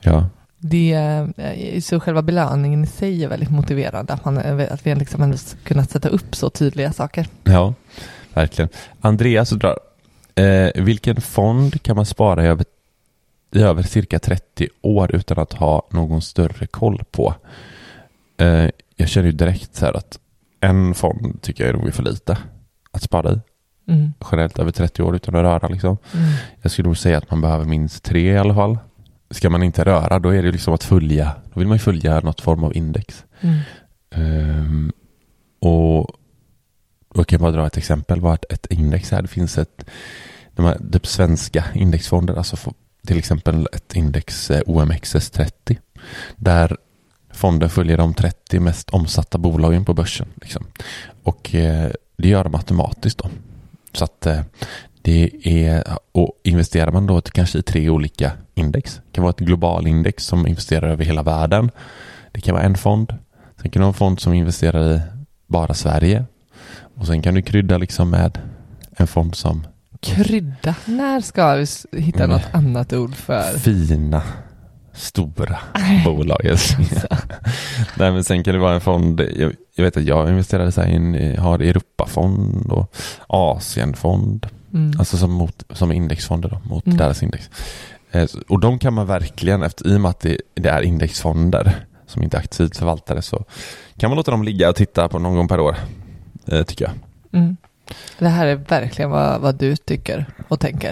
Ja. 0.00 0.26
Det, 0.58 0.92
eh, 1.36 1.80
så 1.80 2.00
själva 2.00 2.22
belöningen 2.22 2.84
i 2.84 2.86
sig 2.86 3.24
är 3.24 3.28
väldigt 3.28 3.50
motiverande, 3.50 4.12
att, 4.12 4.24
man, 4.24 4.38
att 4.70 4.86
vi 4.86 4.94
liksom 4.94 5.34
kunnat 5.64 5.90
sätta 5.90 6.08
upp 6.08 6.36
så 6.36 6.50
tydliga 6.50 6.92
saker. 6.92 7.26
ja, 7.44 7.74
verkligen. 8.34 8.68
Andreas 9.00 9.52
undrar, 9.52 9.76
eh, 10.38 10.82
vilken 10.82 11.20
fond 11.20 11.82
kan 11.82 11.96
man 11.96 12.06
spara 12.06 12.44
i 12.44 12.46
över, 12.46 12.64
i 13.54 13.62
över 13.62 13.82
cirka 13.82 14.18
30 14.18 14.68
år 14.82 15.14
utan 15.14 15.38
att 15.38 15.52
ha 15.52 15.88
någon 15.90 16.22
större 16.22 16.66
koll 16.66 17.02
på? 17.10 17.34
Eh, 18.36 18.68
jag 18.96 19.08
känner 19.08 19.26
ju 19.26 19.32
direkt 19.32 19.74
så 19.74 19.86
här 19.86 19.96
att 19.96 20.18
en 20.60 20.94
fond 20.94 21.42
tycker 21.42 21.64
jag 21.64 21.74
är 21.74 21.78
nog 21.78 21.94
för 21.94 22.02
lite 22.02 22.38
att 22.90 23.02
spara 23.02 23.32
i. 23.32 23.40
Mm. 23.88 24.12
Generellt 24.30 24.58
över 24.58 24.70
30 24.70 25.02
år 25.02 25.16
utan 25.16 25.34
att 25.34 25.42
röra 25.42 25.68
liksom. 25.68 25.96
Mm. 26.14 26.30
Jag 26.62 26.72
skulle 26.72 26.88
nog 26.88 26.98
säga 26.98 27.18
att 27.18 27.30
man 27.30 27.40
behöver 27.40 27.64
minst 27.64 28.04
tre 28.04 28.32
i 28.32 28.38
alla 28.38 28.54
fall. 28.54 28.78
Ska 29.30 29.50
man 29.50 29.62
inte 29.62 29.84
röra 29.84 30.18
då 30.18 30.34
är 30.34 30.42
det 30.42 30.52
liksom 30.52 30.74
att 30.74 30.84
följa, 30.84 31.32
då 31.54 31.60
vill 31.60 31.68
man 31.68 31.74
ju 31.74 31.78
följa 31.78 32.20
något 32.20 32.40
form 32.40 32.64
av 32.64 32.76
index. 32.76 33.24
Mm. 33.40 34.92
Och 35.60 35.98
och 35.98 36.17
jag 37.14 37.26
kan 37.26 37.40
bara 37.40 37.52
dra 37.52 37.66
ett 37.66 37.76
exempel. 37.76 38.20
Vart 38.20 38.44
ett 38.52 38.66
index 38.66 39.10
här. 39.10 39.22
Det 39.22 39.28
finns 39.28 39.58
ett, 39.58 39.84
de 40.50 40.64
här 40.64 40.78
typ 40.92 41.06
svenska 41.06 41.64
indexfonder, 41.74 42.34
alltså 42.34 42.56
för, 42.56 42.72
till 43.06 43.18
exempel 43.18 43.68
ett 43.72 43.96
index 43.96 44.50
eh, 44.50 44.60
OMXS30. 44.60 45.76
Där 46.36 46.76
fonden 47.32 47.70
följer 47.70 47.96
de 47.96 48.14
30 48.14 48.60
mest 48.60 48.90
omsatta 48.90 49.38
bolagen 49.38 49.84
på 49.84 49.94
börsen. 49.94 50.28
Liksom. 50.34 50.66
Och 51.22 51.54
eh, 51.54 51.90
det 52.16 52.28
gör 52.28 52.44
de 52.44 52.54
automatiskt 52.54 53.18
då. 53.18 53.28
Så 53.92 54.04
att 54.04 54.26
eh, 54.26 54.40
det 55.02 55.30
är, 55.42 55.84
och 56.12 56.32
investerar 56.44 56.92
man 56.92 57.06
då 57.06 57.20
kanske 57.20 57.58
i 57.58 57.62
tre 57.62 57.88
olika 57.88 58.32
index. 58.54 58.94
Det 58.94 59.12
kan 59.12 59.22
vara 59.22 59.30
ett 59.30 59.38
global 59.38 59.86
index 59.86 60.24
som 60.24 60.46
investerar 60.46 60.88
över 60.88 61.04
hela 61.04 61.22
världen. 61.22 61.70
Det 62.32 62.40
kan 62.40 62.54
vara 62.54 62.64
en 62.64 62.76
fond. 62.76 63.14
Sen 63.62 63.70
kan 63.70 63.80
det 63.80 63.84
vara 63.84 63.88
en 63.88 63.94
fond 63.94 64.20
som 64.20 64.32
investerar 64.32 64.94
i 64.94 65.00
bara 65.46 65.74
Sverige. 65.74 66.24
Och 66.98 67.06
sen 67.06 67.22
kan 67.22 67.34
du 67.34 67.42
krydda 67.42 67.78
liksom 67.78 68.10
med 68.10 68.38
en 68.96 69.06
fond 69.06 69.34
som 69.34 69.66
Krydda. 70.00 70.74
När 70.84 71.20
ska 71.20 71.54
vi 71.54 71.66
hitta 72.00 72.24
Mm. 72.24 72.36
något 72.36 72.48
annat 72.52 72.92
ord 72.92 73.14
för? 73.14 73.58
fina, 73.58 74.22
stora 74.92 75.58
bolaget. 76.04 76.60
Nej 77.98 78.12
men 78.12 78.24
sen 78.24 78.44
kan 78.44 78.54
det 78.54 78.60
vara 78.60 78.74
en 78.74 78.80
fond, 78.80 79.20
jag, 79.20 79.52
jag 79.74 79.84
vet 79.84 79.96
att 79.96 80.04
jag 80.04 80.28
investerade 80.28 80.72
så 80.72 80.80
här 80.82 80.88
i 80.88 80.94
en, 80.94 81.38
har 81.38 81.58
Europafond 81.58 82.72
och 82.72 82.94
Asienfond. 83.26 84.46
Mm. 84.74 84.92
Alltså 84.98 85.16
som, 85.16 85.32
mot, 85.32 85.64
som 85.70 85.92
indexfonder 85.92 86.48
då, 86.48 86.60
mot 86.74 86.86
Mm. 86.86 86.96
deras 86.98 87.22
index. 87.22 87.50
Eh, 88.10 88.26
Och 88.48 88.60
de 88.60 88.78
kan 88.78 88.94
man 88.94 89.06
verkligen, 89.06 89.62
efter, 89.62 89.88
i 89.88 89.96
och 89.96 90.00
med 90.00 90.08
att 90.10 90.20
det, 90.20 90.40
det 90.54 90.68
är 90.68 90.82
indexfonder 90.82 91.74
som 92.06 92.22
inte 92.22 92.36
är 92.36 92.40
aktivt 92.40 92.76
förvaltade 92.76 93.22
så 93.22 93.44
kan 93.96 94.10
man 94.10 94.16
låta 94.16 94.30
dem 94.30 94.42
ligga 94.42 94.68
och 94.68 94.76
titta 94.76 95.08
på 95.08 95.18
någon 95.18 95.34
gång 95.36 95.48
per 95.48 95.60
år. 95.60 95.76
Eh, 96.52 96.62
tycker 96.62 96.84
jag. 96.84 96.94
Mm. 97.40 97.56
Det 98.18 98.28
här 98.28 98.46
är 98.46 98.56
verkligen 98.56 99.10
vad, 99.10 99.40
vad 99.40 99.54
du 99.54 99.76
tycker 99.76 100.26
och 100.48 100.60
tänker. 100.60 100.90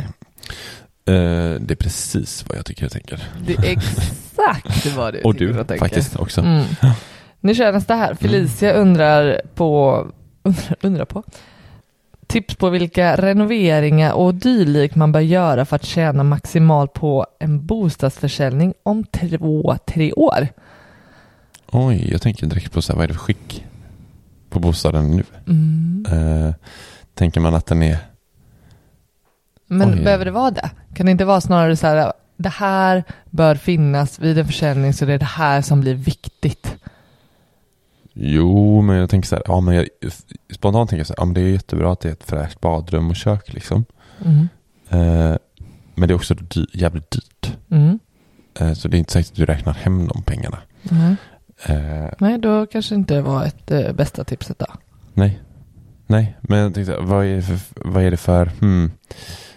Eh, 1.05 1.55
det 1.61 1.71
är 1.71 1.77
precis 1.77 2.45
vad 2.49 2.59
jag 2.59 2.67
tycker 2.67 2.87
och 2.87 2.93
tänker. 2.93 3.29
Det 3.47 3.55
är 3.55 3.65
exakt 3.65 4.87
vad 4.97 5.15
du 5.15 5.21
och 5.21 5.35
tycker 5.35 5.53
du 5.55 5.61
och 5.61 5.69
tänker. 5.69 5.85
faktiskt 5.85 6.17
också. 6.17 6.41
Mm. 6.41 6.65
Nu 7.41 7.55
kör 7.55 7.65
jag 7.65 7.75
nästa 7.75 7.95
här. 7.95 8.15
Felicia 8.15 8.73
undrar 8.73 9.41
på, 9.55 10.07
undrar, 10.43 10.77
undrar 10.81 11.05
på 11.05 11.25
tips 12.27 12.55
på 12.55 12.71
vilka 12.71 13.17
renoveringar 13.17 14.13
och 14.13 14.35
dylik 14.35 14.95
man 14.95 15.13
bör 15.13 15.21
göra 15.21 15.65
för 15.65 15.77
att 15.77 15.85
tjäna 15.85 16.23
maximalt 16.23 16.93
på 16.93 17.27
en 17.39 17.67
bostadsförsäljning 17.67 18.75
om 18.83 19.05
två, 19.05 19.77
tre 19.87 20.13
år. 20.13 20.49
Oj, 21.67 22.09
jag 22.13 22.23
tänker 22.23 22.47
direkt 22.47 22.73
på 22.73 22.83
så 22.83 22.93
här, 22.93 22.97
vad 22.97 23.05
är 23.05 23.09
det 23.09 23.15
för 23.15 23.21
skick 23.21 23.65
på 24.57 24.61
bostaden 24.61 25.11
nu? 25.17 25.25
Mm. 25.47 26.07
Eh, 26.11 26.55
tänker 27.15 27.41
man 27.41 27.55
att 27.55 27.67
den 27.67 27.83
är 27.83 27.99
Men 29.67 29.95
Oj. 29.95 30.05
behöver 30.05 30.25
det 30.25 30.31
vara 30.31 30.51
det? 30.51 30.71
Kan 30.95 31.07
det 31.07 31.13
inte 31.13 31.25
vara 31.25 31.41
snarare 31.41 31.77
så 31.77 31.87
här, 31.87 32.13
det 32.37 32.49
här 32.49 33.05
bör 33.31 33.55
finnas 33.55 34.19
vid 34.19 34.39
en 34.39 34.47
försäljning 34.47 34.93
så 34.93 35.05
det 35.05 35.13
är 35.13 35.19
det 35.19 35.25
här 35.25 35.63
som 35.63 35.81
blir 35.81 35.95
viktigt. 35.95 36.77
Jo, 38.13 38.83
men 38.83 38.97
jag 38.97 39.11
tänker 39.11 39.29
så 39.29 39.37
här, 39.37 39.43
ja 39.47 39.61
men 39.61 39.75
jag, 39.75 39.87
spontant 40.55 40.91
tänker 40.91 41.01
jag 41.01 41.07
så 41.07 41.13
här, 41.13 41.21
ja 41.21 41.25
men 41.25 41.35
det 41.35 41.41
är 41.41 41.49
jättebra 41.49 41.93
att 41.93 42.01
det 42.01 42.09
är 42.09 42.13
ett 42.13 42.25
fräscht 42.25 42.61
badrum 42.61 43.11
och 43.11 43.17
kök 43.17 43.53
liksom. 43.53 43.85
Mm. 44.25 44.49
Eh, 44.89 45.37
men 45.95 46.09
det 46.09 46.13
är 46.13 46.17
också 46.17 46.35
dy, 46.35 46.67
jävligt 46.73 47.11
dyrt. 47.11 47.57
Mm. 47.71 47.99
Eh, 48.61 48.73
så 48.73 48.89
det 48.89 48.97
är 48.97 48.99
inte 48.99 49.13
säkert 49.13 49.31
att 49.31 49.37
du 49.37 49.45
räknar 49.45 49.73
hem 49.73 50.09
de 50.09 50.23
pengarna. 50.23 50.59
Nej. 50.83 51.17
Eh, 51.65 52.07
Nej, 52.19 52.39
då 52.39 52.67
kanske 52.67 52.95
inte 52.95 53.21
var 53.23 53.45
ett 53.45 53.71
eh, 53.71 53.93
bästa 53.93 54.25
tipset 54.25 54.59
då. 54.59 54.67
nej, 55.15 55.41
nej, 56.07 56.37
men 56.41 56.59
jag 56.59 56.75
tänkte, 56.75 56.97
vad 57.01 57.25
är 57.27 57.37
det 57.37 57.43
för, 57.43 57.59
vad 57.91 58.03
är 58.05 58.11
det 58.11 58.17
för, 58.17 58.47
hmm, 58.61 58.91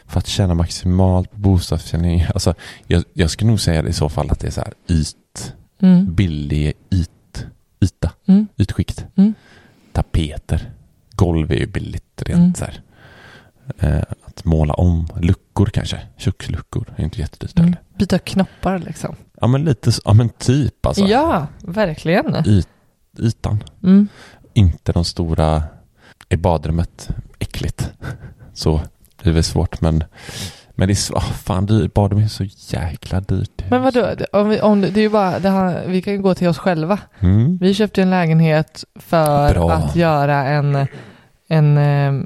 för 0.05 0.19
att 0.19 0.27
tjäna 0.27 0.53
maximalt 0.53 1.31
på 1.31 1.37
bostadsförsäljning? 1.37 2.25
Alltså, 2.33 2.53
jag, 2.87 3.03
jag 3.13 3.29
skulle 3.29 3.49
nog 3.49 3.59
säga 3.59 3.87
i 3.87 3.93
så 3.93 4.09
fall 4.09 4.31
att 4.31 4.39
det 4.39 4.47
är 4.47 4.51
så 4.51 4.61
här 4.61 4.73
yt, 4.89 5.55
Mm. 5.81 6.13
billig 6.15 6.73
yt, 6.91 7.45
yta, 7.81 8.11
Mm. 8.27 8.47
ytskikt. 8.57 9.05
Mm. 9.15 9.33
Tapeter, 9.91 10.71
golv 11.11 11.51
är 11.51 11.55
ju 11.55 11.65
billigt 11.67 12.21
rent 12.25 12.39
Mm. 12.39 12.55
så 12.55 12.65
här. 12.65 12.81
Eh, 13.79 14.03
att 14.25 14.45
måla 14.45 14.73
om, 14.73 15.07
luckor 15.21 15.65
kanske, 15.65 15.99
köksluckor 16.17 16.93
är 16.95 17.03
inte 17.03 17.19
jättedyrt 17.19 17.59
Mm. 17.59 17.65
heller. 17.65 17.81
Byta 17.99 18.19
knoppar 18.19 18.79
liksom. 18.79 19.15
Ja 19.41 19.47
men 19.47 19.63
lite, 19.65 19.91
ja 20.05 20.13
men 20.13 20.29
typ 20.29 20.85
alltså. 20.85 21.03
Ja, 21.05 21.47
verkligen. 21.63 22.35
Y, 22.47 22.63
ytan. 23.19 23.63
Mm. 23.83 24.07
inte 24.53 24.91
de 24.91 25.05
stora 25.05 25.63
i 26.29 26.37
badrummet 26.37 27.09
äckligt. 27.39 27.91
Så 28.53 28.81
det 29.23 29.29
är 29.29 29.33
väl 29.33 29.43
svårt 29.43 29.81
men 29.81 30.03
men 30.75 30.87
det 30.87 30.93
är 30.93 30.95
så, 30.95 31.15
ah, 31.15 31.21
fan 31.21 31.65
dyrt, 31.65 31.93
badrum 31.93 32.19
är 32.23 32.27
så 32.27 32.43
jäkla 32.77 33.21
dyrt. 33.21 33.63
Men 33.69 33.81
vadå, 33.81 34.01
Det- 34.17 34.25
om 34.33 34.49
vi, 34.49 34.61
om 34.61 34.81
det, 34.81 34.89
det 34.89 34.99
är 34.99 35.01
ju 35.01 35.09
bara, 35.09 35.39
det 35.39 35.49
här, 35.49 35.83
vi 35.87 36.01
kan 36.01 36.13
ju 36.13 36.19
gå 36.21 36.35
till 36.35 36.47
oss 36.47 36.57
själva. 36.57 36.99
Mm. 37.19 37.57
Vi 37.57 37.73
köpte 37.73 38.01
en 38.01 38.09
lägenhet 38.09 38.83
för 38.95 39.53
Bra. 39.53 39.71
att 39.71 39.95
göra 39.95 40.43
en, 40.45 40.87
en, 41.47 41.77
eh, 41.77 42.23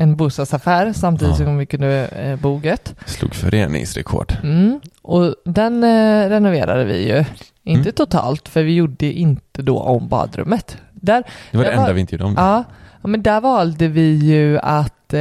en 0.00 0.16
bostadsaffär 0.16 0.92
samtidigt 0.92 1.38
Ja. 1.38 1.44
som 1.44 1.56
vi 1.58 1.66
kunde 1.66 2.06
eh, 2.06 2.36
bo 2.36 2.60
gött. 2.64 2.94
Slog 3.06 3.34
föreningsrekord. 3.34 4.32
Mm. 4.42 4.80
Och 5.02 5.34
den 5.44 5.84
eh, 5.84 6.28
renoverade 6.30 6.84
vi 6.84 7.08
ju. 7.08 7.24
Inte 7.64 7.80
Mm. 7.88 7.92
totalt, 7.92 8.48
för 8.48 8.62
vi 8.62 8.74
gjorde 8.74 9.06
inte 9.06 9.62
då 9.62 9.78
om 9.78 10.08
badrummet. 10.08 10.76
Där, 10.92 11.22
Det 11.50 11.56
var 11.56 11.64
det 11.64 11.70
Jag 11.70 11.76
var- 11.76 11.82
enda 11.82 11.92
vi 11.92 12.00
inte 12.00 12.14
gjorde 12.14 12.24
om. 12.24 12.34
ja, 12.36 12.64
men 13.02 13.22
där 13.22 13.40
valde 13.40 13.88
vi 13.88 14.14
ju 14.14 14.58
att, 14.58 15.14
eh, 15.14 15.20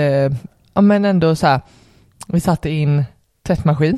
ja 0.74 0.82
men 0.82 1.06
ändå 1.06 1.36
så 1.36 1.48
här, 1.48 1.62
vi 2.28 2.39
satte 2.39 2.70
in 2.70 3.04
tvättmaskin. 3.48 3.98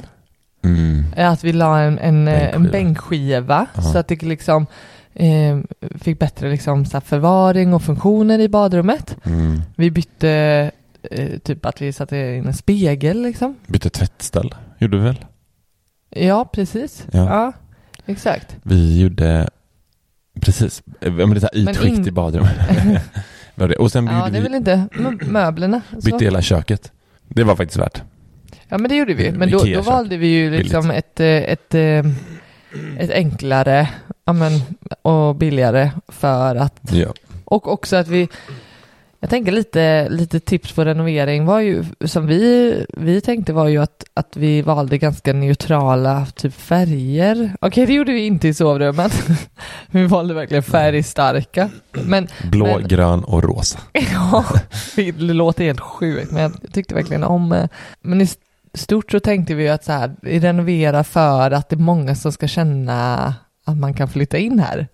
Mm. 0.64 1.06
Att 1.18 1.44
vi 1.44 1.54
la 1.54 1.80
en, 1.80 2.00
en, 2.00 2.28
eh, 2.28 2.56
en 2.56 2.64
Bänkskiva. 2.64 2.72
bänkskiva 2.72 3.66
Ja. 3.76 3.82
så 3.82 3.98
att 3.98 4.08
det 4.08 4.22
liksom 4.22 4.66
eh, 5.14 5.60
fick 6.02 6.20
bättre 6.20 6.50
liksom, 6.52 6.86
så 6.86 7.02
förvaring 7.02 7.74
och 7.74 7.82
funktioner 7.84 8.40
i 8.40 8.50
badrummet. 8.50 9.18
Mm. 9.26 9.62
Vi 9.76 9.92
bytte 9.92 10.72
eh, 11.12 11.40
typ 11.40 11.66
att 11.66 11.82
vi 11.82 11.94
satte 11.94 12.18
in 12.18 12.46
en 12.48 12.54
spegel 12.54 13.22
liksom. 13.22 13.56
Bytte 13.68 13.90
tvättställ, 13.90 14.56
gjorde 14.78 14.98
vi 14.98 15.04
väl? 15.04 15.26
Ja, 16.10 16.46
precis. 16.54 17.06
Ja. 17.12 17.20
Ja, 17.20 17.54
exakt. 18.06 18.56
Vi 18.64 19.02
gjorde 19.02 19.50
precis, 20.42 20.84
eh, 21.02 21.14
men 21.14 21.30
det 21.30 21.38
är 21.38 21.40
så 21.40 21.50
ytskikt 21.54 21.98
in- 21.98 22.08
i 22.08 22.12
badrummet. 22.12 22.52
Och 23.80 23.92
sen 23.92 24.06
Ja, 24.08 24.30
det 24.32 24.38
är 24.38 24.42
väl 24.42 24.54
inte 24.56 24.88
mö- 24.94 25.30
möblerna. 25.32 25.82
Så. 25.92 26.02
bytte 26.06 26.26
hela 26.26 26.42
köket. 26.42 26.92
Det 27.28 27.44
var 27.44 27.56
faktiskt 27.56 27.80
värt. 27.80 28.02
Ja, 28.68 28.78
men 28.78 28.90
det 28.90 28.96
gjorde 28.96 29.14
vi. 29.14 29.32
Men 29.32 29.52
då, 29.52 29.64
då 29.64 29.82
valde 29.82 30.18
vi 30.18 30.28
ju 30.28 30.50
liksom 30.50 30.92
ett, 30.92 31.20
eh, 31.20 31.28
ett, 31.28 31.76
eh, 31.76 32.04
ett 33.00 33.12
enklare 33.12 33.90
ja, 34.26 34.34
men, 34.34 34.62
och 35.02 35.36
billigare 35.36 35.92
för 36.08 36.56
att 36.56 36.80
Ja. 36.92 37.14
Och 37.46 37.68
också 37.68 37.96
att 37.96 38.08
vi, 38.08 38.30
jag 39.20 39.30
tänker 39.30 39.52
lite, 39.52 40.10
lite 40.10 40.40
tips 40.40 40.72
på 40.72 40.86
renovering 40.86 41.46
var 41.46 41.60
ju, 41.60 41.86
som 42.06 42.28
vi, 42.28 42.76
vi 42.98 43.22
tänkte 43.22 43.54
var 43.54 43.68
ju 43.68 43.78
att, 43.78 44.04
att 44.14 44.38
vi 44.38 44.62
valde 44.62 44.98
ganska 44.98 45.34
neutrala 45.34 46.26
typ 46.36 46.54
färger. 46.54 47.56
Okej, 47.62 47.86
det 47.86 47.94
gjorde 47.94 48.12
vi 48.12 48.26
inte 48.26 48.48
i 48.48 48.54
sovrummet. 48.54 49.24
vi 49.92 50.06
valde 50.06 50.34
verkligen 50.34 50.64
färgstarka. 50.64 51.70
Men 51.92 52.28
Blå, 52.52 52.66
Men- 52.66 52.88
grön 52.88 53.24
och 53.24 53.44
rosa. 53.44 53.80
ja, 53.94 54.46
det 54.96 55.12
låter 55.12 55.64
helt 55.64 55.80
sjukt, 55.80 56.32
men 56.32 56.42
jag 56.42 56.54
tyckte 56.74 56.96
verkligen 56.96 57.24
om, 57.24 57.52
eh, 57.52 57.68
men 58.02 58.22
i 58.22 58.28
stort 58.74 59.12
så 59.12 59.20
tänkte 59.20 59.54
vi 59.56 59.70
att 59.70 59.84
så 59.84 59.92
här, 59.92 60.16
vi 60.22 60.40
renoverar 60.40 61.04
för 61.04 61.52
att 61.52 61.70
det 61.70 61.76
är 61.76 61.78
många 61.78 62.16
som 62.16 62.32
ska 62.32 62.48
känna 62.48 63.34
att 63.66 63.78
man 63.78 63.94
kan 63.94 64.08
flytta 64.08 64.38
in 64.38 64.60
här. 64.60 64.88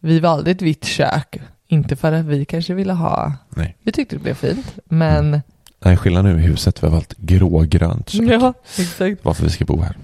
Vi 0.00 0.20
valde 0.20 0.50
ett 0.50 0.62
vitt 0.62 0.84
kök, 0.84 1.40
inte 1.68 1.96
för 1.96 2.12
att 2.12 2.24
vi 2.24 2.44
kanske 2.44 2.74
ville 2.74 2.92
ha, 2.92 3.32
Nej. 3.56 3.76
vi 3.82 3.92
tyckte 3.92 4.16
det 4.16 4.22
blev 4.22 4.34
fint, 4.34 4.74
men 4.84 5.42
Nej, 5.84 5.96
skillnaden 5.96 6.36
nu 6.36 6.42
i 6.42 6.46
huset, 6.46 6.82
vi 6.82 6.86
har 6.86 6.92
valt 6.92 7.14
grågrönt 7.16 8.08
kök. 8.10 8.22
ja, 8.30 8.54
exakt. 8.78 9.24
Varför 9.24 9.44
vi 9.44 9.50
ska 9.50 9.64
bo 9.64 9.80
här. 9.80 9.96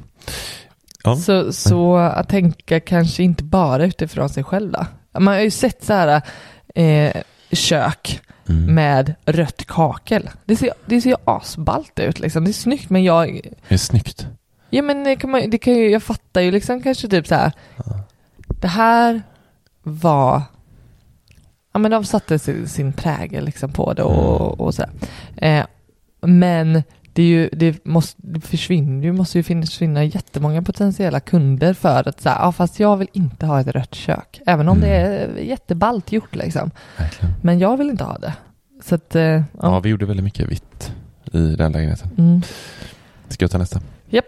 Ja. 1.05 1.17
Så, 1.17 1.53
så 1.53 1.97
att 1.97 2.29
tänka 2.29 2.81
kanske 2.81 3.23
inte 3.23 3.45
bara 3.45 3.85
utifrån 3.85 4.29
sig 4.29 4.45
själv 4.45 4.73
då. 4.73 4.87
Man 5.21 5.35
har 5.35 5.41
ju 5.41 5.51
sett 5.51 5.85
så 5.85 5.93
här 5.93 6.23
eh, 6.75 7.23
kök 7.53 8.21
Mm. 8.49 8.75
med 8.75 9.15
rött 9.27 9.65
kakel. 9.67 10.31
Det 10.45 10.57
ser, 10.57 10.71
det 10.87 11.01
ser 11.01 11.11
ju 11.11 11.17
asballt 11.25 11.99
ut 11.99 12.19
liksom. 12.21 12.45
Det 12.45 12.51
är 12.51 12.53
snyggt 12.53 12.91
men 12.91 13.05
jag, 13.05 13.41
Det 13.69 13.75
är 13.75 13.79
snyggt. 13.79 14.27
ja 14.71 14.83
men 14.83 15.05
det 15.05 15.17
kan 15.17 15.31
man, 15.31 15.51
det 15.51 15.59
kan 15.59 15.75
ju, 15.75 15.91
jag 15.91 16.03
fattar 16.03 16.41
ju 16.41 16.51
liksom 16.51 16.83
kanske 16.83 17.09
typ 17.09 17.27
så 17.27 17.35
här. 17.35 17.53
Det 18.61 18.69
här 18.69 19.23
var, 19.83 20.43
ja 21.73 21.79
men 21.79 21.91
de 21.91 22.05
satte 22.05 22.39
sin, 22.39 22.69
sin 22.69 22.93
prägel 22.93 23.45
liksom 23.45 23.73
på 23.73 23.93
det 23.93 24.03
och, 24.03 24.61
och 24.61 24.75
så. 24.75 24.85
Eh, 25.37 25.65
men 26.21 26.83
det 27.13 27.23
ju, 27.23 27.49
det 27.53 27.85
måste, 27.85 28.15
det 28.25 28.41
försvinner 28.41 29.05
ju, 29.05 29.13
måste 29.13 29.39
ju 29.39 29.43
försvinna 29.43 30.05
jättemånga 30.05 30.63
potentiella 30.63 31.21
kunder 31.21 31.75
för 31.75 32.09
att 32.09 32.21
säga, 32.21 32.37
ja 32.41 32.53
fast 32.53 32.81
jag 32.81 32.97
vill 32.97 33.09
inte 33.13 33.47
ha 33.47 33.61
ett 33.61 33.67
rött 33.67 33.95
kök. 33.95 34.41
Även 34.47 34.69
om 34.69 34.81
det 34.81 34.89
är 34.89 35.37
jätteballt 35.39 36.13
gjort 36.13 36.35
liksom. 36.35 36.71
Verkligen. 36.97 37.35
Men 37.43 37.59
jag 37.59 37.77
vill 37.77 37.91
inte 37.91 38.05
ha 38.05 38.19
det. 38.19 38.35
Så 38.85 38.95
att, 38.95 39.15
eh, 39.17 39.23
Ja, 39.23 39.43
ja. 39.63 39.81
vi 39.81 39.89
gjorde 39.89 40.07
väldigt 40.07 40.25
mycket 40.25 40.49
vitt 40.49 40.93
i 41.33 41.39
den 41.57 41.73
lägenheten. 41.73 42.11
Mm. 42.19 42.43
Ska 43.29 43.45
jag 43.45 43.51
ta 43.51 43.59
nästa? 43.59 43.81
Japp. 44.11 44.25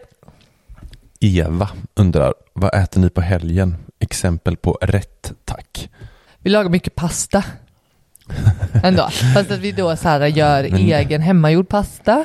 Eva 1.21 1.69
undrar, 1.95 2.35
vad 2.53 2.75
äter 2.75 3.01
ni 3.01 3.11
på 3.11 3.21
helgen? 3.21 3.75
exempel 3.99 4.57
på 4.57 4.79
rätt 4.83 5.33
tack? 5.45 5.91
Vi 6.39 6.51
lagar 6.51 6.71
mycket 6.71 6.95
pasta. 6.95 7.45
Ändå. 8.83 9.09
Fast 9.35 9.51
att 9.51 9.59
vi 9.59 9.73
då 9.73 9.97
så 9.97 10.09
här 10.09 10.27
gör 10.27 10.63
Men- 10.71 10.81
egen 10.81 11.21
hemmagjord 11.21 11.69
pasta. 11.69 12.25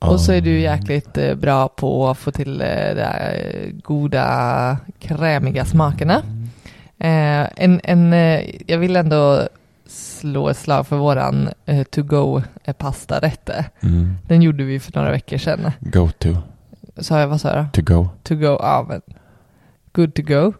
Och 0.00 0.20
så 0.20 0.32
är 0.32 0.40
du 0.40 0.60
jäkligt 0.60 1.18
eh, 1.18 1.34
bra 1.34 1.68
på 1.68 2.08
att 2.08 2.18
få 2.18 2.30
till 2.30 2.60
eh, 2.60 2.66
de 2.94 3.00
eh, 3.02 3.72
goda 3.82 4.76
krämiga 4.98 5.64
smakerna. 5.64 6.22
En, 7.00 7.80
en, 7.84 8.12
jag 8.66 8.78
vill 8.78 8.96
ändå 8.96 9.48
slå 9.86 10.48
ett 10.48 10.56
slag 10.56 10.86
för 10.86 10.96
våran 10.96 11.48
eh, 11.66 11.82
to 11.84 12.02
go 12.02 12.42
eh, 12.64 12.72
pastarätt. 12.74 13.50
Mm. 13.80 14.14
Den 14.26 14.42
gjorde 14.42 14.64
vi 14.64 14.80
för 14.80 14.92
några 14.94 15.10
veckor 15.10 15.38
sedan. 15.38 15.70
Go 15.80 16.10
to. 16.18 16.28
Sa 16.96 17.20
jag, 17.20 17.28
vad 17.28 17.40
sa 17.40 17.48
jag 17.48 17.64
då? 17.64 17.68
To 17.72 17.82
go. 17.94 18.08
To 18.22 18.34
go, 18.34 18.58
ja 18.60 18.86
men. 18.88 19.02
Good 19.92 20.14
to 20.14 20.22
go. 20.22 20.52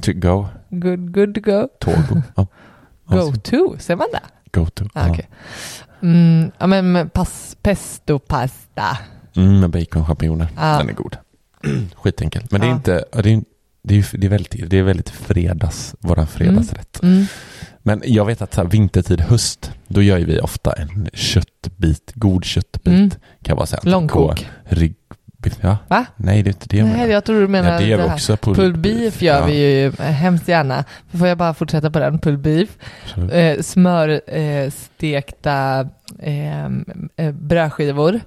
To 0.00 0.12
go. 0.14 0.46
Good, 0.68 1.12
good 1.14 1.34
to 1.34 1.40
go. 1.40 1.68
Togo. 1.80 2.22
Ja. 2.36 2.46
Go 3.06 3.16
Alltså, 3.18 3.40
to, 3.40 3.76
säger 3.78 3.96
man 3.96 4.06
det? 4.12 4.20
go 4.60 4.66
to. 4.66 4.84
Ah, 4.94 5.06
ja. 5.08 5.24
Mm, 6.02 6.50
ja 6.58 6.66
men 6.66 7.10
pas, 7.10 7.56
pesto 7.62 8.18
pasta. 8.18 8.98
Mm, 9.36 9.60
med 9.60 9.70
bacon 9.70 10.00
och 10.02 10.06
champinjoner. 10.08 10.48
Ja. 10.56 10.78
Den 10.78 10.88
är 10.88 10.92
god. 10.92 11.16
Skitenkelt. 11.94 12.50
Men 12.50 12.60
det 12.60 12.66
är 12.66 12.70
Ja. 12.70 12.76
inte, 12.76 13.04
det 13.12 13.30
är, 13.32 13.42
det 13.82 13.94
är, 13.94 13.98
ju- 13.98 14.18
det 14.18 14.26
är 14.26 14.30
väldigt, 14.30 14.70
det 14.70 14.76
är 14.78 14.82
väldigt 14.82 15.10
fredags, 15.10 15.94
våran 15.98 16.26
fredagsrätt. 16.26 17.02
Mm. 17.02 17.24
Men 17.82 18.02
jag 18.04 18.24
vet 18.24 18.42
att 18.42 18.54
så 18.54 18.60
här, 18.62 18.68
vintertid, 18.68 19.20
höst, 19.20 19.72
då 19.88 20.02
gör 20.02 20.18
vi 20.18 20.40
ofta 20.40 20.72
en 20.72 21.08
köttbit, 21.12 22.12
god 22.14 22.44
köttbit. 22.44 22.86
Mm. 22.94 23.10
Kan 23.10 23.18
jag 23.42 23.56
bara 23.56 23.66
säga. 23.66 23.80
Långkok. 23.84 24.46
Rygg, 24.64 24.94
ja. 25.60 25.76
Va? 25.88 26.04
Nej, 26.16 26.42
det 26.42 26.48
är 26.50 26.52
inte 26.52 26.66
det 26.68 26.76
jag 26.76 26.84
Nej, 26.86 26.96
menar. 26.96 27.08
jag 27.12 27.24
tror 27.24 27.40
du 27.40 27.48
menar 27.48 27.72
ja, 27.72 27.78
det 27.78 27.84
vi 27.84 28.08
här. 28.08 28.36
Pulled, 28.36 28.56
Pulled 28.56 28.78
beef 28.78 29.22
gör 29.22 29.40
Ja, 29.40 29.46
vi 29.46 29.80
ju 29.82 29.92
hemskt 30.02 30.48
gärna. 30.48 30.84
Får 31.12 31.28
jag 31.28 31.38
bara 31.38 31.54
fortsätta 31.54 31.90
på 31.90 31.98
den? 31.98 32.18
Pulled 32.18 32.40
beef. 32.40 32.68
Eh, 33.32 33.60
smör, 33.62 34.20
eh, 34.36 34.70
stekta 34.70 35.88
eh, 36.18 37.30
brödskivor. 37.32 38.20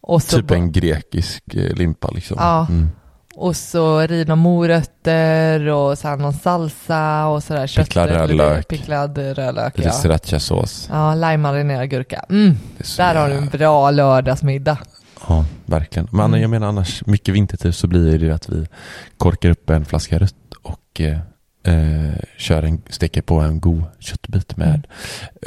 Och 0.00 0.22
så, 0.22 0.36
Typ 0.36 0.50
en 0.50 0.72
grekisk 0.72 1.54
eh, 1.54 1.74
limpa 1.76 2.08
liksom. 2.10 2.36
Ja. 2.40 2.66
Mm. 2.70 2.88
och 3.36 3.56
så 3.56 4.00
rivna 4.00 4.36
morötter 4.36 5.68
och 5.68 5.98
så 5.98 6.08
här 6.08 6.16
någon 6.16 6.32
salsa 6.32 7.26
och 7.26 7.42
sådär. 7.42 7.66
Picklad 7.76 8.08
rödlök. 8.10 8.68
Picklad 8.68 9.18
rödlök, 9.18 9.76
Lite 9.78 9.88
ja. 9.88 9.92
srirachasås. 9.94 10.88
Ja, 10.92 11.14
lime-marinerad 11.14 11.88
gurka. 11.90 12.24
Mm, 12.30 12.56
Det 12.78 12.96
där 12.96 13.14
har 13.14 13.28
du 13.28 13.34
en 13.34 13.46
bra 13.48 13.90
lördagsmiddag. 13.90 14.78
Ja, 15.28 15.44
verkligen. 15.66 16.08
Men 16.12 16.24
Mm. 16.26 16.40
jag 16.40 16.50
menar 16.50 16.66
annars, 16.68 17.06
mycket 17.06 17.34
vintertid 17.34 17.74
så 17.74 17.86
blir 17.86 18.18
det 18.18 18.34
att 18.34 18.48
vi 18.48 18.66
korkar 19.16 19.50
upp 19.50 19.70
en 19.70 19.84
flaska 19.84 20.18
rött 20.18 20.34
och 20.62 21.00
eh, 21.00 21.18
eh, 21.62 22.14
kör 22.38 22.62
en, 22.62 22.82
steker 22.90 23.22
på 23.22 23.40
en 23.40 23.60
god 23.60 23.82
köttbit 23.98 24.56
med 24.56 24.68
Mm. 24.68 24.82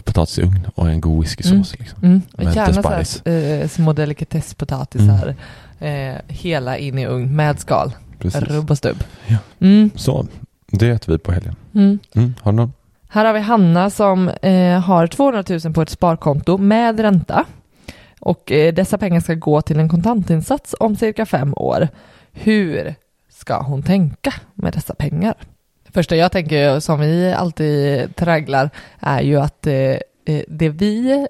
potatis 0.03 0.39
i 0.39 0.41
ugn 0.41 0.67
och 0.75 0.89
en 0.89 1.01
god 1.01 1.21
whiskysås. 1.23 1.79
Liksom. 1.79 1.99
Mm. 2.03 2.21
Med 2.37 2.45
lite 2.45 2.59
Gärna 2.59 2.83
så 2.83 3.29
här, 3.29 3.61
eh, 3.61 3.67
små 3.67 3.93
delikatesspotatisar. 3.93 5.35
Eh, 5.79 6.15
hela 6.27 6.77
in 6.77 6.97
i 6.99 7.05
ugn 7.07 7.35
med 7.35 7.59
skal. 7.59 7.91
Precis. 8.19 8.41
Rubb 8.41 8.71
och 8.71 8.77
stubb. 8.77 9.03
Ja. 9.27 9.37
Mm. 9.59 9.89
Så, 9.95 10.27
det 10.71 10.89
äter 10.89 11.13
vi 11.13 11.19
på 11.19 11.31
helgen. 11.31 11.55
Mm. 11.75 11.99
Mm. 12.15 12.35
Har 12.41 12.51
du 12.51 12.55
någon? 12.55 12.73
Här 13.09 13.25
har 13.25 13.33
vi 13.33 13.39
Hanna 13.39 13.89
som 13.89 14.29
eh, 14.29 14.79
har 14.79 15.07
200 15.07 15.43
000 15.63 15.73
på 15.73 15.81
ett 15.81 15.89
sparkonto 15.89 16.57
med 16.57 16.99
ränta. 16.99 17.45
Och 18.19 18.51
eh, 18.51 18.73
dessa 18.73 18.97
pengar 18.97 19.19
ska 19.19 19.33
gå 19.33 19.61
till 19.61 19.79
en 19.79 19.89
kontantinsats 19.89 20.75
om 20.79 20.95
cirka 20.95 21.25
fem 21.25 21.53
år. 21.57 21.87
Hur 22.31 22.95
ska 23.29 23.61
hon 23.61 23.83
tänka 23.83 24.33
med 24.53 24.73
dessa 24.73 24.95
pengar? 24.95 25.33
Det 25.85 25.91
första 25.91 26.15
jag 26.15 26.31
tänker, 26.31 26.79
som 26.79 26.99
vi 26.99 27.33
alltid 27.33 28.15
tragglar, 28.15 28.69
är 28.99 29.21
ju 29.21 29.39
att 29.41 29.67
eh, 29.67 29.73
eh, 30.25 30.43
det 30.47 30.69
vi, 30.69 31.27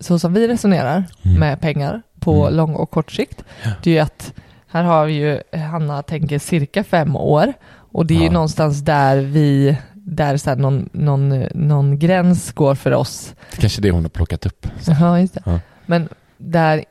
så 0.00 0.18
som 0.18 0.32
vi 0.34 0.48
resonerar 0.48 1.04
Mm. 1.24 1.40
med 1.40 1.60
pengar 1.60 2.02
på 2.20 2.42
Mm. 2.42 2.54
lång 2.56 2.74
och 2.74 2.90
kort 2.90 3.12
sikt, 3.12 3.44
det 3.82 3.90
är 3.90 3.94
ju 3.94 4.00
att 4.00 4.32
här 4.68 4.82
har 4.84 5.06
vi 5.06 5.12
ju, 5.12 5.58
Hanna 5.58 6.02
tänker 6.02 6.38
cirka 6.38 6.84
fem 6.84 7.16
år 7.16 7.52
och 7.74 8.06
det 8.06 8.14
är 8.14 8.18
ju 8.18 8.24
Ja. 8.24 8.30
någonstans 8.32 8.80
där 8.80 9.16
vi, 9.16 9.76
där 10.04 10.36
så 10.36 10.50
här 10.50 10.56
någon, 10.56 10.88
någon, 10.92 11.28
någon 11.54 11.98
gräns 11.98 12.52
går 12.52 12.74
för 12.74 12.92
oss. 12.92 13.34
Det 13.50 13.56
kanske 13.56 13.80
är 13.80 13.82
det 13.82 13.90
hon 13.90 14.02
har 14.02 14.08
plockat 14.08 14.46
upp. 14.46 14.66
Ja, 14.86 15.20
just 15.20 15.34
det. 15.34 15.42
Ja. 15.44 15.60
Men 15.86 16.08
där 16.38 16.84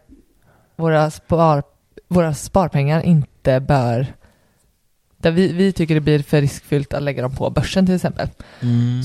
våra, 0.75 1.11
spar, 1.11 1.63
våra 2.07 2.33
sparpengar 2.33 3.01
inte 3.01 3.59
bör, 3.59 4.07
där 5.17 5.31
vi, 5.31 5.53
vi 5.53 5.71
tycker 5.71 5.95
det 5.95 6.01
blir 6.01 6.23
för 6.23 6.41
riskfyllt 6.41 6.93
att 6.93 7.03
lägga 7.03 7.21
dem 7.21 7.35
på 7.35 7.49
börsen 7.49 7.85
till 7.85 7.95
exempel. 7.95 8.27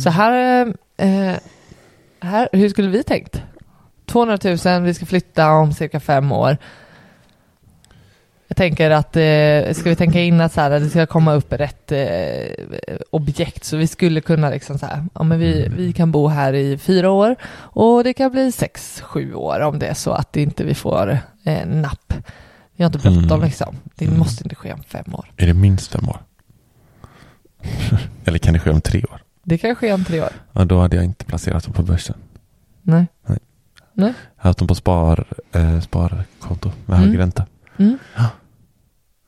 Så 0.04 0.10
här, 0.10 0.66
eh, 0.96 1.34
här, 2.20 2.48
hur 2.52 2.68
skulle 2.68 2.88
vi 2.88 3.02
tänkt? 3.02 3.42
200 4.06 4.38
000, 4.44 4.82
vi 4.82 4.94
ska 4.94 5.06
flytta 5.06 5.50
om 5.50 5.72
cirka 5.72 6.00
fem 6.00 6.32
år. 6.32 6.56
Tänker 8.56 8.90
att, 8.90 9.16
eh, 9.16 9.74
ska 9.74 9.90
vi 9.90 9.96
tänka 9.96 10.20
in 10.20 10.40
att 10.40 10.52
så 10.52 10.60
här, 10.60 10.70
det 10.70 10.90
ska 10.90 11.06
komma 11.06 11.34
upp 11.34 11.52
rätt 11.52 11.92
eh, 11.92 11.98
objekt 13.10 13.64
så 13.64 13.76
vi 13.76 13.86
skulle 13.86 14.20
kunna 14.20 14.50
liksom 14.50 14.78
så 14.78 14.86
här, 14.86 15.04
ja 15.14 15.22
men 15.22 15.38
vi, 15.38 15.68
vi 15.76 15.92
kan 15.92 16.10
bo 16.12 16.26
här 16.28 16.52
i 16.52 16.78
fyra 16.78 17.10
år 17.10 17.36
och 17.56 18.04
det 18.04 18.12
kan 18.14 18.30
bli 18.30 18.52
sex, 18.52 19.00
sju 19.04 19.34
år 19.34 19.60
om 19.60 19.78
det 19.78 19.86
är 19.86 19.94
så 19.94 20.10
att 20.12 20.36
inte 20.36 20.64
vi 20.64 20.74
får 20.74 21.18
eh, 21.44 21.66
napp. 21.66 22.12
Vi 22.76 22.84
har 22.84 22.86
inte 22.88 22.98
bråttom 22.98 23.24
Mm. 23.32 23.44
liksom. 23.44 23.76
Det 23.94 24.04
Mm. 24.04 24.18
måste 24.18 24.44
inte 24.44 24.54
ske 24.54 24.72
om 24.72 24.82
fem 24.82 25.14
år. 25.14 25.30
Är 25.36 25.46
det 25.46 25.54
minst 25.54 25.92
fem 25.92 26.08
år? 26.08 26.18
Eller 28.24 28.38
kan 28.38 28.52
det 28.54 28.60
ske 28.60 28.70
om 28.70 28.80
tre 28.80 29.02
år? 29.04 29.20
Det 29.42 29.58
kan 29.58 29.74
ske 29.76 29.92
om 29.92 30.04
tre 30.04 30.20
år. 30.20 30.30
Ja, 30.52 30.64
då 30.64 30.78
hade 30.80 30.96
jag 30.96 31.04
inte 31.04 31.24
placerat 31.24 31.64
dem 31.64 31.72
på 31.72 31.82
börsen. 31.82 32.16
Nej. 32.82 33.06
Nej. 33.26 33.38
Nej. 33.92 34.12
Jag 34.36 34.42
har 34.44 34.48
haft 34.50 34.58
dem 34.58 34.68
på 34.68 34.74
spar, 34.74 35.24
eh, 35.52 35.80
sparkonto 35.80 36.70
med 36.86 36.96
Mm. 36.98 37.08
hög 37.10 37.18
ränta. 37.18 37.46
Mm. 37.78 37.98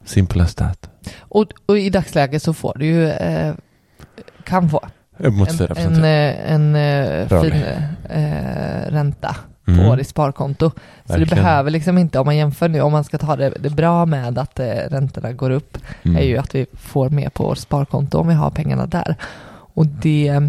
Simple 0.08 0.42
as 0.42 0.54
that. 0.54 0.90
Och, 1.18 1.46
och 1.66 1.78
i 1.78 1.90
dagsläget 1.90 2.42
så 2.42 2.52
får 2.54 2.76
du 2.78 2.86
ju, 2.86 3.08
eh, 3.08 3.54
kan 4.44 4.70
få 4.70 4.80
mot 5.18 5.48
en, 5.50 5.56
4 5.58 5.66
en, 5.68 5.74
procent. 5.74 5.96
eh, 5.98 6.52
en 6.52 6.76
eh, 6.76 7.28
fin 7.42 7.62
eh, 8.10 8.90
ränta 8.90 9.36
på 9.64 9.70
Mm. 9.72 9.96
ditt 9.98 10.08
sparkonto. 10.08 10.70
Så 10.70 10.76
du 11.06 11.18
Verkligen. 11.18 11.44
behöver 11.44 11.70
liksom 11.70 11.98
inte, 11.98 12.18
om 12.18 12.26
man 12.26 12.36
jämför 12.36 12.68
nu, 12.68 12.80
om 12.80 12.92
man 12.92 13.04
ska 13.04 13.18
ta 13.18 13.36
det, 13.36 13.50
det 13.60 13.70
bra 13.70 14.06
med 14.06 14.38
att 14.38 14.58
eh, 14.60 14.66
räntorna 14.66 15.32
går 15.32 15.50
upp, 15.50 15.78
Mm. 16.02 16.16
är 16.16 16.22
ju 16.22 16.38
att 16.38 16.54
vi 16.54 16.66
får 16.72 17.10
mer 17.10 17.28
på 17.28 17.44
vårt 17.44 17.58
sparkonto 17.58 18.18
om 18.18 18.28
vi 18.28 18.34
har 18.34 18.50
pengarna 18.50 18.86
där. 18.86 19.14
Och 19.74 19.86
det, 19.86 20.40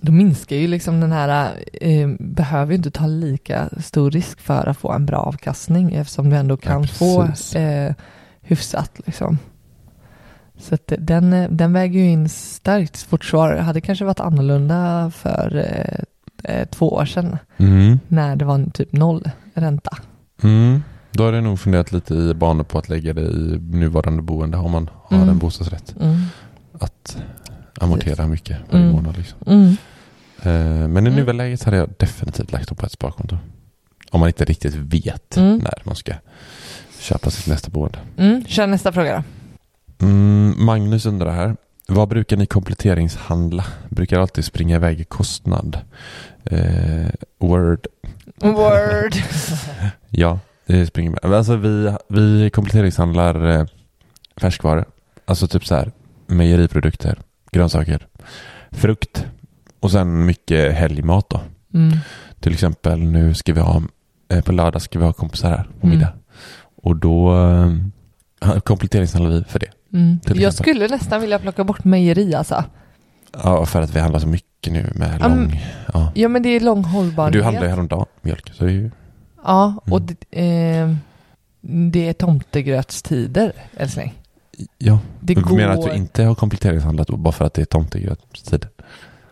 då 0.00 0.12
minskar 0.12 0.56
ju 0.56 0.66
liksom 0.68 1.00
den 1.00 1.12
här, 1.12 1.50
eh, 1.80 2.08
behöver 2.18 2.72
ju 2.72 2.76
inte 2.76 2.90
ta 2.90 3.06
lika 3.06 3.68
stor 3.80 4.10
risk 4.10 4.40
för 4.40 4.68
att 4.68 4.76
få 4.78 4.92
en 4.92 5.06
bra 5.06 5.18
avkastning 5.18 5.94
eftersom 5.94 6.30
du 6.30 6.36
ändå 6.36 6.56
kan 6.56 6.86
få 6.88 7.26
precis. 7.26 7.54
eh, 7.56 7.92
hyfsat 8.50 9.00
liksom. 9.06 9.38
Så 10.58 10.74
att 10.74 10.92
den, 10.98 11.56
den 11.56 11.72
väger 11.72 12.00
ju 12.00 12.06
in 12.10 12.28
starkt. 12.28 13.06
Vårt 13.12 13.24
svar 13.24 13.56
hade 13.56 13.80
kanske 13.80 14.04
varit 14.04 14.20
annorlunda 14.20 15.10
för 15.14 15.56
eh, 15.56 16.54
eh, 16.54 16.68
två 16.68 16.92
år 16.92 17.04
sedan 17.04 17.38
Mm. 17.56 17.98
när 18.08 18.36
det 18.36 18.44
var 18.44 18.70
typ 18.74 18.92
noll 18.92 19.30
ränta. 19.54 19.96
Mm. 20.42 20.82
Då 21.12 21.24
har 21.24 21.32
jag 21.32 21.44
nog 21.44 21.60
funderat 21.60 21.92
lite 21.92 22.14
i 22.14 22.34
banor 22.34 22.64
på 22.64 22.78
att 22.78 22.88
lägga 22.88 23.12
det 23.12 23.20
i 23.22 23.58
nuvarande 23.60 24.22
boende 24.22 24.56
om 24.56 24.70
man 24.70 24.90
har 25.04 25.16
Mm. 25.16 25.28
en 25.28 25.38
bostadsrätt. 25.38 25.94
Mm. 26.00 26.16
Att 26.80 27.16
amortera 27.80 28.26
mycket 28.26 28.56
varje 28.70 28.84
Mm. 28.84 28.96
månad. 28.96 29.16
Liksom. 29.18 29.38
Mm. 29.46 29.76
Eh, 30.42 30.88
Men 30.88 31.06
i 31.06 31.10
nuläget 31.10 31.62
hade 31.62 31.76
jag 31.76 31.88
definitivt 31.98 32.52
lagt 32.52 32.68
dem 32.68 32.76
på 32.76 32.86
ett 32.86 32.92
sparkonto. 32.92 33.36
Om 34.10 34.20
man 34.20 34.28
inte 34.28 34.44
riktigt 34.44 34.74
vet 34.74 35.36
när 35.36 35.82
man 35.84 35.94
ska 35.96 36.12
köpa 37.00 37.30
sitt 37.30 37.46
nästa 37.46 37.70
boende. 37.70 37.98
Mm. 38.16 38.44
Kör 38.46 38.66
nästa 38.66 38.92
fråga 38.92 39.16
då. 39.16 40.06
Mm, 40.06 40.64
Magnus 40.64 41.06
undrar 41.06 41.32
här. 41.32 41.56
Vad 41.88 42.08
brukar 42.08 42.36
ni 42.36 42.46
kompletteringshandla? 42.46 43.64
Brukar 43.88 44.20
alltid 44.20 44.44
springa 44.44 44.76
iväg 44.76 45.00
i 45.00 45.04
kostnad? 45.04 45.78
Eh, 46.44 47.06
word. 47.38 47.86
Word. 48.40 49.14
Ja, 50.12 50.38
det 50.66 50.86
springer 50.86 51.10
med. 51.10 51.34
Alltså 51.34 51.56
vi, 51.56 51.96
vi 52.08 52.50
kompletteringshandlar 52.50 53.48
eh, 53.48 53.66
färskvaror. 54.36 54.84
Alltså 55.24 55.48
typ 55.48 55.66
så 55.66 55.74
här 55.74 55.90
mejeriprodukter, 56.26 57.18
grönsaker, 57.52 58.06
frukt 58.70 59.26
och 59.80 59.90
sen 59.90 60.26
mycket 60.26 60.74
helgmat 60.74 61.30
då. 61.30 61.40
Mm. 61.74 61.98
Till 62.40 62.52
exempel 62.52 62.98
nu 62.98 63.34
ska 63.34 63.52
vi 63.52 63.60
ha, 63.60 63.82
eh, 64.28 64.40
på 64.44 64.52
lördag 64.52 64.82
ska 64.82 64.98
vi 64.98 65.04
ha 65.04 65.12
kompisar 65.12 65.50
här 65.50 65.68
på 65.80 65.86
Mm. 65.86 66.06
Och 66.82 66.96
då 66.96 67.34
eh, 68.42 68.58
kompletteringshandlar 68.58 69.30
vi 69.30 69.44
för 69.44 69.58
det. 69.58 69.70
Mm. 69.92 70.18
Jag 70.34 70.54
skulle 70.54 70.88
nästan 70.88 71.20
vilja 71.20 71.38
plocka 71.38 71.64
bort 71.64 71.84
mejeri 71.84 72.34
alltså. 72.34 72.64
Ja, 73.44 73.66
för 73.66 73.82
att 73.82 73.94
vi 73.96 74.00
handlar 74.00 74.20
så 74.20 74.26
mycket 74.28 74.72
nu 74.72 74.92
med 74.94 75.20
lång... 75.20 75.60
Ja. 75.94 76.12
Ja 76.14 76.28
men 76.28 76.42
det 76.42 76.48
är 76.48 76.60
lång 76.60 76.84
hållbarhet. 76.84 77.32
du 77.32 77.42
handlade 77.42 77.66
ju 77.66 77.70
häromdagen 77.70 78.06
mjölk, 78.22 78.50
så 78.54 78.64
det 78.64 78.70
är 78.70 78.74
ju... 78.74 78.90
Ja, 79.44 79.74
och 79.84 79.98
Mm. 80.00 80.16
det, 80.30 80.78
eh, 80.78 80.94
det 81.60 82.08
är 82.08 82.12
tomtegrötstider, 82.12 83.52
älskling. 83.76 84.14
Ja, 84.78 84.98
Det 85.20 85.34
du 85.34 85.42
går. 85.42 85.56
menar 85.56 85.74
att 85.74 85.82
du 85.84 85.92
inte 85.92 86.22
har 86.24 86.34
kompletteringshandlat 86.34 87.08
bara 87.08 87.32
för 87.32 87.44
att 87.44 87.54
det 87.54 87.62
är 87.62 87.66
tomtegrötstid? 87.66 88.66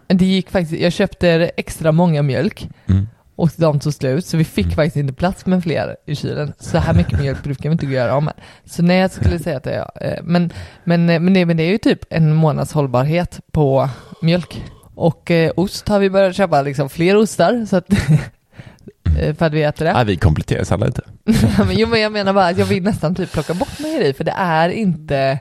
Det 0.06 0.24
gick 0.26 0.50
faktiskt, 0.50 0.82
jag 0.82 0.92
köpte 0.92 1.50
extra 1.56 1.92
många 1.92 2.22
mjölk 2.22 2.68
Mm. 2.86 3.08
Och 3.38 3.50
de 3.56 3.80
tog 3.80 3.94
slut 3.94 4.26
så 4.26 4.36
vi 4.36 4.44
fick 4.44 4.64
Mm. 4.64 4.76
faktiskt 4.76 4.96
inte 4.96 5.12
plats 5.14 5.46
med 5.46 5.62
fler 5.62 5.96
i 6.06 6.14
kylen. 6.16 6.52
Så 6.58 6.78
här 6.78 6.94
mycket 6.94 7.20
mjölk 7.20 7.42
brukar 7.44 7.68
vi 7.68 7.72
inte 7.72 7.86
göra 7.86 8.20
med. 8.20 8.34
Så 8.64 8.82
nej, 8.82 8.98
jag 8.98 9.10
skulle 9.10 9.38
säga 9.38 9.56
att 9.56 9.64
det 9.64 9.74
är, 9.74 9.90
eh, 10.12 10.22
men, 10.22 10.52
men, 10.84 11.10
eh, 11.10 11.20
men, 11.20 11.34
det, 11.34 11.46
men 11.46 11.56
det 11.56 11.62
är 11.62 11.70
ju 11.70 11.78
typ 11.78 12.00
en 12.10 12.34
månads 12.34 12.72
hållbarhet 12.72 13.40
på 13.52 13.88
mjölk. 14.22 14.62
Och 14.94 15.30
eh, 15.30 15.52
ost 15.56 15.88
har 15.88 15.98
vi 15.98 16.10
börjat 16.10 16.36
köpa 16.36 16.62
liksom 16.62 16.88
fler 16.88 17.16
ostar 17.16 17.66
så 17.66 17.76
att 17.76 17.92
eh, 19.20 19.34
för 19.34 19.46
att 19.46 19.52
vi 19.52 19.62
äter 19.62 19.84
det. 19.84 19.92
Nej, 19.92 20.04
vi 20.04 20.16
kompletteringshandlar 20.16 20.86
inte. 20.86 21.02
men, 21.58 21.68
jo 21.78 21.86
men 21.88 22.00
jag 22.00 22.12
menar 22.12 22.32
bara 22.32 22.46
att 22.46 22.58
jag 22.58 22.66
vill 22.66 22.82
nästan 22.82 23.14
typ 23.14 23.32
plocka 23.32 23.54
bort 23.54 23.78
mejeri 23.80 24.12
för 24.12 24.24
det 24.24 24.34
är 24.36 24.68
inte 24.68 25.38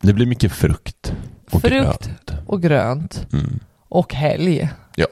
Det 0.00 0.12
blir 0.12 0.26
mycket 0.26 0.52
frukt. 0.52 1.12
Och 1.50 1.60
Frukt. 1.60 1.72
grönt. 2.06 2.32
och 2.46 2.62
grönt 2.62 3.26
Mm. 3.32 3.58
och 3.88 4.14
helg. 4.14 4.68
Ja, 4.96 5.06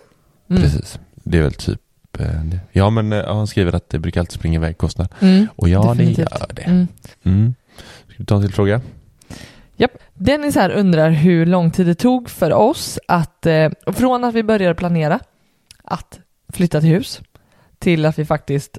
Mm. 0.51 0.63
Precis. 0.63 0.99
Det 1.25 1.39
är 1.39 1.43
väl 1.43 1.53
typ 1.55 1.81
eh, 2.21 2.45
det. 2.45 2.61
Ja, 2.73 2.91
men 2.91 3.13
eh, 3.13 3.27
han 3.27 3.47
skriver 3.47 3.73
att 3.73 3.91
det 3.91 3.99
brukar 3.99 4.21
alltid 4.21 4.39
springa 4.39 4.59
iväg 4.59 4.79
kostnad. 4.79 5.09
Mm. 5.21 5.47
Och 5.57 5.69
ja, 5.69 5.83
Definitivt. 5.83 6.17
det 6.31 6.39
gör 6.41 6.51
det. 6.55 6.63
Mm. 6.63 6.89
Mm. 7.23 7.55
Ska 8.09 8.15
vi 8.19 8.25
ta 8.25 8.37
en 8.37 8.43
till 8.43 8.53
fråga? 8.53 8.81
Japp. 9.77 9.91
Dennis 10.15 10.55
här 10.55 10.71
undrar 10.71 11.11
hur 11.11 11.47
lång 11.47 11.71
tid 11.71 11.87
det 11.87 11.95
tog 11.95 12.31
för 12.31 12.53
oss 12.53 12.99
att, 13.09 13.47
eh, 13.47 13.71
från 13.87 14.25
att 14.25 14.35
vi 14.35 14.43
började 14.43 14.75
planera 14.75 15.21
att 15.85 16.21
flytta 16.53 16.81
till 16.81 16.91
hus 16.91 17.21
till 17.79 18.05
att 18.05 18.19
vi 18.19 18.25
faktiskt 18.25 18.79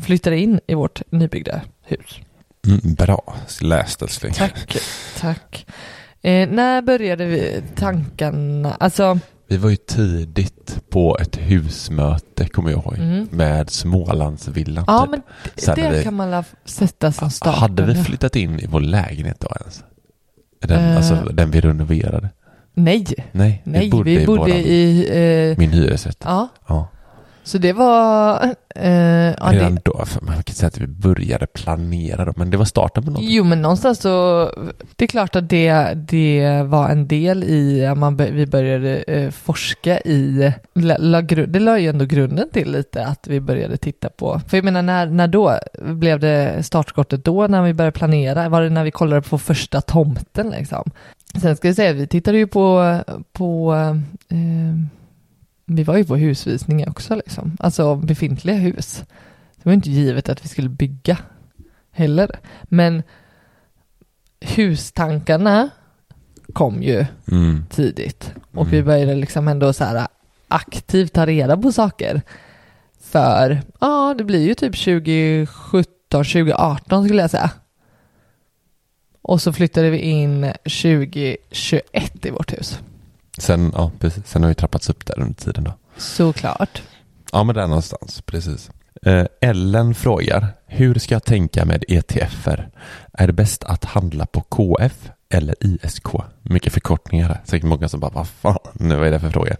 flyttade 0.00 0.38
in 0.38 0.60
i 0.66 0.74
vårt 0.74 1.02
nybyggda 1.10 1.60
hus. 1.82 2.18
Mm, 2.66 2.94
bra 2.94 3.34
läst 3.60 4.02
älskling. 4.02 4.32
Tack, 4.32 4.76
tack. 5.18 5.66
Eh, 6.22 6.48
när 6.48 6.82
började 6.82 7.26
vi 7.26 7.62
tankarna, 7.74 8.74
alltså, 8.74 9.18
Vi 9.46 9.56
var 9.56 9.70
ju 9.70 9.76
tidigt 9.76 10.67
på 10.90 11.16
ett 11.20 11.36
husmöte, 11.36 12.48
kommer 12.48 12.70
jag 12.70 12.78
ihåg, 12.80 12.94
mm. 12.98 13.28
med 13.30 13.70
Smålandsvillan. 13.70 14.84
ja 14.86 15.00
typ. 15.02 15.10
men 15.10 15.22
hade 15.68 15.82
det 15.82 15.98
vi- 15.98 16.04
kan 16.04 16.14
man 16.14 16.44
sätta 16.64 17.12
som 17.12 17.30
start. 17.30 17.54
Hade 17.54 17.82
vi 17.84 17.94
flyttat 17.94 18.36
in 18.36 18.60
i 18.60 18.66
vår 18.66 18.80
lägenhet 18.80 19.40
då 19.40 19.48
ens? 19.60 19.84
Den, 20.62 20.84
Eh. 20.90 20.96
Alltså 20.96 21.14
den 21.14 21.50
vi 21.50 21.60
renoverade? 21.60 22.28
Nej, 22.74 23.06
Nej, 23.32 23.62
nej, 23.64 23.80
vi 23.84 23.90
bodde, 23.90 24.26
våran- 24.26 24.50
i, 24.50 25.08
eh, 25.52 25.58
min 25.58 25.70
hyresrätt. 25.70 26.18
ja, 26.24 26.48
Ja. 26.68 26.88
Så 27.48 27.58
det 27.58 27.72
var, 27.72 28.42
eh, 28.74 28.90
ja, 28.90 29.52
Redan 29.52 29.74
det, 29.74 29.80
då, 29.84 30.04
för 30.04 30.24
man 30.24 30.42
kan 30.42 30.54
säga 30.54 30.68
att 30.68 30.78
vi 30.78 30.86
började 30.86 31.46
planera 31.46 32.24
då, 32.24 32.32
men 32.36 32.50
det 32.50 32.56
var 32.56 32.64
starten 32.64 33.04
på 33.04 33.10
något. 33.10 33.22
Jo, 33.22 33.44
men 33.44 33.62
någonstans 33.62 34.00
så, 34.00 34.50
det 34.96 35.04
är 35.04 35.08
klart 35.08 35.36
att 35.36 35.48
det, 35.48 35.94
det 35.94 36.62
var 36.66 36.88
en 36.88 37.08
del 37.08 37.44
i 37.44 37.86
att 37.86 37.98
man, 37.98 38.16
vi 38.16 38.46
började 38.46 38.96
eh, 38.96 39.30
forska 39.30 40.00
i, 40.00 40.52
la, 40.74 40.96
la, 40.98 41.22
det 41.22 41.60
la 41.60 41.78
ju 41.78 41.88
ändå 41.88 42.04
grunden 42.04 42.48
till 42.52 42.72
lite 42.72 43.06
att 43.06 43.26
vi 43.28 43.40
började 43.40 43.76
titta 43.76 44.08
på, 44.08 44.40
för 44.48 44.56
jag 44.56 44.64
menar 44.64 44.82
när, 44.82 45.06
när 45.06 45.28
då 45.28 45.58
blev 45.78 46.20
det 46.20 46.62
startskottet 46.62 47.24
då 47.24 47.46
när 47.46 47.62
vi 47.62 47.74
började 47.74 47.98
planera, 47.98 48.48
var 48.48 48.62
det 48.62 48.70
när 48.70 48.84
vi 48.84 48.90
kollade 48.90 49.22
på 49.22 49.38
första 49.38 49.80
tomten 49.80 50.50
liksom? 50.50 50.90
Sen 51.40 51.56
ska 51.56 51.68
jag 51.68 51.76
säga, 51.76 51.92
vi 51.92 52.06
tittade 52.06 52.38
ju 52.38 52.46
på, 52.46 52.98
på 53.32 53.74
eh, 54.28 54.97
vi 55.68 55.82
var 55.84 55.96
ju 55.96 56.04
på 56.04 56.16
husvisningar 56.16 56.88
också 56.90 57.14
liksom, 57.16 57.56
alltså 57.60 57.96
befintliga 57.96 58.56
hus. 58.56 59.04
Det 59.56 59.64
var 59.64 59.72
inte 59.72 59.90
givet 59.90 60.28
att 60.28 60.44
vi 60.44 60.48
skulle 60.48 60.68
bygga 60.68 61.18
heller. 61.90 62.30
Men 62.62 63.02
hustankarna 64.40 65.70
kom 66.52 66.82
ju 66.82 67.06
Mm. 67.32 67.64
tidigt 67.70 68.32
och 68.54 68.62
Mm. 68.66 68.70
vi 68.70 68.82
började 68.82 69.14
liksom 69.14 69.48
ändå 69.48 69.72
så 69.72 69.84
här 69.84 70.06
aktivt 70.48 71.12
ta 71.12 71.26
reda 71.26 71.56
på 71.56 71.72
saker. 71.72 72.22
För, 73.00 73.62
ja, 73.80 74.14
det 74.18 74.24
blir 74.24 74.46
ju 74.48 74.54
typ 74.54 74.76
2017, 74.76 76.24
2018 76.24 77.04
skulle 77.04 77.22
jag 77.22 77.30
säga. 77.30 77.50
Och 79.22 79.42
så 79.42 79.52
flyttade 79.52 79.90
vi 79.90 79.98
in 79.98 80.52
2021 80.64 82.26
i 82.26 82.30
vårt 82.30 82.52
hus. 82.52 82.78
Sen, 83.38 83.72
ja, 83.74 83.90
precis. 84.00 84.26
Sen 84.26 84.42
har 84.42 84.48
vi 84.48 84.54
trappats 84.54 84.90
upp 84.90 85.06
där 85.06 85.20
under 85.20 85.34
tiden 85.34 85.64
då. 85.64 85.72
Såklart. 85.96 86.82
Ja, 87.32 87.44
men 87.44 87.54
där 87.54 87.66
någonstans, 87.66 88.22
precis. 88.26 88.70
Eh, 89.02 89.26
Ellen 89.40 89.94
frågar, 89.94 90.46
hur 90.66 90.94
ska 90.94 91.14
jag 91.14 91.24
tänka 91.24 91.64
med 91.64 91.84
ETFer? 91.88 92.68
Är 93.12 93.26
det 93.26 93.32
bäst 93.32 93.64
att 93.64 93.84
handla 93.84 94.26
på 94.26 94.40
KF 94.40 95.10
eller 95.30 95.54
ISK? 95.60 96.06
Mycket 96.42 96.72
förkortningar 96.72 97.28
här. 97.28 97.40
Säkert 97.44 97.68
många 97.68 97.88
som 97.88 98.00
bara, 98.00 98.10
vad 98.10 98.28
fan, 98.28 98.58
nu 98.72 98.96
vad 98.96 99.06
är 99.06 99.10
det 99.10 99.20
för 99.20 99.30
fråga? 99.30 99.56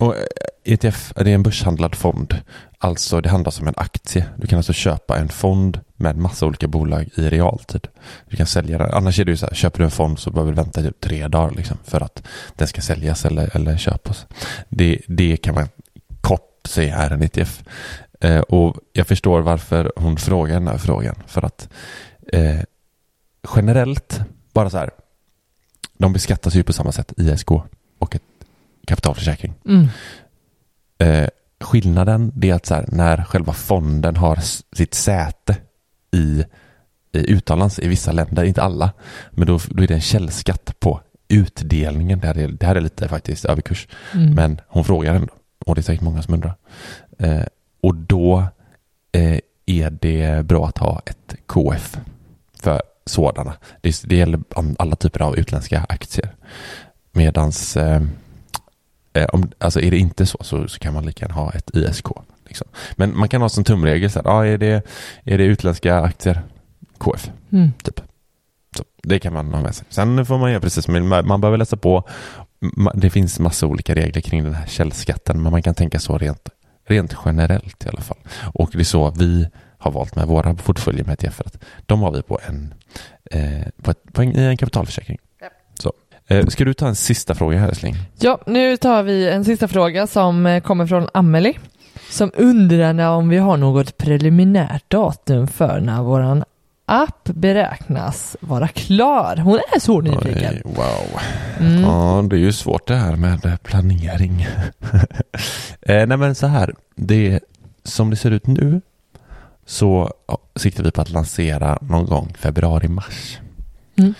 Och 0.00 0.16
eh, 0.16 0.24
ETF, 0.64 1.12
det 1.16 1.30
är 1.30 1.34
en 1.34 1.42
börshandlad 1.42 1.94
fond. 1.94 2.34
Alltså 2.78 3.20
det 3.20 3.28
handlar 3.28 3.50
som 3.50 3.68
en 3.68 3.74
aktie. 3.76 4.26
Du 4.36 4.46
kan 4.46 4.56
alltså 4.56 4.72
köpa 4.72 5.18
en 5.18 5.28
fond 5.28 5.80
med 5.96 6.16
massa 6.16 6.46
olika 6.46 6.68
bolag 6.68 7.08
i 7.14 7.28
realtid. 7.28 7.88
Du 8.28 8.36
kan 8.36 8.46
sälja 8.46 8.78
den. 8.78 8.90
Annars 8.90 9.20
är 9.20 9.24
det 9.24 9.30
ju 9.30 9.36
så 9.36 9.46
här, 9.46 9.54
köper 9.54 9.78
du 9.78 9.84
en 9.84 9.90
fond 9.90 10.18
så 10.18 10.30
behöver 10.30 10.52
du 10.52 10.56
vänta 10.56 10.82
typ 10.82 11.00
tre 11.00 11.28
dagar 11.28 11.50
liksom 11.50 11.78
för 11.84 12.00
att 12.00 12.22
den 12.54 12.68
ska 12.68 12.80
säljas 12.80 13.24
eller, 13.24 13.56
eller 13.56 13.76
köpas. 13.76 14.26
Det, 14.68 15.00
det 15.06 15.36
kan 15.36 15.54
man 15.54 15.68
kort 16.20 16.66
säga 16.68 16.96
är 16.96 17.10
en 17.10 17.22
ETF. 17.22 17.62
Eh, 18.20 18.40
och 18.40 18.76
jag 18.92 19.06
förstår 19.06 19.40
varför 19.40 19.92
hon 19.96 20.16
frågar 20.16 20.54
den 20.54 20.68
här 20.68 20.78
frågan. 20.78 21.22
För 21.26 21.44
att 21.44 21.68
eh, 22.32 22.60
generellt, 23.56 24.20
bara 24.52 24.70
så 24.70 24.78
här, 24.78 24.90
de 25.98 26.12
beskattas 26.12 26.54
ju 26.54 26.62
på 26.62 26.72
samma 26.72 26.92
sätt, 26.92 27.12
ISK 27.16 27.50
och 27.98 28.14
ett 28.14 28.22
kapitalförsäkring. 28.90 29.54
Mm. 29.66 29.88
Eh, 30.98 31.28
skillnaden 31.60 32.32
är 32.42 32.54
att 32.54 32.70
här, 32.70 32.84
när 32.88 33.24
själva 33.24 33.52
fonden 33.52 34.16
har 34.16 34.38
sitt 34.76 34.94
säte 34.94 35.56
i, 36.12 36.44
i 37.12 37.32
utomlands 37.32 37.78
i 37.78 37.88
vissa 37.88 38.12
länder, 38.12 38.44
inte 38.44 38.62
alla, 38.62 38.92
men 39.30 39.46
då, 39.46 39.60
då 39.68 39.82
är 39.82 39.86
det 39.86 39.94
en 39.94 40.00
källskatt 40.00 40.80
på 40.80 41.00
utdelningen. 41.28 42.20
Det 42.20 42.26
här 42.26 42.38
är, 42.38 42.48
det 42.48 42.66
här 42.66 42.74
är 42.74 42.80
lite 42.80 43.08
faktiskt 43.08 43.44
överkurs. 43.44 43.88
Mm. 44.14 44.34
Men 44.34 44.60
hon 44.68 44.84
frågar 44.84 45.14
ändå. 45.14 45.34
Och 45.66 45.74
det 45.74 45.80
är 45.80 45.82
säkert 45.82 46.02
många 46.02 46.22
som 46.22 46.34
undrar. 46.34 46.54
Eh, 47.18 47.44
och 47.80 47.94
då 47.94 48.44
eh, 49.12 49.38
är 49.66 49.90
det 49.90 50.46
bra 50.46 50.66
att 50.66 50.78
ha 50.78 51.02
ett 51.06 51.34
KF 51.46 51.98
för 52.62 52.82
sådana. 53.06 53.54
Det, 53.80 54.02
det 54.04 54.16
gäller 54.16 54.40
alla 54.78 54.96
typer 54.96 55.22
av 55.22 55.38
utländska 55.38 55.86
aktier. 55.88 56.34
Medans 57.12 57.76
eh, 57.76 58.02
eh, 59.12 59.26
om, 59.32 59.50
alltså 59.58 59.80
är 59.80 59.90
det 59.90 59.98
inte 59.98 60.26
så, 60.26 60.38
så 60.40 60.68
så 60.68 60.78
kan 60.78 60.94
man 60.94 61.06
lika 61.06 61.24
gärna 61.24 61.34
ha 61.34 61.52
ett 61.52 61.70
ISK. 61.76 62.06
Liksom. 62.46 62.66
Men 62.96 63.18
man 63.18 63.28
kan 63.28 63.42
ha 63.42 63.48
som 63.48 63.64
tumregel, 63.64 64.10
så 64.10 64.18
här, 64.18 64.26
ah, 64.28 64.46
är, 64.46 64.58
det, 64.58 64.86
är 65.24 65.38
det 65.38 65.44
utländska 65.44 66.00
aktier? 66.00 66.42
KF. 66.98 67.30
Mm. 67.52 67.70
Så 68.76 68.84
det 69.02 69.18
kan 69.18 69.32
man 69.32 69.54
ha 69.54 69.62
med 69.62 69.74
sig. 69.74 69.86
Sen 69.90 70.26
får 70.26 70.38
man 70.38 70.50
göra 70.50 70.60
precis 70.60 70.84
som 70.84 71.08
man, 71.08 71.26
man 71.26 71.40
behöver 71.40 71.58
läsa 71.58 71.76
på. 71.76 72.08
Det 72.94 73.10
finns 73.10 73.38
massa 73.38 73.66
olika 73.66 73.94
regler 73.94 74.20
kring 74.20 74.44
den 74.44 74.54
här 74.54 74.66
källskatten, 74.66 75.42
men 75.42 75.52
man 75.52 75.62
kan 75.62 75.74
tänka 75.74 75.98
så 75.98 76.18
rent, 76.18 76.48
rent 76.86 77.14
generellt 77.24 77.86
i 77.86 77.88
alla 77.88 78.00
fall. 78.00 78.18
Och 78.54 78.70
det 78.72 78.80
är 78.80 78.84
så 78.84 79.10
vi 79.10 79.48
har 79.78 79.90
valt 79.90 80.16
med 80.16 80.26
våra 80.26 80.54
portföljer 80.54 81.04
med 81.04 81.12
ETF. 81.12 81.40
Att 81.40 81.64
de 81.86 82.00
har 82.00 82.12
vi 82.12 82.22
på 82.22 82.40
en, 82.48 82.74
eh, 83.30 83.68
på, 83.82 83.90
ett, 83.90 84.12
på 84.12 84.22
en, 84.22 84.36
i 84.36 84.42
en 84.42 84.56
kapitalförsäkring. 84.56 85.18
Eh, 86.30 86.46
ska 86.46 86.64
du 86.64 86.74
ta 86.74 86.88
en 86.88 86.94
sista 86.94 87.34
fråga 87.34 87.58
här 87.58 87.68
älskling? 87.68 87.96
Ja, 88.18 88.38
nu 88.46 88.76
tar 88.76 89.02
vi 89.02 89.30
en 89.30 89.44
sista 89.44 89.68
fråga 89.68 90.06
som 90.06 90.46
eh, 90.46 90.62
kommer 90.62 90.86
från 90.86 91.08
Amelie 91.14 91.58
som 92.10 92.30
undrar 92.34 93.10
om 93.10 93.28
vi 93.28 93.36
har 93.36 93.56
något 93.56 93.98
preliminärt 93.98 94.90
datum 94.90 95.46
för 95.46 95.80
när 95.80 96.02
våran 96.02 96.44
app 96.86 97.24
beräknas 97.24 98.36
vara 98.40 98.68
klar. 98.68 99.36
Hon 99.36 99.58
är 99.74 99.78
så 99.78 100.00
nyfiken. 100.00 100.62
Oj, 100.64 100.74
wow. 100.76 101.20
Mm. 101.60 101.82
Ja, 101.82 102.24
det 102.30 102.36
är 102.36 102.40
ju 102.40 102.52
svårt 102.52 102.88
det 102.88 102.96
här 102.96 103.16
med 103.16 103.46
eh, 103.46 103.56
planering. 103.56 104.42
eh, 105.80 106.06
nej 106.06 106.16
men 106.16 106.34
så 106.34 106.46
här, 106.46 106.74
det, 106.94 107.40
som 107.84 108.10
det 108.10 108.16
ser 108.16 108.30
ut 108.30 108.46
nu 108.46 108.80
så 109.66 110.12
ja, 110.26 110.38
siktar 110.56 110.84
vi 110.84 110.90
på 110.90 111.00
att 111.00 111.10
lansera 111.10 111.78
någon 111.80 112.06
gång 112.06 112.34
februari-mars. 112.38 113.38
Mm. 113.96 114.14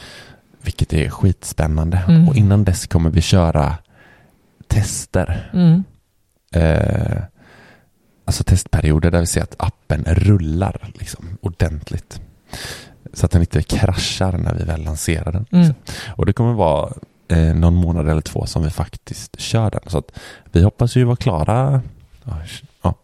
Vilket 0.62 0.92
är 0.92 1.08
skitspännande. 1.08 2.02
Mm. 2.08 2.28
Och 2.28 2.36
innan 2.36 2.64
dess 2.64 2.86
kommer 2.86 3.10
vi 3.10 3.20
köra 3.20 3.76
tester. 4.66 5.50
Mm. 5.52 5.84
Eh, 6.54 7.22
alltså 8.24 8.44
testperioder 8.44 9.10
där 9.10 9.20
vi 9.20 9.26
ser 9.26 9.42
att 9.42 9.54
appen 9.58 10.04
rullar 10.06 10.90
liksom, 10.94 11.38
ordentligt. 11.40 12.20
Så 13.12 13.26
att 13.26 13.32
den 13.32 13.40
inte 13.40 13.62
kraschar 13.62 14.32
när 14.32 14.54
vi 14.54 14.64
väl 14.64 14.84
lanserar 14.84 15.32
den. 15.32 15.46
Mm. 15.50 15.74
Och 16.16 16.26
det 16.26 16.32
kommer 16.32 16.52
vara 16.52 16.92
eh, 17.28 17.54
någon 17.54 17.74
månad 17.74 18.08
eller 18.08 18.20
två 18.20 18.46
som 18.46 18.62
vi 18.62 18.70
faktiskt 18.70 19.40
kör 19.40 19.70
den. 19.70 19.80
Så 19.86 19.98
att 19.98 20.10
vi 20.52 20.62
hoppas 20.62 20.96
ju 20.96 21.04
vara 21.04 21.16
klara 21.16 21.82
ja, 22.82 22.94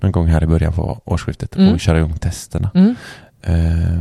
någon 0.00 0.12
gång 0.12 0.26
här 0.26 0.42
i 0.42 0.46
början 0.46 0.72
på 0.72 1.00
årsskiftet 1.04 1.56
Mm. 1.56 1.72
och 1.72 1.80
köra 1.80 1.98
igång 1.98 2.18
testerna. 2.18 2.70
Mm. 2.74 2.94
Eh, 3.42 4.00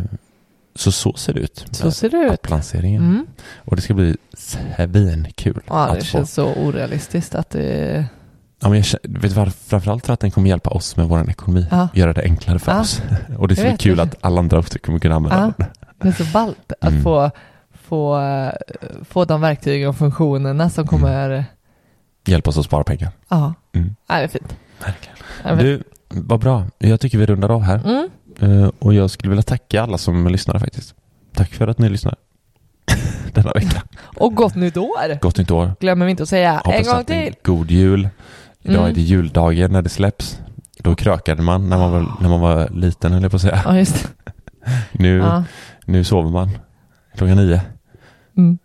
Så 0.76 0.92
så 0.92 1.14
ser 1.14 1.34
det 1.34 1.40
ut. 1.40 1.66
Så 1.72 1.92
ser 1.92 2.10
det 2.10 2.18
ut. 2.18 2.50
Mm. 2.96 3.26
Och 3.58 3.76
det 3.76 3.82
ska 3.82 3.94
bli 3.94 4.18
svinkul 4.34 5.62
Ja, 5.68 5.76
det 5.86 5.92
att 5.92 5.98
få. 5.98 6.04
känns 6.04 6.34
så 6.34 6.54
orealistiskt 6.54 7.36
att 7.36 7.50
det... 7.50 8.06
Ja, 8.60 8.70
men 8.70 8.78
jag 8.78 8.86
känner, 8.86 9.20
vet 9.20 9.32
varför? 9.32 9.52
Framförallt 9.70 10.06
för 10.06 10.14
att 10.14 10.20
den 10.20 10.32
kommer 10.32 10.50
hjälpa 10.50 10.70
oss 10.70 10.98
med 10.98 11.08
vår 11.10 11.30
ekonomi. 11.30 11.68
Ja. 11.72 11.88
Göra 11.94 12.14
det 12.14 12.22
enklare 12.24 12.60
för 12.60 12.72
Ja. 12.72 12.80
oss. 12.82 13.02
Och 13.38 13.48
det 13.48 13.56
ska 13.56 13.68
bli 13.68 13.78
kul 13.78 13.98
det. 13.98 14.04
att 14.04 14.16
alla 14.22 14.40
andra 14.40 14.60
också 14.60 14.80
kommer 14.80 15.00
kunna 15.00 15.16
använda 15.16 15.54
Ja. 15.58 15.66
den. 15.66 15.68
Det 16.02 16.08
är 16.08 16.26
så 16.26 16.32
ballt 16.34 16.72
att 16.82 16.90
Mm. 16.92 17.04
få, 17.04 17.32
få, 17.74 18.22
få 19.10 19.26
de 19.26 19.42
verktygen 19.42 19.90
och 19.90 19.96
funktionerna 19.98 20.70
som 20.70 20.88
kommer... 20.88 21.46
Hjälpa 22.26 22.50
oss 22.50 22.58
att 22.58 22.66
spara 22.66 22.84
pengar. 22.84 23.12
Ja, 23.30 23.54
Mm. 23.74 23.96
ja 24.08 24.16
det 24.16 24.24
är 24.24 24.28
fint. 24.28 24.56
Verkligen. 24.86 25.58
Du, 25.58 25.84
vad 26.10 26.40
bra. 26.40 26.66
Jag 26.78 27.00
tycker 27.00 27.18
vi 27.18 27.26
rundar 27.26 27.50
av 27.50 27.62
här. 27.62 27.82
Mm. 27.86 28.10
Eh, 28.40 28.70
och 28.80 28.94
jag 28.94 29.10
skulle 29.10 29.30
vilja 29.30 29.44
tacka 29.44 29.82
alla 29.84 29.98
som 29.98 30.28
lyssnade 30.28 30.60
faktiskt. 30.60 30.96
Tack 31.34 31.54
för 31.54 31.68
att 31.68 31.78
ni 31.78 31.90
lyssnade. 31.90 32.18
Denna 33.34 33.52
vecka. 33.52 33.84
Och 34.18 34.36
gott 34.36 34.56
nytt 34.56 34.78
år! 34.78 35.20
Gott 35.22 35.38
nytt 35.38 35.52
år. 35.52 35.72
Glömmer 35.80 36.06
vi 36.06 36.12
inte 36.12 36.24
att 36.24 36.30
säga. 36.30 36.62
Hoppas 36.66 36.88
en 36.88 36.94
gång 36.96 37.06
till! 37.06 37.36
God 37.44 37.72
jul. 37.72 38.10
Idag 38.64 38.76
Mm. 38.80 38.92
är 38.92 38.96
det 38.96 39.02
juldagen 39.02 39.72
när 39.72 39.82
det 39.82 39.90
släpps. 39.90 40.40
Då 40.80 40.96
krökade 40.96 41.42
man 41.42 41.70
när 41.70 41.78
man 41.78 41.92
var, 41.92 42.06
när 42.22 42.30
man 42.30 42.40
var 42.40 42.70
liten 42.70 43.12
höll 43.12 43.22
jag 43.22 43.32
på 43.32 43.36
att 43.36 43.42
säga. 43.42 43.62
Ja. 43.66 43.86
Nu, 44.92 45.18
Ja. 45.18 45.44
nu 45.86 46.04
sover 46.04 46.30
man 46.30 46.50
klockan 47.18 47.38
nio 47.38 47.62
Mm. 48.38 48.58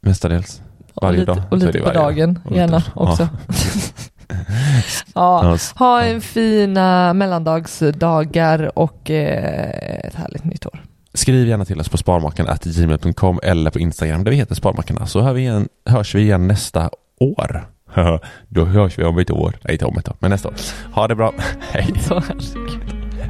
mestadels. 0.00 0.62
Och 0.94 1.02
Varje 1.02 1.18
lite, 1.20 1.32
dag. 1.34 1.42
och 1.50 1.58
lite 1.58 1.78
på 1.78 1.84
dag. 1.84 1.94
dagen 1.94 2.38
Och 2.44 2.56
gärna 2.56 2.82
också. 2.94 3.22
ja. 3.48 3.54
Ja, 5.14 5.54
s- 5.54 5.74
Ha 5.78 6.02
en 6.02 6.20
fina 6.20 7.12
mellandagsdagar 7.12 8.78
och 8.78 9.10
eh, 9.10 9.70
ett 10.06 10.14
härligt 10.14 10.44
nytt 10.44 10.66
år. 10.66 10.82
Skriv 11.14 11.48
gärna 11.48 11.64
till 11.64 11.80
oss 11.80 11.88
på 11.88 11.96
sparmakarna.gmail.com 11.98 13.40
eller 13.42 13.70
på 13.70 13.78
Instagram 13.78 14.24
där 14.24 14.30
vi 14.30 14.36
heter 14.36 14.54
Sparmakarna 14.54 15.06
så 15.06 15.20
hör 15.20 15.32
vi 15.32 15.40
igen, 15.40 15.68
hörs 15.86 16.14
vi 16.14 16.20
igen 16.22 16.48
nästa 16.48 16.90
år. 17.20 17.68
Då 18.48 18.64
hörs 18.64 18.98
vi 18.98 19.04
om 19.04 19.18
ett 19.18 19.30
år. 19.30 19.54
Nej, 19.62 19.72
inte 19.72 19.84
om 19.84 19.98
ett 19.98 20.08
år, 20.08 20.16
men 20.18 20.30
nästa 20.30 20.48
år. 20.48 20.54
Ha 20.94 21.08
det 21.08 21.14
bra. 21.14 21.32
Hej. 21.70 21.94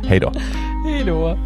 Hej 0.04 0.20
då. 0.20 0.32
Hej 0.86 1.04
då. 1.06 1.38